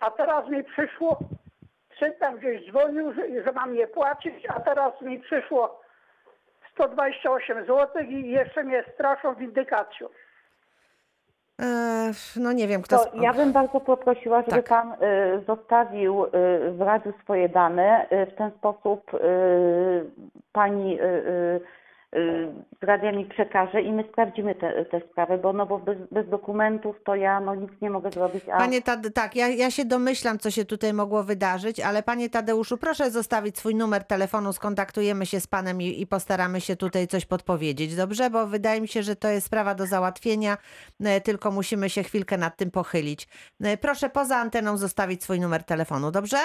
a 0.00 0.10
teraz 0.10 0.48
mi 0.48 0.64
przyszło, 0.64 1.18
syn 1.98 2.12
tam 2.20 2.38
gdzieś 2.38 2.70
dzwonił, 2.70 3.12
że, 3.12 3.44
że 3.44 3.52
mam 3.52 3.74
je 3.76 3.86
płacić, 3.86 4.34
a 4.48 4.60
teraz 4.60 5.00
mi 5.00 5.20
przyszło 5.20 5.83
128 6.74 7.66
zł 7.66 8.02
i 8.02 8.30
jeszcze 8.30 8.64
mnie 8.64 8.84
straszą 8.94 9.34
windykacją. 9.34 10.08
E, 11.60 12.10
no 12.36 12.52
nie 12.52 12.68
wiem, 12.68 12.82
kto... 12.82 12.98
To 12.98 13.16
ja 13.16 13.32
bym 13.32 13.52
bardzo 13.52 13.80
poprosiła, 13.80 14.42
żeby 14.42 14.50
Tak. 14.50 14.68
Pan 14.68 14.92
y, 14.92 14.96
zostawił 15.46 16.26
w 16.70 16.80
radiu 16.80 17.12
swoje 17.22 17.48
dane. 17.48 18.06
W 18.10 18.34
ten 18.38 18.50
sposób 18.50 19.10
Pani 20.52 20.98
radia 22.80 23.12
mi 23.12 23.24
przekaże 23.26 23.82
i 23.82 23.92
my 23.92 24.04
sprawdzimy 24.12 24.54
te, 24.54 24.84
te 24.84 25.00
sprawy, 25.00 25.38
bo 25.38 25.52
no 25.52 25.66
bo 25.66 25.78
bez, 25.78 25.98
bez 26.12 26.28
dokumentów 26.28 26.96
to 27.04 27.14
ja 27.14 27.40
no 27.40 27.54
nic 27.54 27.70
nie 27.82 27.90
mogę 27.90 28.10
zrobić. 28.10 28.44
A 28.48 28.58
Panie 28.58 28.82
Tade, 28.82 29.10
tak, 29.10 29.36
ja, 29.36 29.48
ja 29.48 29.70
się 29.70 29.84
domyślam, 29.84 30.38
co 30.38 30.50
się 30.50 30.64
tutaj 30.64 30.92
mogło 30.92 31.24
wydarzyć, 31.24 31.80
ale 31.80 32.02
panie 32.02 32.30
Tadeuszu, 32.30 32.78
proszę 32.78 33.10
zostawić 33.10 33.58
swój 33.58 33.74
numer 33.74 34.04
telefonu, 34.04 34.52
skontaktujemy 34.52 35.26
się 35.26 35.40
z 35.40 35.46
panem 35.46 35.82
i, 35.82 36.00
i 36.00 36.06
postaramy 36.06 36.60
się 36.60 36.76
tutaj 36.76 37.06
coś 37.06 37.26
podpowiedzieć, 37.26 37.96
dobrze? 37.96 38.30
Bo 38.30 38.46
wydaje 38.46 38.80
mi 38.80 38.88
się, 38.88 39.02
że 39.02 39.16
to 39.16 39.28
jest 39.28 39.46
sprawa 39.46 39.74
do 39.74 39.86
załatwienia, 39.86 40.56
e, 41.04 41.20
tylko 41.20 41.50
musimy 41.50 41.90
się 41.90 42.02
chwilkę 42.02 42.38
nad 42.38 42.56
tym 42.56 42.70
pochylić. 42.70 43.28
E, 43.64 43.76
Proszę 43.76 44.10
poza 44.10 44.36
anteną 44.36 44.76
zostawić 44.76 45.22
swój 45.22 45.40
numer 45.40 45.64
telefonu, 45.64 46.10
dobrze? 46.10 46.38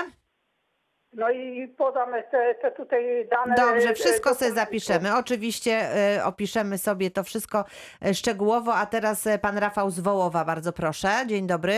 No 1.14 1.32
i 1.32 1.68
podamy 1.68 2.24
te, 2.32 2.55
te 2.55 2.72
tutaj 2.72 3.28
dane. 3.32 3.55
Dobrze, 3.55 3.89
e, 3.89 3.93
wszystko 3.93 4.34
sobie 4.34 4.51
zapiszemy. 4.51 5.16
Oczywiście 5.18 5.72
e, 5.72 6.26
opiszemy 6.26 6.78
sobie 6.78 7.12
to 7.12 7.24
wszystko 7.24 7.66
e, 8.05 8.14
szczegółowo, 8.14 8.76
a 8.76 8.86
teraz 8.86 9.28
pan 9.41 9.57
Rafał 9.57 9.89
z 9.89 9.99
Wołowa, 9.99 10.45
bardzo 10.45 10.74
proszę. 10.74 11.10
Dzień 11.28 11.47
dobry. 11.47 11.74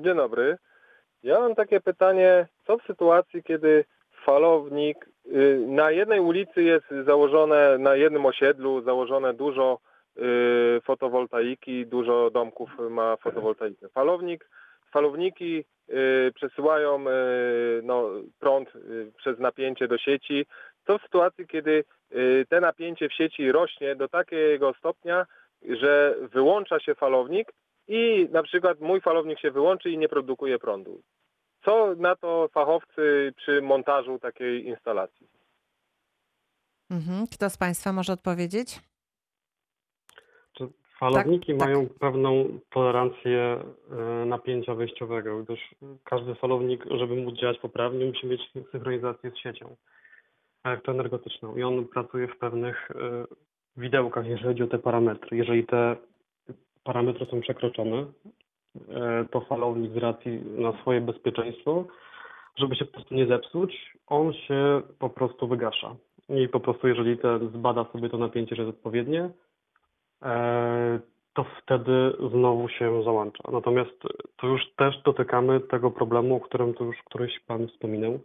Dzień 0.00 0.16
dobry. 0.16 0.58
Ja 1.22 1.40
mam 1.40 1.54
takie 1.54 1.80
pytanie, 1.80 2.46
co 2.66 2.78
w 2.78 2.82
sytuacji, 2.82 3.42
kiedy 3.42 3.84
falownik 4.24 5.08
y, 5.26 5.64
na 5.66 5.90
jednej 5.90 6.20
ulicy 6.20 6.62
jest 6.62 6.86
założone, 7.06 7.78
na 7.78 7.96
jednym 7.96 8.26
osiedlu 8.26 8.82
założone 8.82 9.34
dużo 9.34 9.78
y, 10.16 10.80
fotowoltaiki, 10.84 11.86
dużo 11.86 12.30
domków 12.30 12.70
ma 12.90 13.16
fotowoltaikę. 13.16 13.88
Falownik, 13.88 14.48
falowniki 14.90 15.64
przesyłają 16.34 17.08
y, 17.08 17.80
no, 17.82 18.10
prąd 18.38 18.76
y, 18.76 19.12
przez 19.16 19.38
napięcie 19.38 19.88
do 19.88 19.98
sieci. 19.98 20.46
Co 20.86 20.98
w 20.98 21.02
sytuacji, 21.02 21.46
kiedy 21.46 21.84
y, 22.12 22.46
te 22.48 22.60
napięcie 22.60 23.08
w 23.08 23.12
sieci 23.12 23.52
rośnie 23.52 23.96
do 23.96 24.08
takiego 24.08 24.74
stopnia, 24.78 25.26
że 25.62 26.14
wyłącza 26.32 26.80
się 26.80 26.94
falownik 26.94 27.52
i 27.88 28.28
na 28.32 28.42
przykład 28.42 28.80
mój 28.80 29.00
falownik 29.00 29.40
się 29.40 29.50
wyłączy 29.50 29.90
i 29.90 29.98
nie 29.98 30.08
produkuje 30.08 30.58
prądu. 30.58 31.02
Co 31.64 31.94
na 31.94 32.16
to 32.16 32.48
fachowcy 32.52 33.32
przy 33.36 33.62
montażu 33.62 34.18
takiej 34.18 34.66
instalacji? 34.66 35.26
Mhm. 36.90 37.26
Kto 37.26 37.50
z 37.50 37.56
państwa 37.56 37.92
może 37.92 38.12
odpowiedzieć? 38.12 38.80
Falowniki 41.04 41.56
tak. 41.56 41.68
mają 41.68 41.88
pewną 42.00 42.58
tolerancję 42.70 43.58
e, 43.90 44.26
napięcia 44.26 44.74
wejściowego, 44.74 45.42
gdyż 45.42 45.74
każdy 46.04 46.34
falownik, 46.34 46.84
żeby 46.90 47.16
móc 47.16 47.34
działać 47.34 47.58
poprawnie, 47.58 48.06
musi 48.06 48.26
mieć 48.26 48.40
synchronizację 48.72 49.30
z 49.30 49.38
siecią 49.38 49.76
elektroenergetyczną 50.64 51.56
i 51.56 51.62
on 51.62 51.86
pracuje 51.88 52.28
w 52.28 52.38
pewnych 52.38 52.90
e, 52.90 52.94
widełkach, 53.76 54.26
jeżeli 54.26 54.44
chodzi 54.48 54.62
o 54.62 54.66
te 54.66 54.78
parametry. 54.78 55.36
Jeżeli 55.36 55.66
te 55.66 55.96
parametry 56.84 57.26
są 57.26 57.40
przekroczone, 57.40 58.06
e, 58.88 59.24
to 59.30 59.40
falownik 59.40 59.92
z 59.92 59.96
racji 59.96 60.42
na 60.58 60.80
swoje 60.80 61.00
bezpieczeństwo, 61.00 61.84
żeby 62.56 62.76
się 62.76 62.84
po 62.84 62.92
prostu 62.92 63.14
nie 63.14 63.26
zepsuć, 63.26 63.96
on 64.06 64.32
się 64.32 64.82
po 64.98 65.10
prostu 65.10 65.48
wygasza. 65.48 65.96
I 66.28 66.48
po 66.48 66.60
prostu 66.60 66.88
jeżeli 66.88 67.18
ten 67.18 67.48
zbada 67.48 67.86
sobie 67.92 68.08
to 68.08 68.18
napięcie, 68.18 68.56
że 68.56 68.62
jest 68.62 68.76
odpowiednie, 68.76 69.30
to 71.34 71.44
wtedy 71.62 72.12
znowu 72.30 72.68
się 72.68 73.02
załącza. 73.02 73.42
Natomiast 73.52 74.02
tu 74.36 74.46
już 74.48 74.62
też 74.76 75.02
dotykamy 75.02 75.60
tego 75.60 75.90
problemu, 75.90 76.36
o 76.36 76.40
którym 76.40 76.74
tu 76.74 76.84
już 76.84 76.96
któryś 77.04 77.40
Pan 77.46 77.68
wspominał. 77.68 78.20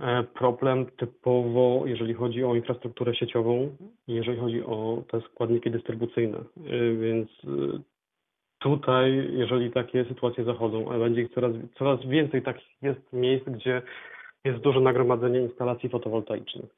E, 0.00 0.22
Problem 0.22 0.86
typowo, 0.86 1.82
jeżeli 1.84 2.14
chodzi 2.14 2.44
o 2.44 2.54
infrastrukturę 2.54 3.14
sieciową, 3.14 3.76
jeżeli 4.08 4.40
chodzi 4.40 4.62
o 4.62 5.02
te 5.10 5.20
składniki 5.20 5.70
dystrybucyjne. 5.70 6.38
E, 6.38 6.94
Więc 6.96 7.28
e, 7.44 7.78
tutaj, 8.58 9.28
jeżeli 9.32 9.70
takie 9.70 10.04
sytuacje 10.04 10.44
zachodzą, 10.44 10.92
a 10.92 10.98
będzie 10.98 11.22
ich 11.22 11.34
coraz, 11.34 11.52
coraz 11.78 12.06
więcej 12.06 12.42
takich 12.42 12.82
jest 12.82 13.12
miejsc, 13.12 13.44
gdzie 13.44 13.82
jest 14.44 14.58
duże 14.58 14.80
nagromadzenie 14.80 15.40
instalacji 15.40 15.88
fotowoltaicznych. 15.88 16.70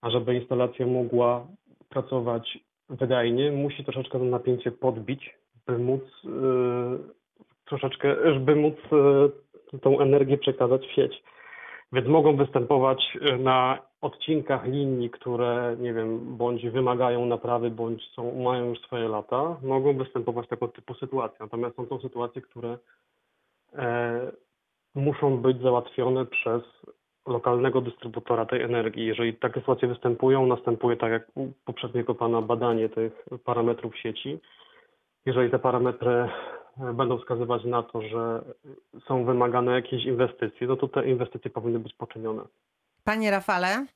A 0.00 0.10
żeby 0.10 0.34
instalacja 0.34 0.86
mogła 0.86 1.46
pracować 1.88 2.58
wydajnie, 3.00 3.52
musi 3.52 3.84
troszeczkę 3.84 4.18
to 4.18 4.24
napięcie 4.24 4.72
podbić, 4.72 5.34
by 5.66 5.78
móc 5.78 6.02
e, 6.24 6.28
troszeczkę, 7.64 8.16
by 8.40 8.56
móc 8.56 8.74
e, 9.74 9.78
tą 9.78 10.00
energię 10.00 10.38
przekazać 10.38 10.86
w 10.86 10.92
sieć. 10.92 11.22
Więc 11.92 12.08
mogą 12.08 12.36
występować 12.36 13.18
e, 13.20 13.38
na 13.38 13.78
odcinkach 14.00 14.66
linii, 14.66 15.10
które, 15.10 15.76
nie 15.80 15.94
wiem, 15.94 16.36
bądź 16.36 16.68
wymagają 16.68 17.26
naprawy, 17.26 17.70
bądź 17.70 18.02
są, 18.14 18.42
mają 18.42 18.68
już 18.68 18.80
swoje 18.80 19.08
lata, 19.08 19.56
mogą 19.62 19.96
występować 19.96 20.48
tego 20.48 20.68
typu 20.68 20.94
sytuacje. 20.94 21.36
Natomiast 21.40 21.76
są 21.76 21.86
to 21.86 22.00
sytuacje, 22.00 22.42
które 22.42 22.78
e, 23.74 24.32
muszą 24.94 25.38
być 25.38 25.62
załatwione 25.62 26.26
przez 26.26 26.62
lokalnego 27.26 27.80
dystrybutora 27.80 28.46
tej 28.46 28.62
energii. 28.62 29.06
Jeżeli 29.06 29.34
takie 29.34 29.60
sytuacje 29.60 29.88
występują, 29.88 30.46
następuje 30.46 30.96
tak 30.96 31.12
jak 31.12 31.22
u 31.34 31.52
poprzedniego 31.64 32.14
pana 32.14 32.42
badanie 32.42 32.88
tych 32.88 33.12
parametrów 33.44 33.96
sieci. 33.98 34.38
Jeżeli 35.26 35.50
te 35.50 35.58
parametry 35.58 36.28
będą 36.76 37.18
wskazywać 37.18 37.64
na 37.64 37.82
to, 37.82 38.02
że 38.02 38.42
są 39.08 39.24
wymagane 39.24 39.72
jakieś 39.72 40.04
inwestycje, 40.04 40.66
no 40.66 40.76
to 40.76 40.88
te 40.88 41.06
inwestycje 41.06 41.50
powinny 41.50 41.78
być 41.78 41.94
poczynione. 41.94 42.42
Panie 43.04 43.30
Rafale? 43.30 43.86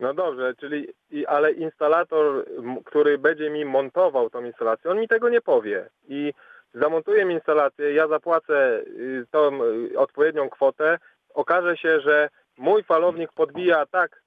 No 0.00 0.14
dobrze, 0.14 0.54
czyli 0.60 0.88
i, 1.10 1.26
ale 1.26 1.52
instalator, 1.52 2.44
który 2.84 3.18
będzie 3.18 3.50
mi 3.50 3.64
montował 3.64 4.30
tą 4.30 4.44
instalację, 4.44 4.90
on 4.90 5.00
mi 5.00 5.08
tego 5.08 5.28
nie 5.28 5.40
powie. 5.40 5.88
I 6.08 6.32
zamontuję 6.74 7.24
mi 7.24 7.34
instalację, 7.34 7.92
ja 7.92 8.08
zapłacę 8.08 8.82
y, 8.86 9.26
tą 9.30 9.64
y, 9.64 9.98
odpowiednią 9.98 10.50
kwotę, 10.50 10.98
okaże 11.34 11.76
się, 11.76 12.00
że 12.00 12.28
mój 12.58 12.82
falownik 12.82 13.32
podbija 13.32 13.86
tak 13.86 14.22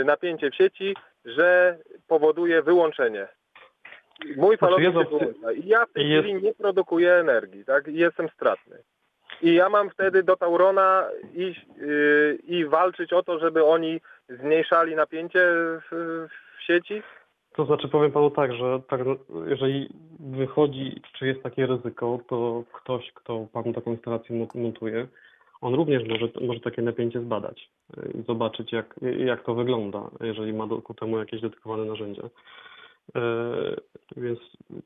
y, 0.00 0.04
napięcie 0.04 0.50
w 0.50 0.54
sieci, 0.54 0.96
że 1.24 1.78
powoduje 2.08 2.62
wyłączenie. 2.62 3.28
Mój 4.36 4.56
Znaczy 4.56 4.58
falownik 4.58 4.94
jest 4.94 5.10
się 5.10 5.18
wyłącza 5.18 5.52
i 5.52 5.66
ja 5.68 5.86
w 5.86 5.92
tej 5.92 6.08
jest- 6.08 6.24
chwili 6.24 6.42
nie 6.42 6.54
produkuję 6.54 7.12
energii, 7.14 7.64
tak? 7.64 7.88
I 7.88 7.94
jestem 7.94 8.28
stratny. 8.28 8.76
I 9.42 9.54
ja 9.54 9.68
mam 9.68 9.90
wtedy 9.90 10.22
do 10.22 10.36
Taurona 10.36 11.08
iść 11.34 11.66
yy, 11.76 12.38
i 12.44 12.64
walczyć 12.64 13.12
o 13.12 13.22
to, 13.22 13.38
żeby 13.38 13.64
oni 13.64 14.00
zmniejszali 14.28 14.94
napięcie 14.94 15.40
w, 15.46 16.26
w 16.58 16.62
sieci. 16.62 17.02
To 17.56 17.64
znaczy 17.64 17.88
powiem 17.88 18.12
panu 18.12 18.30
tak, 18.30 18.52
że 18.52 18.80
tak, 18.88 19.00
jeżeli 19.46 19.88
wychodzi, 20.20 21.02
czy 21.18 21.26
jest 21.26 21.42
takie 21.42 21.66
ryzyko, 21.66 22.18
to 22.28 22.64
ktoś, 22.72 23.12
kto 23.12 23.46
panu 23.52 23.72
taką 23.72 23.90
instalację 23.92 24.36
mon- 24.36 24.60
montuje, 24.62 25.06
on 25.62 25.74
również 25.74 26.08
może, 26.08 26.28
może 26.46 26.60
takie 26.60 26.82
napięcie 26.82 27.20
zbadać 27.20 27.70
i 28.14 28.22
zobaczyć, 28.22 28.72
jak, 28.72 28.94
jak 29.18 29.44
to 29.44 29.54
wygląda, 29.54 30.10
jeżeli 30.20 30.52
ma 30.52 30.66
do, 30.66 30.82
ku 30.82 30.94
temu 30.94 31.18
jakieś 31.18 31.40
dedykowane 31.40 31.84
narzędzia. 31.84 32.22
E, 33.16 33.20
Więc 34.16 34.38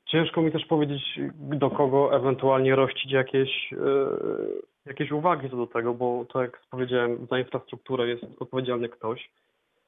ciężko 0.06 0.42
mi 0.42 0.52
też 0.52 0.66
powiedzieć, 0.66 1.20
do 1.34 1.70
kogo 1.70 2.16
ewentualnie 2.16 2.76
rościć 2.76 3.12
jakieś, 3.12 3.72
e, 3.72 3.76
jakieś 4.86 5.12
uwagi 5.12 5.50
co 5.50 5.56
do 5.56 5.66
tego, 5.66 5.94
bo 5.94 6.26
tak 6.32 6.42
jak 6.42 6.62
powiedziałem, 6.70 7.26
za 7.30 7.38
infrastrukturę 7.38 8.08
jest 8.08 8.24
odpowiedzialny 8.40 8.88
ktoś, 8.88 9.30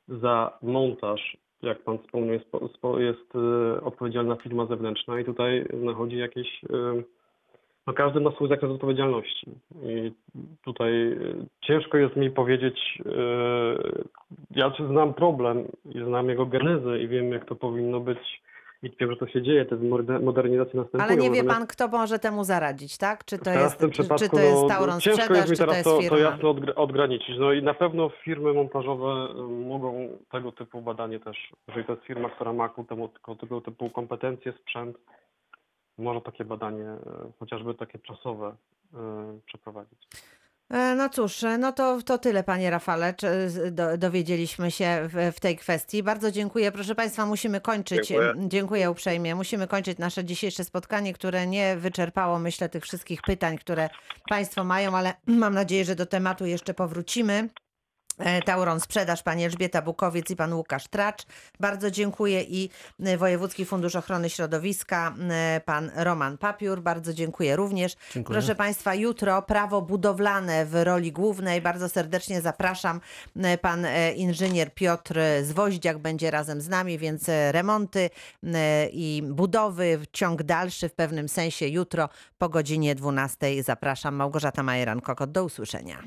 za 0.09 0.59
montaż, 0.63 1.37
jak 1.63 1.83
Pan 1.83 1.99
wspomniał, 1.99 2.33
jest, 2.33 2.49
jest 2.99 3.35
e, 3.35 3.81
odpowiedzialna 3.81 4.37
firma 4.37 4.67
zewnętrzna 4.67 5.21
i 5.21 5.25
tutaj 5.25 5.65
nachodzi 5.73 6.17
jakieś, 6.17 6.65
no 7.89 7.95
każdy 7.95 8.21
ma 8.21 8.31
swój 8.31 8.49
zakres 8.49 8.71
odpowiedzialności 8.71 9.51
i 9.83 10.13
tutaj 10.65 11.13
e, 11.13 11.17
ciężko 11.61 11.99
jest 11.99 12.17
mi 12.17 12.31
powiedzieć, 12.31 12.99
e, 13.07 13.13
ja 14.51 14.73
znam 14.91 15.15
problem 15.15 15.65
i 15.85 16.05
znam 16.05 16.29
jego 16.29 16.47
genezę 16.47 16.99
i 16.99 17.09
wiem 17.09 17.33
jak 17.33 17.45
to 17.45 17.55
powinno 17.55 18.01
być 18.01 18.43
i 18.83 18.91
wiem, 19.01 19.11
że 19.11 19.17
to 19.17 19.27
się 19.27 19.43
dzieje, 19.43 19.65
te 19.65 19.77
moder- 19.77 20.23
modernizacje 20.23 20.81
następują. 20.81 21.05
Ale 21.05 21.17
nie 21.17 21.31
wie 21.31 21.45
pan, 21.45 21.67
kto 21.67 21.89
może 21.89 22.19
temu 22.19 22.45
zaradzić, 22.45 22.99
tak? 22.99 23.25
Czy 23.25 23.39
to 23.39 23.51
jest, 23.51 23.79
czy, 23.93 24.29
to 24.29 24.39
jest 24.41 24.69
no, 24.87 25.01
ciężko 25.01 25.23
Sprzedaż, 25.23 25.37
jest 25.37 25.51
mi 25.51 25.57
to 25.57 25.67
teraz 25.67 25.85
to, 25.85 26.01
to 26.09 26.19
jasno 26.19 26.55
odgra- 26.55 26.75
odgraniczyć. 26.77 27.39
No 27.39 27.53
i 27.53 27.63
na 27.63 27.75
pewno 27.75 28.09
firmy 28.25 28.53
montażowe 28.53 29.29
y, 29.31 29.67
mogą 29.69 30.09
tego 30.31 30.53
typu 30.53 30.83
badanie 30.83 31.21
też, 31.21 31.53
jeżeli 31.69 31.87
to 31.87 31.93
jest 31.93 32.05
firma, 32.05 32.31
która 32.31 32.53
ma 32.53 32.69
ku 32.69 32.85
temu, 32.85 33.11
tego 33.41 33.61
typu 33.61 33.91
kompetencje, 33.91 34.53
sprzęt, 34.53 34.97
może 35.99 36.21
takie 36.21 36.45
badanie, 36.45 36.85
y, 36.85 37.33
chociażby 37.39 37.75
takie 37.75 37.99
czasowe, 37.99 38.57
y, 38.95 38.97
przeprowadzić. 39.47 40.09
E, 40.71 40.95
No 40.95 41.09
cóż, 41.09 41.45
e, 41.45 41.59
no 41.59 41.73
to, 41.73 42.03
to 42.03 42.19
tyle, 42.19 42.45
panie 42.45 42.71
Rafale, 42.71 43.15
do, 43.71 43.99
dowiedzieliśmy 43.99 44.71
się 44.71 45.09
w, 45.13 45.37
w 45.37 45.41
tej 45.41 45.57
kwestii. 45.57 46.03
Bardzo 46.03 46.31
dziękuję. 46.31 46.73
Proszę 46.73 46.95
państwa, 46.95 47.27
musimy 47.27 47.61
kończyć. 47.61 48.09
Dziękuję. 48.09 48.35
dziękuję 48.49 48.91
uprzejmie. 48.91 49.35
Musimy 49.35 49.67
kończyć 49.67 49.99
nasze 49.99 50.25
dzisiejsze 50.25 50.65
spotkanie, 50.65 51.13
które 51.13 51.47
nie 51.47 51.77
wyczerpało, 51.77 52.39
myślę, 52.39 52.69
tych 52.69 52.83
wszystkich 52.83 53.23
pytań, 53.23 53.59
które 53.59 53.89
państwo 54.29 54.65
mają, 54.65 54.97
ale 54.97 55.15
mam 55.27 55.55
nadzieję, 55.55 55.85
że 55.85 55.95
do 55.95 56.07
tematu 56.07 56.47
jeszcze 56.47 56.75
powrócimy. 56.75 57.49
E, 58.19 58.43
Tauron 58.43 58.81
Sprzedaż, 58.81 59.23
pani 59.23 59.45
Elżbieta 59.45 59.83
Bukowiec 59.83 60.31
i 60.31 60.37
pan 60.37 60.55
Łukasz 60.55 60.89
Tracz. 60.89 61.27
Bardzo 61.61 61.91
dziękuję 61.91 62.43
i 62.43 62.71
e, 63.01 63.17
Wojewódzki 63.17 63.65
Fundusz 63.65 63.97
Ochrony 63.97 64.31
Środowiska, 64.31 65.15
e, 65.31 65.61
pan 65.65 65.91
Roman 65.95 66.39
Papiur. 66.39 66.83
Bardzo 66.83 67.15
dziękuję 67.15 67.57
również. 67.57 67.97
Dziękuję. 68.15 68.39
Proszę 68.39 68.55
państwa, 68.55 68.95
jutro 68.95 69.43
prawo 69.43 69.83
budowlane 69.83 70.67
w 70.67 70.75
roli 70.75 71.13
głównej. 71.13 71.61
Bardzo 71.61 71.89
serdecznie 71.89 72.41
zapraszam. 72.41 73.01
Pan 73.61 73.87
inżynier 74.17 74.75
Piotr 74.75 75.21
Zwoździak 75.43 75.99
będzie 75.99 76.31
razem 76.31 76.61
z 76.61 76.69
nami, 76.69 76.99
więc 76.99 77.27
remonty 77.51 78.11
i 78.93 79.23
budowy, 79.27 80.01
ciąg 80.13 80.43
dalszy 80.43 80.89
w 80.89 80.95
pewnym 80.95 81.29
sensie 81.29 81.69
jutro 81.69 82.09
po 82.39 82.49
godzinie 82.49 82.95
12. 82.95 83.63
Zapraszam. 83.63 84.15
Małgorzata 84.15 84.63
Majeran-Kokot. 84.63 85.27
Do 85.27 85.45
usłyszenia. 85.45 86.03